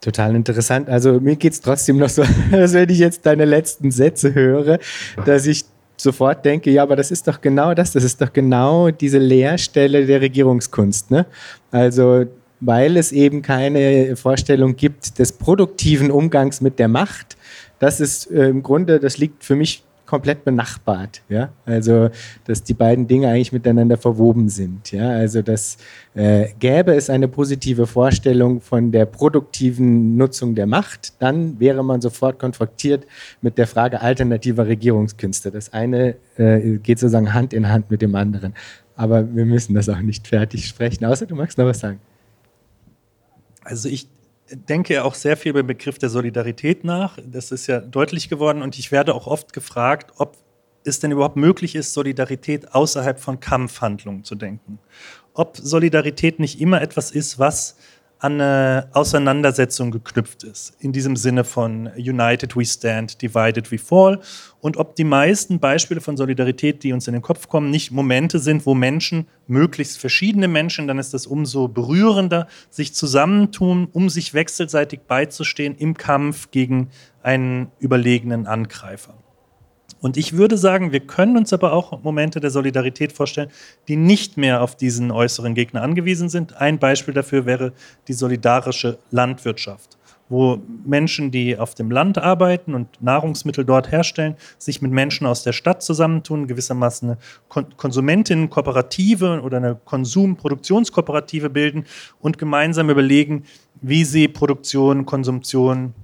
Total 0.00 0.36
interessant. 0.36 0.88
Also 0.88 1.18
mir 1.20 1.34
geht 1.34 1.52
es 1.52 1.60
trotzdem 1.60 1.98
noch 1.98 2.08
so, 2.08 2.22
als 2.52 2.74
wenn 2.74 2.88
ich 2.88 3.00
jetzt 3.00 3.26
deine 3.26 3.44
letzten 3.44 3.90
Sätze 3.90 4.32
höre, 4.34 4.78
dass 5.26 5.46
ich 5.46 5.64
sofort 5.96 6.44
denke, 6.44 6.70
ja, 6.70 6.84
aber 6.84 6.94
das 6.94 7.10
ist 7.10 7.26
doch 7.26 7.40
genau 7.40 7.74
das, 7.74 7.90
das 7.92 8.04
ist 8.04 8.20
doch 8.22 8.32
genau 8.32 8.92
diese 8.92 9.18
Leerstelle 9.18 10.06
der 10.06 10.20
Regierungskunst. 10.20 11.10
Ne? 11.10 11.26
Also 11.72 12.26
weil 12.60 12.96
es 12.96 13.10
eben 13.10 13.42
keine 13.42 14.14
Vorstellung 14.14 14.76
gibt 14.76 15.18
des 15.18 15.32
produktiven 15.32 16.12
Umgangs 16.12 16.60
mit 16.60 16.78
der 16.78 16.88
Macht. 16.88 17.36
Das 17.80 17.98
ist 17.98 18.30
äh, 18.30 18.48
im 18.48 18.62
Grunde, 18.62 19.00
das 19.00 19.18
liegt 19.18 19.42
für 19.42 19.56
mich 19.56 19.82
komplett 20.10 20.44
benachbart. 20.44 21.22
Ja? 21.28 21.52
Also, 21.64 22.10
dass 22.44 22.64
die 22.64 22.74
beiden 22.74 23.06
Dinge 23.06 23.28
eigentlich 23.28 23.52
miteinander 23.52 23.96
verwoben 23.96 24.48
sind. 24.48 24.90
Ja? 24.90 25.10
Also, 25.10 25.40
dass 25.40 25.76
äh, 26.14 26.48
gäbe 26.58 26.94
es 26.94 27.08
eine 27.08 27.28
positive 27.28 27.86
Vorstellung 27.86 28.60
von 28.60 28.90
der 28.90 29.06
produktiven 29.06 30.16
Nutzung 30.16 30.56
der 30.56 30.66
Macht, 30.66 31.22
dann 31.22 31.60
wäre 31.60 31.84
man 31.84 32.00
sofort 32.00 32.40
konfrontiert 32.40 33.06
mit 33.40 33.56
der 33.56 33.68
Frage 33.68 34.00
alternativer 34.00 34.66
Regierungskünste. 34.66 35.52
Das 35.52 35.72
eine 35.72 36.16
äh, 36.36 36.78
geht 36.78 36.98
sozusagen 36.98 37.32
Hand 37.32 37.52
in 37.52 37.68
Hand 37.68 37.88
mit 37.92 38.02
dem 38.02 38.16
anderen. 38.16 38.54
Aber 38.96 39.32
wir 39.32 39.46
müssen 39.46 39.74
das 39.74 39.88
auch 39.88 40.00
nicht 40.00 40.26
fertig 40.26 40.66
sprechen, 40.66 41.04
außer 41.04 41.26
du 41.26 41.36
magst 41.36 41.56
noch 41.56 41.66
was 41.66 41.78
sagen. 41.78 42.00
Also 43.62 43.88
ich 43.88 44.08
denke 44.52 45.04
auch 45.04 45.14
sehr 45.14 45.36
viel 45.36 45.52
den 45.52 45.66
Begriff 45.66 45.98
der 45.98 46.08
Solidarität 46.08 46.84
nach. 46.84 47.18
Das 47.24 47.52
ist 47.52 47.66
ja 47.66 47.80
deutlich 47.80 48.28
geworden 48.28 48.62
und 48.62 48.78
ich 48.78 48.92
werde 48.92 49.14
auch 49.14 49.26
oft 49.26 49.52
gefragt, 49.52 50.12
ob 50.18 50.36
es 50.84 51.00
denn 51.00 51.10
überhaupt 51.10 51.36
möglich 51.36 51.74
ist, 51.74 51.92
Solidarität 51.92 52.74
außerhalb 52.74 53.20
von 53.20 53.40
Kampfhandlungen 53.40 54.24
zu 54.24 54.34
denken. 54.34 54.78
Ob 55.34 55.56
Solidarität 55.56 56.40
nicht 56.40 56.60
immer 56.60 56.80
etwas 56.80 57.10
ist, 57.10 57.38
was 57.38 57.76
an 58.20 58.34
eine 58.34 58.88
Auseinandersetzung 58.92 59.90
geknüpft 59.90 60.44
ist. 60.44 60.74
In 60.78 60.92
diesem 60.92 61.16
Sinne 61.16 61.42
von 61.42 61.88
United 61.96 62.54
we 62.54 62.64
stand, 62.66 63.20
divided 63.22 63.72
we 63.72 63.78
fall. 63.78 64.20
Und 64.60 64.76
ob 64.76 64.94
die 64.94 65.04
meisten 65.04 65.58
Beispiele 65.58 66.02
von 66.02 66.18
Solidarität, 66.18 66.82
die 66.82 66.92
uns 66.92 67.08
in 67.08 67.14
den 67.14 67.22
Kopf 67.22 67.48
kommen, 67.48 67.70
nicht 67.70 67.90
Momente 67.92 68.38
sind, 68.38 68.66
wo 68.66 68.74
Menschen, 68.74 69.26
möglichst 69.46 69.98
verschiedene 69.98 70.48
Menschen, 70.48 70.86
dann 70.86 70.98
ist 70.98 71.14
das 71.14 71.26
umso 71.26 71.68
berührender, 71.68 72.46
sich 72.68 72.94
zusammentun, 72.94 73.88
um 73.90 74.10
sich 74.10 74.34
wechselseitig 74.34 75.00
beizustehen 75.08 75.74
im 75.76 75.96
Kampf 75.96 76.50
gegen 76.50 76.90
einen 77.22 77.72
überlegenen 77.78 78.46
Angreifer. 78.46 79.14
Und 80.00 80.16
ich 80.16 80.36
würde 80.36 80.56
sagen, 80.56 80.92
wir 80.92 81.00
können 81.00 81.36
uns 81.36 81.52
aber 81.52 81.72
auch 81.72 82.02
Momente 82.02 82.40
der 82.40 82.50
Solidarität 82.50 83.12
vorstellen, 83.12 83.50
die 83.86 83.96
nicht 83.96 84.36
mehr 84.36 84.62
auf 84.62 84.74
diesen 84.74 85.10
äußeren 85.10 85.54
Gegner 85.54 85.82
angewiesen 85.82 86.28
sind. 86.28 86.56
Ein 86.56 86.78
Beispiel 86.78 87.14
dafür 87.14 87.44
wäre 87.46 87.72
die 88.08 88.14
solidarische 88.14 88.98
Landwirtschaft, 89.10 89.98
wo 90.30 90.58
Menschen, 90.86 91.30
die 91.30 91.58
auf 91.58 91.74
dem 91.74 91.90
Land 91.90 92.16
arbeiten 92.16 92.74
und 92.74 93.02
Nahrungsmittel 93.02 93.64
dort 93.64 93.92
herstellen, 93.92 94.36
sich 94.56 94.80
mit 94.80 94.90
Menschen 94.90 95.26
aus 95.26 95.42
der 95.42 95.52
Stadt 95.52 95.82
zusammentun, 95.82 96.46
gewissermaßen 96.46 97.10
eine 97.10 97.66
Konsumentinnenkooperative 97.76 99.42
oder 99.42 99.58
eine 99.58 99.78
Konsum-Produktionskooperative 99.84 101.50
bilden 101.50 101.84
und 102.20 102.38
gemeinsam 102.38 102.88
überlegen, 102.88 103.44
wie 103.82 104.04
sie 104.04 104.28
Produktion, 104.28 105.04
Konsumtion, 105.04 105.94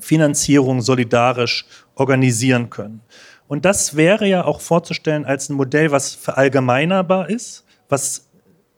Finanzierung 0.00 0.80
solidarisch 0.80 1.66
organisieren 1.94 2.70
können. 2.70 3.00
Und 3.48 3.64
das 3.64 3.96
wäre 3.96 4.26
ja 4.26 4.44
auch 4.44 4.60
vorzustellen 4.60 5.24
als 5.24 5.48
ein 5.48 5.54
Modell, 5.54 5.90
was 5.90 6.14
verallgemeinerbar 6.14 7.30
ist, 7.30 7.64
was 7.88 8.28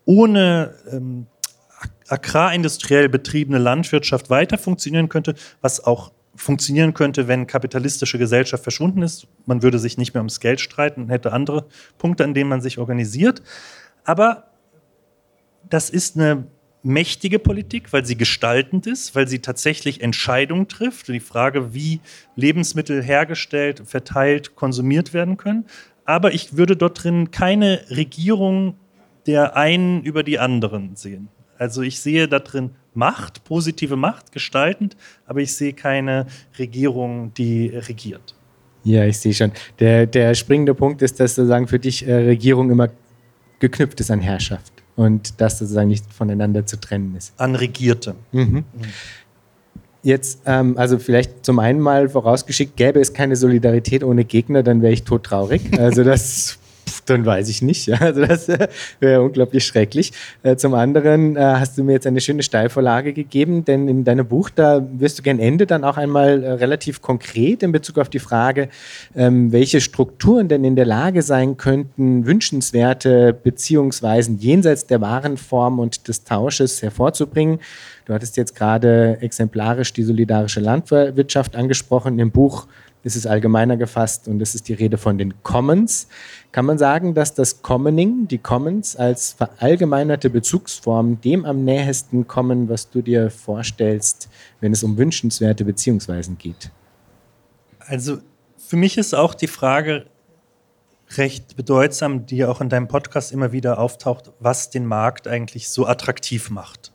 ohne 0.04 0.74
ähm, 0.92 1.26
agrarindustriell 2.08 3.08
betriebene 3.08 3.58
Landwirtschaft 3.58 4.30
weiter 4.30 4.58
funktionieren 4.58 5.08
könnte, 5.08 5.34
was 5.60 5.82
auch 5.84 6.12
funktionieren 6.34 6.94
könnte, 6.94 7.28
wenn 7.28 7.46
kapitalistische 7.46 8.18
Gesellschaft 8.18 8.62
verschwunden 8.62 9.02
ist. 9.02 9.26
Man 9.46 9.62
würde 9.62 9.78
sich 9.78 9.98
nicht 9.98 10.14
mehr 10.14 10.20
ums 10.20 10.40
Geld 10.40 10.60
streiten, 10.60 11.08
hätte 11.08 11.32
andere 11.32 11.66
Punkte, 11.98 12.24
an 12.24 12.34
denen 12.34 12.48
man 12.48 12.60
sich 12.60 12.78
organisiert. 12.78 13.42
Aber 14.04 14.44
das 15.68 15.90
ist 15.90 16.16
eine 16.16 16.46
mächtige 16.82 17.38
Politik, 17.38 17.92
weil 17.92 18.04
sie 18.04 18.16
gestaltend 18.16 18.86
ist, 18.86 19.14
weil 19.14 19.28
sie 19.28 19.40
tatsächlich 19.40 20.00
Entscheidungen 20.00 20.68
trifft. 20.68 21.08
Die 21.08 21.20
Frage, 21.20 21.74
wie 21.74 22.00
Lebensmittel 22.36 23.02
hergestellt, 23.02 23.82
verteilt, 23.84 24.54
konsumiert 24.54 25.12
werden 25.12 25.36
können. 25.36 25.66
Aber 26.04 26.32
ich 26.32 26.56
würde 26.56 26.76
dort 26.76 27.02
drin 27.02 27.30
keine 27.30 27.80
Regierung 27.90 28.74
der 29.26 29.56
einen 29.56 30.02
über 30.04 30.22
die 30.22 30.38
anderen 30.38 30.96
sehen. 30.96 31.28
Also 31.58 31.82
ich 31.82 32.00
sehe 32.00 32.28
da 32.28 32.38
drin 32.38 32.70
Macht, 32.94 33.44
positive 33.44 33.94
Macht, 33.94 34.32
gestaltend, 34.32 34.96
aber 35.26 35.40
ich 35.40 35.54
sehe 35.54 35.74
keine 35.74 36.26
Regierung, 36.58 37.34
die 37.34 37.68
regiert. 37.68 38.34
Ja, 38.84 39.04
ich 39.04 39.18
sehe 39.18 39.34
schon. 39.34 39.52
Der, 39.80 40.06
der 40.06 40.34
springende 40.34 40.74
Punkt 40.74 41.02
ist, 41.02 41.20
dass 41.20 41.34
sozusagen 41.34 41.68
für 41.68 41.78
dich 41.78 42.06
äh, 42.06 42.14
Regierung 42.14 42.70
immer 42.70 42.88
geknüpft 43.58 44.00
ist 44.00 44.10
an 44.10 44.20
Herrschaft 44.20 44.77
und 44.98 45.40
das 45.40 45.58
sozusagen 45.58 45.88
nicht 45.88 46.12
voneinander 46.12 46.66
zu 46.66 46.78
trennen 46.78 47.14
ist. 47.16 47.32
An 47.36 47.54
Regierte. 47.54 48.16
Mhm. 48.32 48.64
Jetzt, 50.02 50.40
ähm, 50.44 50.76
also 50.76 50.98
vielleicht 50.98 51.44
zum 51.46 51.60
einen 51.60 51.78
mal 51.80 52.08
vorausgeschickt, 52.08 52.76
gäbe 52.76 53.00
es 53.00 53.12
keine 53.12 53.36
Solidarität 53.36 54.02
ohne 54.02 54.24
Gegner, 54.24 54.64
dann 54.64 54.82
wäre 54.82 54.92
ich 54.92 55.04
todtraurig. 55.04 55.78
Also 55.78 56.02
das 56.02 56.57
dann 57.10 57.24
weiß 57.24 57.48
ich 57.48 57.62
nicht. 57.62 57.88
Also 58.08 58.24
das 58.24 58.48
äh, 58.48 58.68
wäre 59.00 59.22
unglaublich 59.22 59.66
schrecklich. 59.66 60.12
Äh, 60.42 60.56
zum 60.56 60.72
anderen 60.74 61.36
äh, 61.36 61.40
hast 61.40 61.76
du 61.76 61.84
mir 61.84 61.92
jetzt 61.92 62.06
eine 62.06 62.20
schöne 62.20 62.42
Steilvorlage 62.42 63.12
gegeben, 63.12 63.64
denn 63.64 63.88
in 63.88 64.04
deinem 64.04 64.26
Buch, 64.26 64.50
da 64.50 64.86
wirst 64.92 65.18
du 65.18 65.22
gern 65.22 65.38
Ende 65.38 65.66
dann 65.66 65.84
auch 65.84 65.96
einmal 65.96 66.44
relativ 66.44 67.02
konkret 67.02 67.62
in 67.62 67.72
Bezug 67.72 67.98
auf 67.98 68.08
die 68.08 68.18
Frage, 68.18 68.68
ähm, 69.14 69.52
welche 69.52 69.80
Strukturen 69.80 70.48
denn 70.48 70.64
in 70.64 70.76
der 70.76 70.86
Lage 70.86 71.22
sein 71.22 71.56
könnten, 71.56 72.24
wünschenswerte 72.24 73.32
Beziehungsweisen 73.34 74.38
jenseits 74.38 74.86
der 74.86 75.00
Warenform 75.00 75.80
und 75.80 76.08
des 76.08 76.24
Tausches 76.24 76.82
hervorzubringen. 76.82 77.58
Du 78.08 78.14
hattest 78.14 78.38
jetzt 78.38 78.54
gerade 78.54 79.18
exemplarisch 79.20 79.92
die 79.92 80.02
solidarische 80.02 80.60
Landwirtschaft 80.60 81.54
angesprochen. 81.54 82.18
Im 82.18 82.30
Buch 82.30 82.66
ist 83.08 83.16
es 83.16 83.26
allgemeiner 83.26 83.78
gefasst 83.78 84.28
und 84.28 84.42
es 84.42 84.54
ist 84.54 84.68
die 84.68 84.74
Rede 84.74 84.98
von 84.98 85.16
den 85.16 85.42
Commons. 85.42 86.08
Kann 86.52 86.66
man 86.66 86.76
sagen, 86.76 87.14
dass 87.14 87.32
das 87.32 87.62
Commoning, 87.62 88.28
die 88.28 88.36
Commons 88.36 88.96
als 88.96 89.32
verallgemeinerte 89.32 90.28
Bezugsform 90.28 91.18
dem 91.22 91.46
am 91.46 91.64
nähesten 91.64 92.28
kommen, 92.28 92.68
was 92.68 92.90
du 92.90 93.00
dir 93.00 93.30
vorstellst, 93.30 94.28
wenn 94.60 94.72
es 94.72 94.84
um 94.84 94.98
wünschenswerte 94.98 95.64
Beziehungsweisen 95.64 96.36
geht? 96.36 96.70
Also 97.78 98.18
für 98.58 98.76
mich 98.76 98.98
ist 98.98 99.14
auch 99.14 99.32
die 99.32 99.46
Frage 99.46 100.04
recht 101.16 101.56
bedeutsam, 101.56 102.26
die 102.26 102.44
auch 102.44 102.60
in 102.60 102.68
deinem 102.68 102.88
Podcast 102.88 103.32
immer 103.32 103.52
wieder 103.52 103.78
auftaucht, 103.78 104.32
was 104.38 104.68
den 104.68 104.84
Markt 104.84 105.26
eigentlich 105.26 105.70
so 105.70 105.86
attraktiv 105.86 106.50
macht 106.50 106.92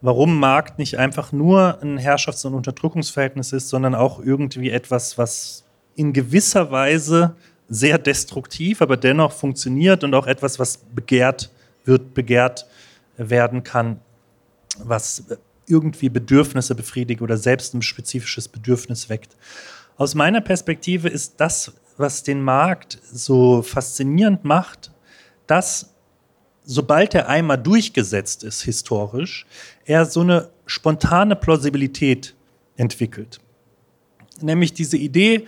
warum 0.00 0.38
Markt 0.38 0.78
nicht 0.78 0.98
einfach 0.98 1.32
nur 1.32 1.80
ein 1.82 1.98
Herrschafts- 1.98 2.44
und 2.44 2.54
Unterdrückungsverhältnis 2.54 3.52
ist, 3.52 3.68
sondern 3.68 3.94
auch 3.94 4.20
irgendwie 4.20 4.70
etwas, 4.70 5.18
was 5.18 5.64
in 5.94 6.12
gewisser 6.12 6.70
Weise 6.70 7.34
sehr 7.68 7.98
destruktiv, 7.98 8.82
aber 8.82 8.96
dennoch 8.96 9.32
funktioniert 9.32 10.02
und 10.02 10.14
auch 10.14 10.26
etwas, 10.26 10.58
was 10.58 10.78
begehrt 10.78 11.50
wird, 11.84 12.14
begehrt 12.14 12.66
werden 13.16 13.62
kann, 13.62 14.00
was 14.82 15.24
irgendwie 15.66 16.08
Bedürfnisse 16.08 16.74
befriedigt 16.74 17.22
oder 17.22 17.36
selbst 17.36 17.74
ein 17.74 17.82
spezifisches 17.82 18.48
Bedürfnis 18.48 19.08
weckt. 19.08 19.36
Aus 19.96 20.14
meiner 20.14 20.40
Perspektive 20.40 21.08
ist 21.08 21.34
das, 21.40 21.72
was 21.96 22.22
den 22.22 22.42
Markt 22.42 22.98
so 23.12 23.62
faszinierend 23.62 24.44
macht, 24.44 24.90
dass 25.46 25.94
sobald 26.70 27.16
er 27.16 27.28
einmal 27.28 27.58
durchgesetzt 27.58 28.44
ist, 28.44 28.62
historisch, 28.62 29.44
er 29.86 30.04
so 30.04 30.20
eine 30.20 30.50
spontane 30.66 31.34
Plausibilität 31.34 32.36
entwickelt. 32.76 33.40
Nämlich 34.40 34.72
diese 34.72 34.96
Idee, 34.96 35.46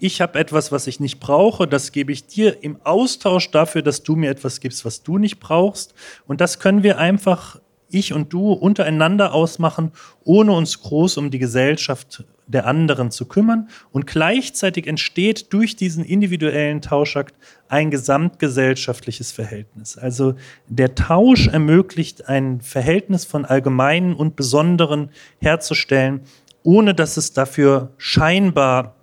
ich 0.00 0.20
habe 0.20 0.40
etwas, 0.40 0.72
was 0.72 0.88
ich 0.88 0.98
nicht 0.98 1.20
brauche, 1.20 1.68
das 1.68 1.92
gebe 1.92 2.10
ich 2.10 2.26
dir 2.26 2.64
im 2.64 2.80
Austausch 2.82 3.52
dafür, 3.52 3.82
dass 3.82 4.02
du 4.02 4.16
mir 4.16 4.28
etwas 4.28 4.58
gibst, 4.58 4.84
was 4.84 5.04
du 5.04 5.18
nicht 5.18 5.38
brauchst. 5.38 5.94
Und 6.26 6.40
das 6.40 6.58
können 6.58 6.82
wir 6.82 6.98
einfach, 6.98 7.60
ich 7.88 8.12
und 8.12 8.32
du, 8.32 8.52
untereinander 8.52 9.34
ausmachen, 9.34 9.92
ohne 10.24 10.50
uns 10.50 10.80
groß 10.80 11.16
um 11.18 11.30
die 11.30 11.38
Gesellschaft 11.38 12.24
der 12.46 12.66
anderen 12.66 13.10
zu 13.10 13.26
kümmern. 13.26 13.68
Und 13.90 14.06
gleichzeitig 14.06 14.86
entsteht 14.86 15.52
durch 15.52 15.76
diesen 15.76 16.04
individuellen 16.04 16.80
Tauschakt 16.80 17.34
ein 17.68 17.90
gesamtgesellschaftliches 17.90 19.32
Verhältnis. 19.32 19.98
Also 19.98 20.34
der 20.68 20.94
Tausch 20.94 21.48
ermöglicht 21.48 22.28
ein 22.28 22.60
Verhältnis 22.60 23.24
von 23.24 23.44
Allgemeinen 23.44 24.14
und 24.14 24.36
Besonderen 24.36 25.10
herzustellen, 25.40 26.20
ohne 26.62 26.94
dass 26.94 27.16
es 27.16 27.32
dafür 27.32 27.92
scheinbar 27.96 28.96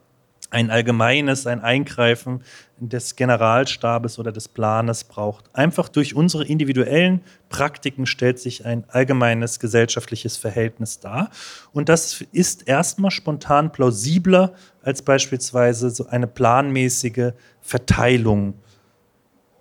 ein 0.53 0.69
allgemeines, 0.69 1.47
ein 1.47 1.61
Eingreifen 1.61 2.43
des 2.77 3.15
Generalstabes 3.15 4.19
oder 4.19 4.31
des 4.31 4.47
Planes 4.47 5.03
braucht. 5.03 5.45
Einfach 5.53 5.89
durch 5.89 6.15
unsere 6.15 6.45
individuellen 6.45 7.21
Praktiken 7.49 8.05
stellt 8.05 8.39
sich 8.39 8.65
ein 8.65 8.83
allgemeines 8.89 9.59
gesellschaftliches 9.59 10.37
Verhältnis 10.37 10.99
dar. 10.99 11.29
Und 11.71 11.89
das 11.89 12.23
ist 12.31 12.67
erstmal 12.67 13.11
spontan 13.11 13.71
plausibler 13.71 14.53
als 14.83 15.01
beispielsweise 15.01 15.89
so 15.89 16.07
eine 16.07 16.27
planmäßige 16.27 17.31
Verteilung, 17.61 18.53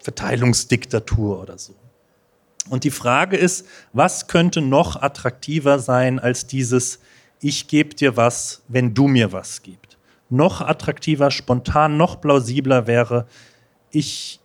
Verteilungsdiktatur 0.00 1.40
oder 1.40 1.58
so. 1.58 1.74
Und 2.68 2.84
die 2.84 2.90
Frage 2.90 3.36
ist, 3.36 3.66
was 3.92 4.28
könnte 4.28 4.60
noch 4.60 5.00
attraktiver 5.00 5.78
sein 5.78 6.18
als 6.18 6.46
dieses 6.46 7.00
Ich 7.40 7.66
gebe 7.66 7.94
dir 7.94 8.16
was, 8.16 8.62
wenn 8.68 8.94
du 8.94 9.08
mir 9.08 9.32
was 9.32 9.62
gibst? 9.62 9.81
Noch 10.32 10.62
attraktiver, 10.62 11.30
spontan, 11.30 11.96
noch 11.96 12.20
plausibler 12.20 12.86
wäre, 12.86 13.26
ich 13.90 14.40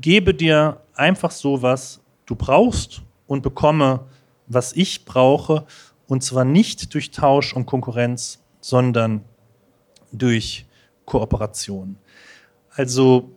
gebe 0.00 0.32
dir 0.32 0.80
einfach 0.94 1.32
so, 1.32 1.62
was 1.62 2.00
du 2.26 2.36
brauchst 2.36 3.02
und 3.26 3.42
bekomme, 3.42 4.06
was 4.46 4.72
ich 4.72 5.04
brauche, 5.04 5.66
und 6.06 6.22
zwar 6.22 6.44
nicht 6.44 6.94
durch 6.94 7.10
Tausch 7.10 7.52
und 7.54 7.66
Konkurrenz, 7.66 8.40
sondern 8.60 9.24
durch 10.12 10.66
Kooperation. 11.04 11.96
Also 12.70 13.35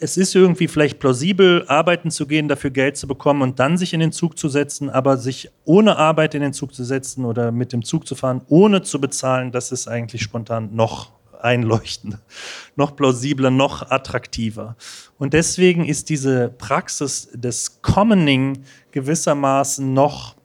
es 0.00 0.16
ist 0.16 0.34
irgendwie 0.34 0.68
vielleicht 0.68 1.00
plausibel, 1.00 1.64
arbeiten 1.66 2.10
zu 2.10 2.26
gehen, 2.26 2.48
dafür 2.48 2.70
Geld 2.70 2.96
zu 2.96 3.06
bekommen 3.06 3.42
und 3.42 3.58
dann 3.58 3.76
sich 3.76 3.94
in 3.94 4.00
den 4.00 4.12
Zug 4.12 4.38
zu 4.38 4.48
setzen, 4.48 4.90
aber 4.90 5.16
sich 5.16 5.50
ohne 5.64 5.96
Arbeit 5.96 6.34
in 6.34 6.42
den 6.42 6.52
Zug 6.52 6.74
zu 6.74 6.84
setzen 6.84 7.24
oder 7.24 7.50
mit 7.50 7.72
dem 7.72 7.84
Zug 7.84 8.06
zu 8.06 8.14
fahren, 8.14 8.42
ohne 8.48 8.82
zu 8.82 9.00
bezahlen, 9.00 9.50
das 9.50 9.72
ist 9.72 9.88
eigentlich 9.88 10.22
spontan 10.22 10.74
noch 10.74 11.12
einleuchtender, 11.40 12.20
noch 12.76 12.94
plausibler, 12.94 13.50
noch 13.50 13.90
attraktiver. 13.90 14.76
Und 15.18 15.34
deswegen 15.34 15.84
ist 15.84 16.08
diese 16.08 16.48
Praxis 16.48 17.28
des 17.32 17.82
Commoning 17.82 18.64
gewissermaßen 18.92 19.92
noch 19.92 20.36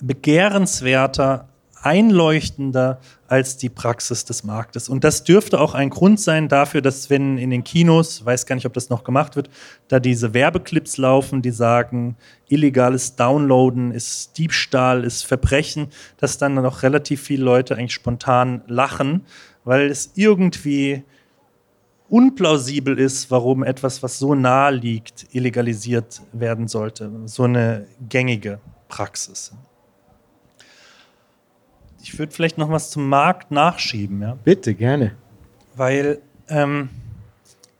begehrenswerter, 0.00 1.48
einleuchtender 1.82 3.00
als 3.28 3.58
die 3.58 3.68
Praxis 3.68 4.24
des 4.24 4.42
Marktes. 4.42 4.88
Und 4.88 5.04
das 5.04 5.22
dürfte 5.22 5.60
auch 5.60 5.74
ein 5.74 5.90
Grund 5.90 6.18
sein 6.18 6.48
dafür, 6.48 6.80
dass 6.80 7.10
wenn 7.10 7.36
in 7.36 7.50
den 7.50 7.62
Kinos, 7.62 8.24
weiß 8.24 8.46
gar 8.46 8.56
nicht, 8.56 8.66
ob 8.66 8.72
das 8.72 8.88
noch 8.88 9.04
gemacht 9.04 9.36
wird, 9.36 9.50
da 9.88 10.00
diese 10.00 10.32
Werbeclips 10.32 10.96
laufen, 10.96 11.42
die 11.42 11.50
sagen, 11.50 12.16
illegales 12.48 13.16
Downloaden 13.16 13.92
ist 13.92 14.38
Diebstahl, 14.38 15.04
ist 15.04 15.24
Verbrechen, 15.24 15.88
dass 16.16 16.38
dann 16.38 16.54
noch 16.54 16.82
relativ 16.82 17.22
viele 17.22 17.44
Leute 17.44 17.76
eigentlich 17.76 17.92
spontan 17.92 18.62
lachen, 18.66 19.26
weil 19.64 19.90
es 19.90 20.12
irgendwie 20.14 21.04
unplausibel 22.08 22.98
ist, 22.98 23.30
warum 23.30 23.62
etwas, 23.62 24.02
was 24.02 24.18
so 24.18 24.34
nahe 24.34 24.72
liegt, 24.72 25.26
illegalisiert 25.32 26.22
werden 26.32 26.66
sollte. 26.66 27.10
So 27.26 27.42
eine 27.42 27.86
gängige 28.08 28.58
Praxis 28.88 29.52
ich 32.02 32.18
würde 32.18 32.32
vielleicht 32.32 32.58
noch 32.58 32.70
was 32.70 32.90
zum 32.90 33.08
Markt 33.08 33.50
nachschieben. 33.50 34.22
Ja? 34.22 34.38
Bitte, 34.44 34.74
gerne. 34.74 35.12
Weil 35.74 36.20
ähm, 36.48 36.90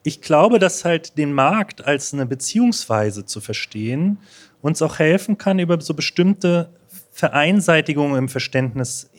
ich 0.02 0.20
glaube, 0.20 0.58
dass 0.58 0.84
halt 0.84 1.18
den 1.18 1.32
Markt 1.32 1.84
als 1.84 2.12
eine 2.14 2.26
Beziehungsweise 2.26 3.24
zu 3.24 3.40
verstehen 3.40 4.18
uns 4.60 4.82
auch 4.82 4.98
helfen 4.98 5.38
kann, 5.38 5.58
über 5.58 5.80
so 5.80 5.94
bestimmte 5.94 6.70
Vereinseitigungen 7.12 8.16
im 8.16 8.28
Verständnis 8.28 9.10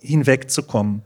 hinwegzukommen. 0.00 1.02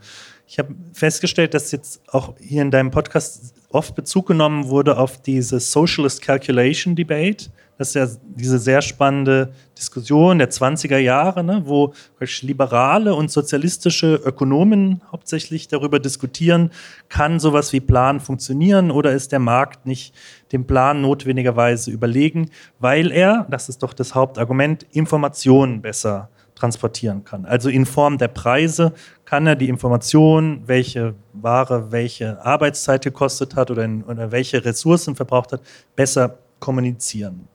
Ich 0.46 0.58
habe 0.58 0.74
festgestellt, 0.92 1.54
dass 1.54 1.72
jetzt 1.72 2.00
auch 2.08 2.34
hier 2.40 2.62
in 2.62 2.70
deinem 2.70 2.90
Podcast 2.90 3.54
oft 3.70 3.94
Bezug 3.94 4.26
genommen 4.26 4.68
wurde 4.68 4.96
auf 4.96 5.20
diese 5.20 5.60
Socialist 5.60 6.22
Calculation 6.22 6.96
Debate. 6.96 7.50
Das 7.78 7.88
ist 7.88 7.94
ja 7.94 8.08
diese 8.24 8.58
sehr 8.58 8.82
spannende 8.82 9.52
Diskussion 9.78 10.38
der 10.38 10.50
20er 10.50 10.98
Jahre, 10.98 11.44
ne, 11.44 11.62
wo 11.64 11.94
liberale 12.40 13.14
und 13.14 13.30
sozialistische 13.30 14.16
Ökonomen 14.16 15.00
hauptsächlich 15.12 15.68
darüber 15.68 16.00
diskutieren, 16.00 16.70
kann 17.08 17.38
sowas 17.38 17.72
wie 17.72 17.80
Plan 17.80 18.18
funktionieren 18.18 18.90
oder 18.90 19.12
ist 19.12 19.30
der 19.30 19.38
Markt 19.38 19.86
nicht 19.86 20.12
dem 20.50 20.66
Plan 20.66 21.00
notwendigerweise 21.00 21.92
überlegen, 21.92 22.50
weil 22.80 23.12
er, 23.12 23.46
das 23.48 23.68
ist 23.68 23.84
doch 23.84 23.92
das 23.92 24.14
Hauptargument, 24.14 24.84
Informationen 24.90 25.80
besser 25.80 26.30
transportieren 26.56 27.22
kann. 27.22 27.44
Also 27.44 27.68
in 27.68 27.86
Form 27.86 28.18
der 28.18 28.26
Preise 28.26 28.92
kann 29.24 29.46
er 29.46 29.54
die 29.54 29.68
Information, 29.68 30.62
welche 30.66 31.14
Ware 31.32 31.92
welche 31.92 32.44
Arbeitszeit 32.44 33.04
gekostet 33.04 33.54
hat 33.54 33.70
oder, 33.70 33.84
in, 33.84 34.02
oder 34.02 34.32
welche 34.32 34.64
Ressourcen 34.64 35.14
verbraucht 35.14 35.52
hat, 35.52 35.60
besser 35.94 36.38
kommunizieren. 36.58 37.46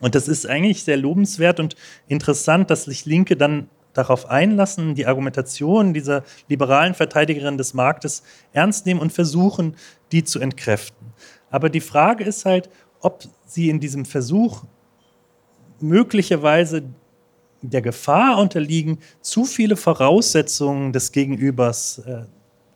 Und 0.00 0.14
das 0.14 0.28
ist 0.28 0.46
eigentlich 0.46 0.84
sehr 0.84 0.96
lobenswert 0.96 1.60
und 1.60 1.74
interessant, 2.06 2.70
dass 2.70 2.84
sich 2.84 3.04
Linke 3.04 3.36
dann 3.36 3.68
darauf 3.94 4.26
einlassen, 4.26 4.94
die 4.94 5.06
Argumentation 5.06 5.92
dieser 5.92 6.22
liberalen 6.48 6.94
Verteidigerin 6.94 7.58
des 7.58 7.74
Marktes 7.74 8.22
ernst 8.52 8.86
nehmen 8.86 9.00
und 9.00 9.12
versuchen, 9.12 9.76
die 10.12 10.22
zu 10.22 10.38
entkräften. 10.38 11.12
Aber 11.50 11.68
die 11.68 11.80
Frage 11.80 12.24
ist 12.24 12.44
halt, 12.44 12.70
ob 13.00 13.24
sie 13.44 13.68
in 13.68 13.80
diesem 13.80 14.04
Versuch 14.04 14.64
möglicherweise 15.80 16.82
der 17.62 17.82
Gefahr 17.82 18.38
unterliegen, 18.38 18.98
zu 19.20 19.44
viele 19.44 19.76
Voraussetzungen 19.76 20.92
des 20.92 21.10
Gegenübers 21.10 21.98
äh, 21.98 22.24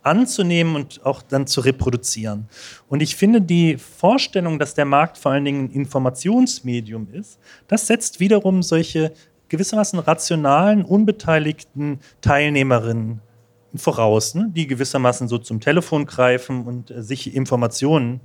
anzunehmen 0.03 0.77
und 0.77 1.05
auch 1.05 1.23
dann 1.23 1.47
zu 1.47 1.61
reproduzieren. 1.61 2.49
Und 2.89 3.03
ich 3.03 3.17
finde 3.17 3.41
die 3.41 3.77
Vorstellung, 3.77 4.59
dass 4.59 4.75
der 4.75 4.85
Markt 4.85 5.19
vor 5.19 5.33
allen 5.33 5.45
Dingen 5.45 5.65
ein 5.67 5.71
Informationsmedium 5.71 7.09
ist, 7.13 7.39
das 7.69 7.87
setzt 7.87 8.21
wiederum 8.21 8.63
solche 8.63 9.13
gewissermaßen 9.49 9.99
rationalen, 9.99 10.85
unbeteiligten 10.85 12.01
Teilnehmerinnen 12.21 13.21
voraus, 13.75 14.35
ne? 14.35 14.51
die 14.55 14.67
gewissermaßen 14.67 15.29
so 15.29 15.39
zum 15.39 15.61
Telefon 15.61 16.07
greifen 16.07 16.65
und 16.65 16.91
äh, 16.91 17.03
sich 17.03 17.35
Informationen 17.35 18.21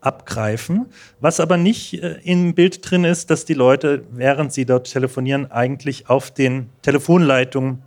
abgreifen, 0.00 0.86
was 1.20 1.40
aber 1.40 1.56
nicht 1.56 2.02
äh, 2.02 2.18
im 2.22 2.54
Bild 2.54 2.88
drin 2.88 3.04
ist, 3.04 3.30
dass 3.30 3.44
die 3.44 3.54
Leute, 3.54 4.04
während 4.10 4.52
sie 4.52 4.64
dort 4.64 4.90
telefonieren, 4.90 5.50
eigentlich 5.50 6.08
auf 6.08 6.30
den 6.30 6.70
Telefonleitungen 6.82 7.82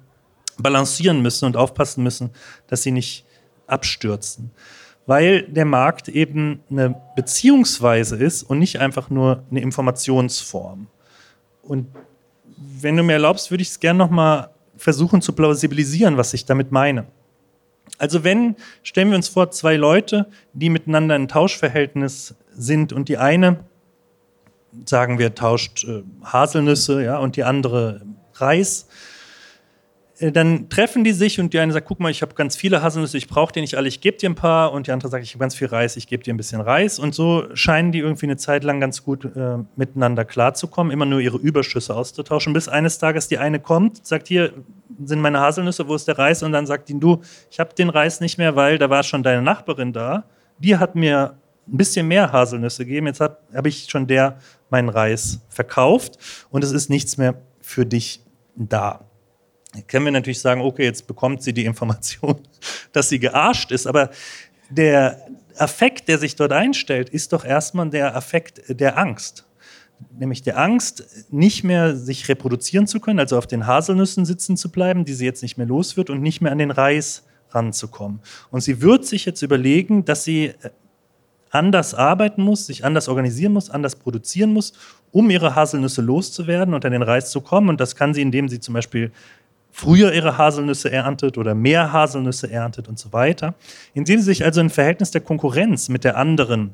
balancieren 0.62 1.22
müssen 1.22 1.46
und 1.46 1.58
aufpassen 1.58 2.04
müssen, 2.04 2.32
dass 2.68 2.84
sie 2.84 2.92
nicht 2.92 3.26
abstürzen. 3.68 4.52
Weil 5.06 5.44
der 5.44 5.66
Markt 5.66 6.08
eben 6.10 6.62
eine 6.70 6.96
Beziehungsweise 7.16 8.16
ist 8.18 8.44
und 8.44 8.60
nicht 8.60 8.80
einfach 8.80 9.10
nur 9.10 9.44
eine 9.50 9.62
Informationsform. 9.62 10.88
Und 11.64 11.88
wenn 12.58 12.96
du 12.96 13.04
mir 13.04 13.14
erlaubst, 13.14 13.52
würde 13.52 13.62
ich 13.62 13.70
es 13.70 13.80
gerne 13.80 13.98
nochmal 13.98 14.50
versuchen 14.78 15.22
zu 15.22 15.34
plausibilisieren, 15.34 16.18
was 16.18 16.34
ich 16.34 16.46
damit 16.46 16.72
meine. 16.72 17.06
Also 17.98 18.24
wenn, 18.24 18.56
stellen 18.84 19.10
wir 19.10 19.16
uns 19.16 19.28
vor, 19.28 19.52
zwei 19.52 19.76
Leute, 19.76 20.28
die 20.54 20.70
miteinander 20.70 21.16
in 21.16 21.28
Tauschverhältnis 21.28 22.36
sind 22.54 22.94
und 22.94 23.10
die 23.10 23.18
eine, 23.18 23.60
sagen 24.86 25.20
wir, 25.20 25.36
tauscht 25.36 25.84
äh, 25.84 26.04
Haselnüsse 26.24 27.04
ja, 27.04 27.18
und 27.18 27.36
die 27.36 27.44
andere 27.44 28.02
Reis, 28.36 28.88
dann 30.30 30.70
treffen 30.70 31.04
die 31.04 31.14
sich 31.14 31.40
und 31.40 31.52
die 31.54 31.60
eine 31.60 31.74
sagt, 31.74 31.88
guck 31.88 32.00
mal, 32.00 32.12
ich 32.12 32.22
habe 32.22 32.36
ganz 32.36 32.56
viele 32.56 32.84
Haselnüsse, 32.84 33.18
ich 33.18 33.28
brauche 33.28 33.52
die 33.52 33.62
nicht 33.62 33.76
alle, 33.76 33.88
ich 33.88 34.02
gebe 34.02 34.18
dir 34.18 34.30
ein 34.30 34.36
paar. 34.36 34.72
Und 34.72 34.86
die 34.86 34.92
andere 34.92 35.10
sagt, 35.10 35.24
ich 35.24 35.32
habe 35.32 35.40
ganz 35.40 35.56
viel 35.56 35.68
Reis, 35.68 35.98
ich 35.98 36.06
gebe 36.06 36.22
dir 36.22 36.34
ein 36.34 36.38
bisschen 36.38 36.62
Reis. 36.62 37.00
Und 37.00 37.16
so 37.16 37.46
scheinen 37.56 37.92
die 37.92 38.00
irgendwie 38.00 38.28
eine 38.28 38.38
Zeit 38.38 38.64
lang 38.64 38.80
ganz 38.80 39.04
gut 39.04 39.26
äh, 39.26 39.58
miteinander 39.76 40.24
klarzukommen, 40.24 40.92
immer 40.92 41.06
nur 41.06 41.22
ihre 41.22 41.38
Überschüsse 41.38 41.96
auszutauschen, 41.96 42.54
bis 42.54 42.68
eines 42.68 43.00
Tages 43.00 43.30
die 43.30 43.40
eine 43.40 43.60
kommt, 43.60 44.06
sagt, 44.06 44.28
hier 44.28 44.54
sind 45.04 45.22
meine 45.22 45.40
Haselnüsse, 45.40 45.88
wo 45.88 45.96
ist 45.96 46.08
der 46.08 46.20
Reis? 46.20 46.44
Und 46.44 46.52
dann 46.52 46.68
sagt 46.68 46.90
die, 46.90 47.00
du, 47.00 47.22
ich 47.50 47.60
habe 47.60 47.74
den 47.74 47.90
Reis 47.90 48.20
nicht 48.20 48.38
mehr, 48.38 48.56
weil 48.56 48.78
da 48.78 48.90
war 48.90 49.02
schon 49.02 49.24
deine 49.24 49.42
Nachbarin 49.42 49.94
da. 49.94 50.26
Die 50.60 50.78
hat 50.78 50.96
mir 50.96 51.38
ein 51.68 51.78
bisschen 51.78 52.08
mehr 52.08 52.32
Haselnüsse 52.32 52.86
gegeben, 52.86 53.08
jetzt 53.08 53.22
habe 53.22 53.38
hab 53.54 53.66
ich 53.66 53.88
schon 53.90 54.06
der 54.06 54.38
meinen 54.70 54.90
Reis 54.90 55.40
verkauft 55.50 56.18
und 56.50 56.64
es 56.64 56.72
ist 56.72 56.90
nichts 56.90 57.18
mehr 57.18 57.36
für 57.62 57.86
dich 57.86 58.22
da. 58.56 59.11
Können 59.88 60.06
wir 60.06 60.12
natürlich 60.12 60.42
sagen, 60.42 60.62
okay, 60.62 60.84
jetzt 60.84 61.08
bekommt 61.08 61.44
sie 61.44 61.54
die 61.54 61.66
Information, 61.66 62.40
dass 62.92 63.10
sie 63.10 63.20
gearscht 63.20 63.72
ist, 63.72 63.88
aber 63.88 64.10
der 64.70 65.26
Affekt, 65.58 66.08
der 66.08 66.18
sich 66.18 66.36
dort 66.36 66.52
einstellt, 66.52 67.10
ist 67.10 67.34
doch 67.34 67.46
erstmal 67.46 67.90
der 67.90 68.16
Affekt 68.16 68.64
der 68.68 68.98
Angst. 68.98 69.46
Nämlich 70.18 70.42
der 70.42 70.58
Angst, 70.58 71.06
nicht 71.30 71.64
mehr 71.64 71.96
sich 71.96 72.28
reproduzieren 72.28 72.88
zu 72.88 73.00
können, 73.00 73.20
also 73.20 73.38
auf 73.38 73.46
den 73.46 73.68
Haselnüssen 73.68 74.26
sitzen 74.26 74.58
zu 74.58 74.72
bleiben, 74.72 75.06
die 75.06 75.14
sie 75.14 75.26
jetzt 75.26 75.44
nicht 75.44 75.58
mehr 75.58 75.68
los 75.68 75.96
wird 75.96 76.10
und 76.10 76.22
nicht 76.22 76.42
mehr 76.42 76.52
an 76.52 76.58
den 76.58 76.72
Reis 76.72 77.24
ranzukommen. 77.52 78.20
Und 78.50 78.62
sie 78.62 78.82
wird 78.82 79.06
sich 79.06 79.26
jetzt 79.26 79.42
überlegen, 79.42 80.06
dass 80.06 80.24
sie 80.24 80.46
äh, 80.46 80.70
anders 81.52 81.94
arbeiten 81.94 82.42
muss, 82.42 82.66
sich 82.66 82.84
anders 82.84 83.10
organisieren 83.10 83.54
muss, 83.54 83.70
anders 83.70 83.96
produzieren 83.96 84.54
muss, 84.54 84.74
um 85.12 85.30
ihre 85.30 85.56
Haselnüsse 85.56 86.02
loszuwerden 86.02 86.74
und 86.74 86.86
an 86.86 86.94
den 86.94 87.04
Reis 87.04 87.30
zu 87.30 87.42
kommen. 87.42 87.70
Und 87.70 87.80
das 87.80 87.96
kann 87.96 88.14
sie, 88.14 88.22
indem 88.22 88.50
sie 88.50 88.60
zum 88.60 88.74
Beispiel 88.74 89.12
früher 89.72 90.14
ihre 90.14 90.38
Haselnüsse 90.38 90.92
erntet 90.92 91.38
oder 91.38 91.56
mehr 91.56 91.92
Haselnüsse 91.92 92.52
erntet 92.52 92.88
und 92.88 93.00
so 93.00 93.14
weiter. 93.14 93.56
Indem 93.94 94.20
sie 94.20 94.26
sich 94.26 94.44
also 94.44 94.62
in 94.62 94.70
Verhältnis 94.70 95.12
der 95.12 95.22
Konkurrenz 95.22 95.90
mit 95.90 96.04
der 96.04 96.18
anderen 96.18 96.74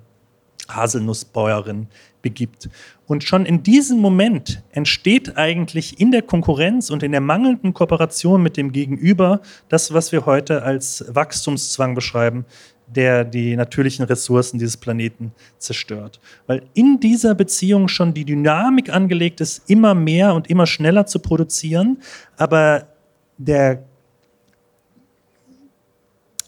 Haselnussbäuerin 0.70 1.88
begibt. 2.22 2.70
Und 3.06 3.24
schon 3.24 3.46
in 3.46 3.64
diesem 3.64 4.00
Moment 4.00 4.62
entsteht 4.72 5.38
eigentlich 5.38 6.00
in 6.00 6.12
der 6.12 6.22
Konkurrenz 6.22 6.90
und 6.90 7.04
in 7.04 7.14
der 7.14 7.22
mangelnden 7.22 7.74
Kooperation 7.74 8.44
mit 8.44 8.58
dem 8.58 8.74
Gegenüber 8.74 9.42
das, 9.70 9.94
was 9.94 10.12
wir 10.12 10.26
heute 10.26 10.64
als 10.64 11.06
Wachstumszwang 11.08 11.96
beschreiben, 11.96 12.46
der 12.88 13.26
die 13.26 13.56
natürlichen 13.56 14.06
Ressourcen 14.06 14.60
dieses 14.60 14.78
Planeten 14.78 15.34
zerstört. 15.58 16.20
Weil 16.48 16.64
in 16.74 17.00
dieser 17.00 17.36
Beziehung 17.36 17.88
schon 17.88 18.14
die 18.14 18.26
Dynamik 18.26 18.90
angelegt 18.90 19.42
ist, 19.42 19.70
immer 19.70 19.94
mehr 19.94 20.34
und 20.34 20.50
immer 20.50 20.66
schneller 20.66 21.06
zu 21.06 21.20
produzieren, 21.20 21.98
aber 22.38 22.88
der, 23.38 23.84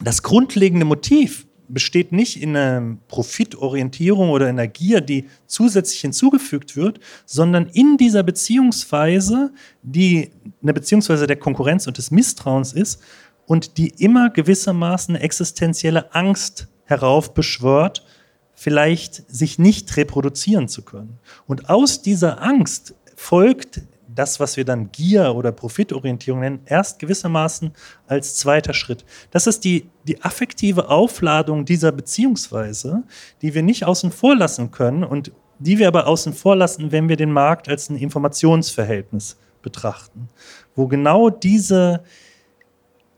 das 0.02 0.24
grundlegende 0.24 0.86
Motiv 0.86 1.46
besteht 1.70 2.12
nicht 2.12 2.42
in 2.42 2.56
einer 2.56 2.98
Profitorientierung 3.08 4.32
oder 4.32 4.50
in 4.50 4.58
einer 4.58 4.68
Gier, 4.68 5.02
die 5.02 5.26
zusätzlich 5.46 6.02
hinzugefügt 6.02 6.76
wird, 6.76 7.00
sondern 7.26 7.68
in 7.68 7.98
dieser 7.98 8.24
Beziehungsweise, 8.24 9.54
die 9.84 10.32
eine 10.64 10.74
Beziehungsweise 10.74 11.28
der 11.28 11.38
Konkurrenz 11.38 11.86
und 11.86 11.98
des 11.98 12.10
Misstrauens 12.10 12.74
ist 12.74 13.02
und 13.50 13.80
die 13.80 13.88
immer 13.98 14.30
gewissermaßen 14.30 15.16
existenzielle 15.16 16.14
Angst 16.14 16.68
heraufbeschwört, 16.86 18.06
vielleicht 18.54 19.24
sich 19.28 19.58
nicht 19.58 19.98
reproduzieren 19.98 20.68
zu 20.68 20.84
können. 20.84 21.18
Und 21.48 21.68
aus 21.68 22.04
dieser 22.04 22.44
Angst 22.44 22.94
folgt 23.16 23.82
das, 24.08 24.40
was 24.40 24.56
wir 24.56 24.66
dann 24.66 24.92
Gier 24.92 25.34
oder 25.34 25.52
Profitorientierung 25.52 26.42
nennen, 26.42 26.60
erst 26.66 27.00
gewissermaßen 27.00 27.72
als 28.06 28.36
zweiter 28.36 28.76
Schritt. 28.76 29.04
Das 29.32 29.48
ist 29.48 29.64
die, 29.64 29.90
die 30.04 30.22
affektive 30.22 30.90
Aufladung 30.90 31.66
dieser 31.66 31.92
Beziehungsweise, 31.92 33.02
die 33.42 33.56
wir 33.56 33.64
nicht 33.64 33.84
außen 33.84 34.12
vor 34.12 34.36
lassen 34.36 34.70
können 34.70 35.04
und 35.04 35.32
die 35.58 35.80
wir 35.80 35.88
aber 35.88 36.06
außen 36.06 36.34
vor 36.34 36.56
lassen, 36.56 36.92
wenn 36.92 37.10
wir 37.10 37.18
den 37.18 37.32
Markt 37.32 37.68
als 37.68 37.90
ein 37.90 37.98
Informationsverhältnis 37.98 39.38
betrachten, 39.64 40.30
wo 40.76 40.86
genau 40.86 41.32
diese 41.32 42.04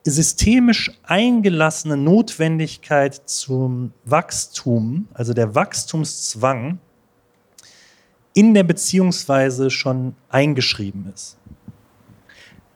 systemisch 0.06 0.91
eingelassene 1.03 1.98
Notwendigkeit 1.98 3.22
zum 3.26 3.94
Wachstum, 4.06 5.07
also 5.14 5.34
der 5.34 5.53
Wachstumszwang, 5.56 6.80
in 8.34 8.53
der 8.53 8.64
Beziehungsweise 8.64 9.69
schon 9.69 10.15
eingeschrieben 10.30 11.11
ist. 11.14 11.38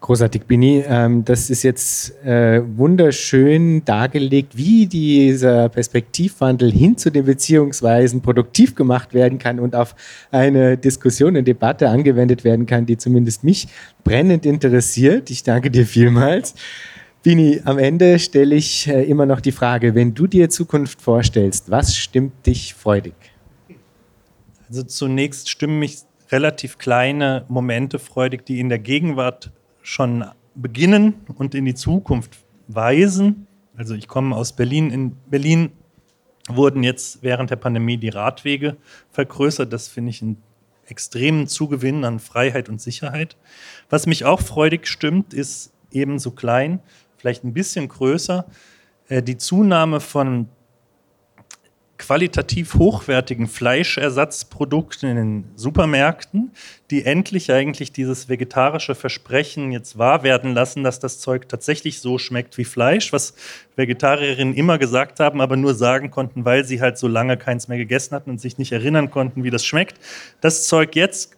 Großartig, 0.06 0.44
Bini. 0.44 0.84
Ähm, 0.88 1.26
das 1.26 1.50
ist 1.50 1.64
jetzt 1.64 2.24
äh, 2.24 2.62
wunderschön 2.78 3.84
dargelegt, 3.86 4.56
wie 4.56 4.86
dieser 4.86 5.68
Perspektivwandel 5.68 6.72
hin 6.72 6.96
zu 6.96 7.10
den 7.10 7.26
Beziehungsweisen 7.26 8.22
produktiv 8.22 8.76
gemacht 8.76 9.16
werden 9.16 9.40
kann 9.40 9.60
und 9.60 9.76
auf 9.76 9.96
eine 10.30 10.78
Diskussion, 10.78 11.30
eine 11.30 11.42
Debatte 11.42 11.90
angewendet 11.90 12.44
werden 12.44 12.68
kann, 12.68 12.86
die 12.86 12.98
zumindest 12.98 13.44
mich 13.44 13.68
brennend 14.04 14.46
interessiert. 14.46 15.32
Ich 15.32 15.42
danke 15.42 15.72
dir 15.72 15.88
vielmals. 15.88 16.54
Bini, 17.26 17.60
am 17.66 17.80
Ende 17.80 18.20
stelle 18.20 18.54
ich 18.54 18.88
äh, 18.88 19.04
immer 19.04 19.26
noch 19.26 19.42
die 19.42 19.52
Frage, 19.52 19.96
wenn 19.96 20.14
du 20.14 20.28
dir 20.28 20.48
Zukunft 20.52 21.02
vorstellst, 21.02 21.72
was 21.72 21.98
stimmt 21.98 22.46
dich 22.46 22.76
freudig? 22.76 23.16
Also 24.70 24.84
zunächst 24.84 25.50
stimmen 25.50 25.80
mich 25.80 26.04
relativ 26.30 26.78
kleine 26.78 27.44
Momente 27.48 27.98
freudig, 27.98 28.46
die 28.46 28.60
in 28.60 28.70
der 28.70 28.78
Gegenwart 28.78 29.52
schon 29.82 30.24
beginnen 30.54 31.16
und 31.34 31.56
in 31.56 31.66
die 31.66 31.74
Zukunft 31.74 32.38
weisen. 32.68 33.48
Also 33.76 33.96
ich 33.96 34.08
komme 34.08 34.36
aus 34.36 34.54
Berlin. 34.54 34.92
In 34.92 35.16
Berlin 35.28 35.72
wurden 36.48 36.84
jetzt 36.84 37.24
während 37.24 37.50
der 37.50 37.56
Pandemie 37.56 37.98
die 37.98 38.10
Radwege 38.10 38.78
vergrößert. 39.10 39.74
Das 39.74 39.88
finde 39.88 40.12
ich 40.12 40.22
einen 40.22 40.44
extremen 40.86 41.48
Zugewinn 41.48 42.06
an 42.06 42.20
Freiheit 42.20 42.70
und 42.70 42.80
Sicherheit. 42.80 43.36
Was 43.90 44.06
mich 44.06 44.26
auch 44.26 44.42
freudig 44.42 44.86
stimmt, 44.86 45.34
ist 45.34 45.72
ebenso 45.96 46.32
klein, 46.32 46.82
vielleicht 47.26 47.44
ein 47.44 47.54
bisschen 47.54 47.88
größer, 47.88 48.46
äh, 49.10 49.24
die 49.24 49.36
Zunahme 49.36 50.00
von 50.00 50.48
qualitativ 51.98 52.76
hochwertigen 52.76 53.48
Fleischersatzprodukten 53.48 55.10
in 55.10 55.16
den 55.16 55.44
Supermärkten, 55.56 56.52
die 56.92 57.04
endlich 57.04 57.52
eigentlich 57.52 57.92
dieses 57.92 58.30
vegetarische 58.30 58.94
Versprechen 58.94 59.72
jetzt 59.72 59.98
wahr 59.98 60.22
werden 60.22 60.54
lassen, 60.54 60.84
dass 60.84 61.00
das 61.00 61.20
Zeug 61.20 61.50
tatsächlich 61.50 62.00
so 62.00 62.20
schmeckt 62.20 62.60
wie 62.60 62.66
Fleisch, 62.66 63.12
was 63.12 63.34
Vegetarierinnen 63.76 64.54
immer 64.54 64.78
gesagt 64.78 65.20
haben, 65.20 65.42
aber 65.42 65.58
nur 65.58 65.74
sagen 65.74 66.12
konnten, 66.12 66.46
weil 66.46 66.64
sie 66.64 66.80
halt 66.80 67.00
so 67.00 67.08
lange 67.08 67.38
keins 67.38 67.68
mehr 67.68 67.80
gegessen 67.80 68.14
hatten 68.14 68.30
und 68.30 68.40
sich 68.40 68.60
nicht 68.60 68.72
erinnern 68.72 69.10
konnten, 69.10 69.44
wie 69.44 69.50
das 69.50 69.66
schmeckt. 69.66 70.00
Das 70.42 70.68
Zeug 70.68 70.96
jetzt 70.96 71.36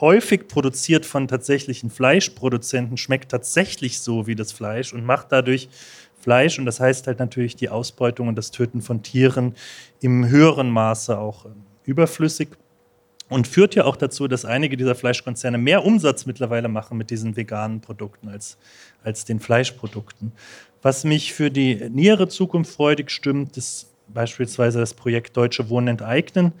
häufig 0.00 0.48
produziert 0.48 1.06
von 1.06 1.28
tatsächlichen 1.28 1.90
Fleischproduzenten 1.90 2.96
schmeckt 2.96 3.30
tatsächlich 3.30 4.00
so 4.00 4.26
wie 4.26 4.34
das 4.34 4.52
Fleisch 4.52 4.92
und 4.92 5.04
macht 5.04 5.32
dadurch 5.32 5.68
Fleisch 6.20 6.58
und 6.58 6.66
das 6.66 6.80
heißt 6.80 7.06
halt 7.06 7.18
natürlich 7.18 7.56
die 7.56 7.68
Ausbeutung 7.68 8.28
und 8.28 8.36
das 8.36 8.50
Töten 8.50 8.82
von 8.82 9.02
Tieren 9.02 9.54
im 10.00 10.28
höheren 10.28 10.70
Maße 10.70 11.16
auch 11.16 11.44
ähm, 11.44 11.62
überflüssig 11.84 12.48
und 13.28 13.46
führt 13.46 13.74
ja 13.74 13.84
auch 13.84 13.96
dazu, 13.96 14.28
dass 14.28 14.44
einige 14.44 14.76
dieser 14.76 14.94
Fleischkonzerne 14.94 15.58
mehr 15.58 15.84
Umsatz 15.84 16.26
mittlerweile 16.26 16.68
machen 16.68 16.98
mit 16.98 17.10
diesen 17.10 17.36
veganen 17.36 17.80
Produkten 17.80 18.28
als, 18.28 18.56
als 19.02 19.24
den 19.24 19.40
Fleischprodukten. 19.40 20.32
Was 20.82 21.04
mich 21.04 21.32
für 21.32 21.50
die 21.50 21.88
nähere 21.90 22.28
Zukunft 22.28 22.72
freudig 22.72 23.10
stimmt, 23.10 23.56
ist 23.56 23.92
beispielsweise 24.08 24.78
das 24.78 24.94
Projekt 24.94 25.36
Deutsche 25.36 25.68
Wohnen 25.68 25.88
enteignen, 25.88 26.52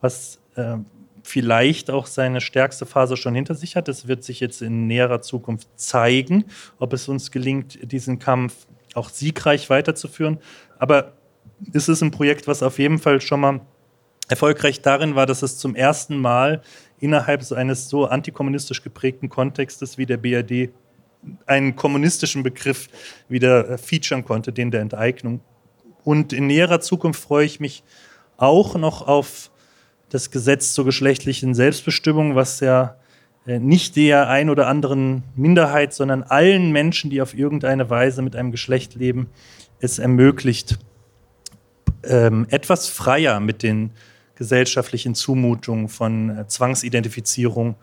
was 0.00 0.38
äh, 0.56 0.76
vielleicht 1.24 1.90
auch 1.90 2.06
seine 2.06 2.40
stärkste 2.42 2.84
Phase 2.84 3.16
schon 3.16 3.34
hinter 3.34 3.54
sich 3.54 3.76
hat. 3.76 3.88
Es 3.88 4.06
wird 4.06 4.22
sich 4.22 4.40
jetzt 4.40 4.60
in 4.60 4.86
näherer 4.86 5.22
Zukunft 5.22 5.68
zeigen, 5.74 6.44
ob 6.78 6.92
es 6.92 7.08
uns 7.08 7.30
gelingt, 7.30 7.78
diesen 7.90 8.18
Kampf 8.18 8.66
auch 8.92 9.08
siegreich 9.08 9.70
weiterzuführen. 9.70 10.38
Aber 10.78 11.14
es 11.72 11.88
ist 11.88 12.02
ein 12.02 12.10
Projekt, 12.10 12.46
was 12.46 12.62
auf 12.62 12.78
jeden 12.78 12.98
Fall 12.98 13.22
schon 13.22 13.40
mal 13.40 13.60
erfolgreich 14.28 14.82
darin 14.82 15.14
war, 15.14 15.24
dass 15.24 15.42
es 15.42 15.56
zum 15.56 15.74
ersten 15.74 16.18
Mal 16.18 16.62
innerhalb 17.00 17.42
so 17.42 17.54
eines 17.54 17.88
so 17.88 18.04
antikommunistisch 18.04 18.82
geprägten 18.82 19.30
Kontextes 19.30 19.96
wie 19.96 20.06
der 20.06 20.18
BRD 20.18 20.70
einen 21.46 21.74
kommunistischen 21.74 22.42
Begriff 22.42 22.88
wieder 23.28 23.70
äh, 23.70 23.78
featuren 23.78 24.24
konnte, 24.24 24.52
den 24.52 24.70
der 24.70 24.82
Enteignung. 24.82 25.40
Und 26.04 26.34
in 26.34 26.46
näherer 26.46 26.80
Zukunft 26.80 27.22
freue 27.22 27.46
ich 27.46 27.60
mich 27.60 27.82
auch 28.36 28.74
noch 28.76 29.06
auf 29.08 29.50
das 30.14 30.30
Gesetz 30.30 30.74
zur 30.74 30.84
geschlechtlichen 30.84 31.54
Selbstbestimmung, 31.54 32.36
was 32.36 32.60
ja 32.60 32.94
äh, 33.48 33.58
nicht 33.58 33.96
der 33.96 34.28
ein 34.28 34.48
oder 34.48 34.68
anderen 34.68 35.24
Minderheit, 35.34 35.92
sondern 35.92 36.22
allen 36.22 36.70
Menschen, 36.70 37.10
die 37.10 37.20
auf 37.20 37.34
irgendeine 37.34 37.90
Weise 37.90 38.22
mit 38.22 38.36
einem 38.36 38.52
Geschlecht 38.52 38.94
leben, 38.94 39.26
es 39.80 39.98
ermöglicht, 39.98 40.78
ähm, 42.04 42.46
etwas 42.48 42.86
freier 42.86 43.40
mit 43.40 43.64
den 43.64 43.90
gesellschaftlichen 44.36 45.16
Zumutungen 45.16 45.88
von 45.88 46.30
äh, 46.30 46.46
Zwangsidentifizierung 46.46 47.74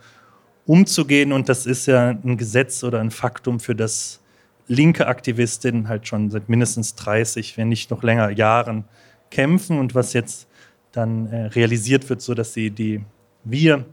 umzugehen. 0.65 1.33
Und 1.33 1.49
das 1.49 1.65
ist 1.65 1.85
ja 1.85 2.11
ein 2.11 2.37
Gesetz 2.37 2.81
oder 2.85 3.01
ein 3.01 3.11
Faktum, 3.11 3.59
für 3.59 3.75
das 3.75 4.21
linke 4.67 5.07
Aktivistinnen 5.07 5.89
halt 5.89 6.07
schon 6.07 6.29
seit 6.29 6.47
mindestens 6.47 6.95
30, 6.95 7.57
wenn 7.57 7.67
nicht 7.67 7.91
noch 7.91 8.03
länger 8.03 8.29
Jahren 8.29 8.85
kämpfen 9.31 9.79
und 9.79 9.95
was 9.95 10.13
jetzt 10.13 10.47
dann 10.91 11.27
äh, 11.27 11.45
realisiert 11.47 12.09
wird, 12.09 12.21
so 12.21 12.33
dass 12.33 12.53
sie 12.53 12.69
die 12.71 13.01
wir 13.43 13.85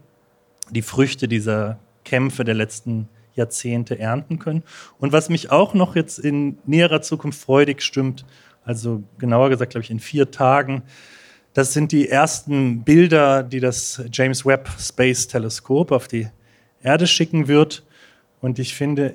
die 0.71 0.83
Früchte 0.83 1.29
dieser 1.29 1.79
Kämpfe 2.05 2.45
der 2.45 2.55
letzten 2.55 3.09
Jahrzehnte 3.35 3.99
ernten 3.99 4.39
können. 4.39 4.63
Und 4.99 5.13
was 5.13 5.29
mich 5.29 5.51
auch 5.51 5.75
noch 5.75 5.97
jetzt 5.97 6.19
in 6.19 6.59
näherer 6.67 7.01
Zukunft 7.01 7.41
freudig 7.41 7.83
stimmt, 7.83 8.25
also 8.65 9.03
genauer 9.19 9.49
gesagt, 9.49 9.71
glaube 9.71 9.85
ich, 9.85 9.91
in 9.91 10.01
vier 10.01 10.31
Tagen, 10.31 10.83
das 11.55 11.73
sind 11.73 11.93
die 11.93 12.09
ersten 12.09 12.83
Bilder, 12.85 13.43
die 13.43 13.61
das 13.61 14.03
James 14.13 14.45
Webb 14.45 14.69
Space 14.79 15.27
Teleskop 15.29 15.93
auf 15.93 16.09
die 16.09 16.29
Erde 16.83 17.07
schicken 17.07 17.49
wird. 17.49 17.85
Und 18.41 18.59
ich 18.59 18.75
finde, 18.75 19.15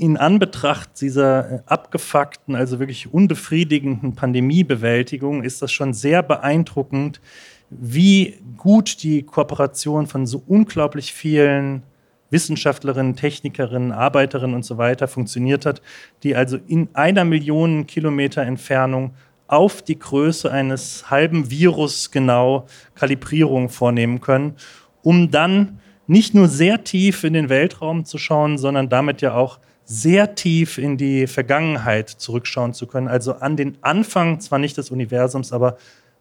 in 0.00 0.16
Anbetracht 0.16 0.98
dieser 1.02 1.50
äh, 1.50 1.58
abgefuckten, 1.66 2.54
also 2.54 2.80
wirklich 2.80 3.12
unbefriedigenden 3.12 4.14
Pandemiebewältigung 4.14 5.42
ist 5.42 5.60
das 5.60 5.72
schon 5.72 5.92
sehr 5.92 6.22
beeindruckend, 6.22 7.20
wie 7.68 8.38
gut 8.56 9.02
die 9.02 9.22
Kooperation 9.22 10.06
von 10.06 10.26
so 10.26 10.42
unglaublich 10.46 11.12
vielen 11.12 11.82
Wissenschaftlerinnen, 12.30 13.14
Technikerinnen, 13.14 13.92
Arbeiterinnen 13.92 14.56
und 14.56 14.64
so 14.64 14.78
weiter 14.78 15.06
funktioniert 15.06 15.66
hat, 15.66 15.82
die 16.22 16.34
also 16.34 16.58
in 16.66 16.88
einer 16.94 17.26
Million 17.26 17.86
Kilometer 17.86 18.40
Entfernung 18.40 19.12
auf 19.48 19.82
die 19.82 19.98
Größe 19.98 20.50
eines 20.50 21.10
halben 21.10 21.50
Virus 21.50 22.10
genau 22.10 22.66
Kalibrierung 22.94 23.68
vornehmen 23.68 24.22
können, 24.22 24.54
um 25.02 25.30
dann 25.30 25.78
nicht 26.06 26.34
nur 26.34 26.48
sehr 26.48 26.84
tief 26.84 27.22
in 27.22 27.34
den 27.34 27.50
Weltraum 27.50 28.06
zu 28.06 28.16
schauen, 28.16 28.56
sondern 28.56 28.88
damit 28.88 29.20
ja 29.20 29.34
auch 29.34 29.58
sehr 29.92 30.36
tief 30.36 30.78
in 30.78 30.96
die 30.96 31.26
Vergangenheit 31.26 32.08
zurückschauen 32.08 32.74
zu 32.74 32.86
können, 32.86 33.08
also 33.08 33.34
an 33.34 33.56
den 33.56 33.76
Anfang 33.80 34.38
zwar 34.38 34.60
nicht 34.60 34.76
des 34.76 34.92
Universums, 34.92 35.52
aber 35.52 35.78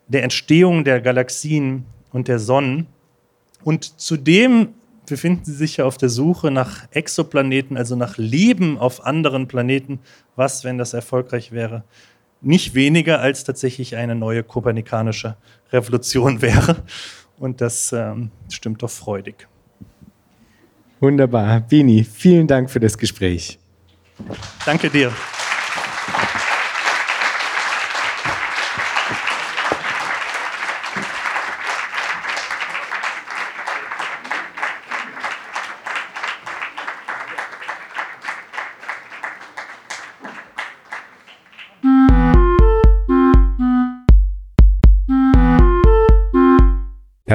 der 0.07 0.23
Entstehung 0.23 0.83
der 0.83 1.01
Galaxien 1.01 1.85
und 2.11 2.27
der 2.27 2.39
Sonnen. 2.39 2.87
Und 3.63 3.99
zudem 3.99 4.69
befinden 5.05 5.45
sie 5.45 5.53
sich 5.53 5.77
ja 5.77 5.85
auf 5.85 5.97
der 5.97 6.09
Suche 6.09 6.49
nach 6.49 6.87
Exoplaneten, 6.89 7.77
also 7.77 7.95
nach 7.95 8.17
Leben 8.17 8.79
auf 8.79 9.05
anderen 9.05 9.47
Planeten. 9.47 9.99
Was, 10.35 10.63
wenn 10.63 10.79
das 10.79 10.95
erfolgreich 10.95 11.51
wäre? 11.51 11.83
Nicht 12.41 12.73
weniger 12.73 13.19
als 13.19 13.43
tatsächlich 13.43 13.95
eine 13.95 14.15
neue 14.15 14.41
kopernikanische 14.41 15.37
Revolution 15.71 16.41
wäre. 16.41 16.77
Und 17.37 17.61
das 17.61 17.93
ähm, 17.93 18.31
stimmt 18.49 18.81
doch 18.81 18.89
freudig. 18.89 19.47
Wunderbar. 20.99 21.61
Bini, 21.61 22.03
vielen 22.03 22.47
Dank 22.47 22.69
für 22.69 22.79
das 22.79 22.97
Gespräch. 22.97 23.57
Danke 24.65 24.89
dir. 24.89 25.11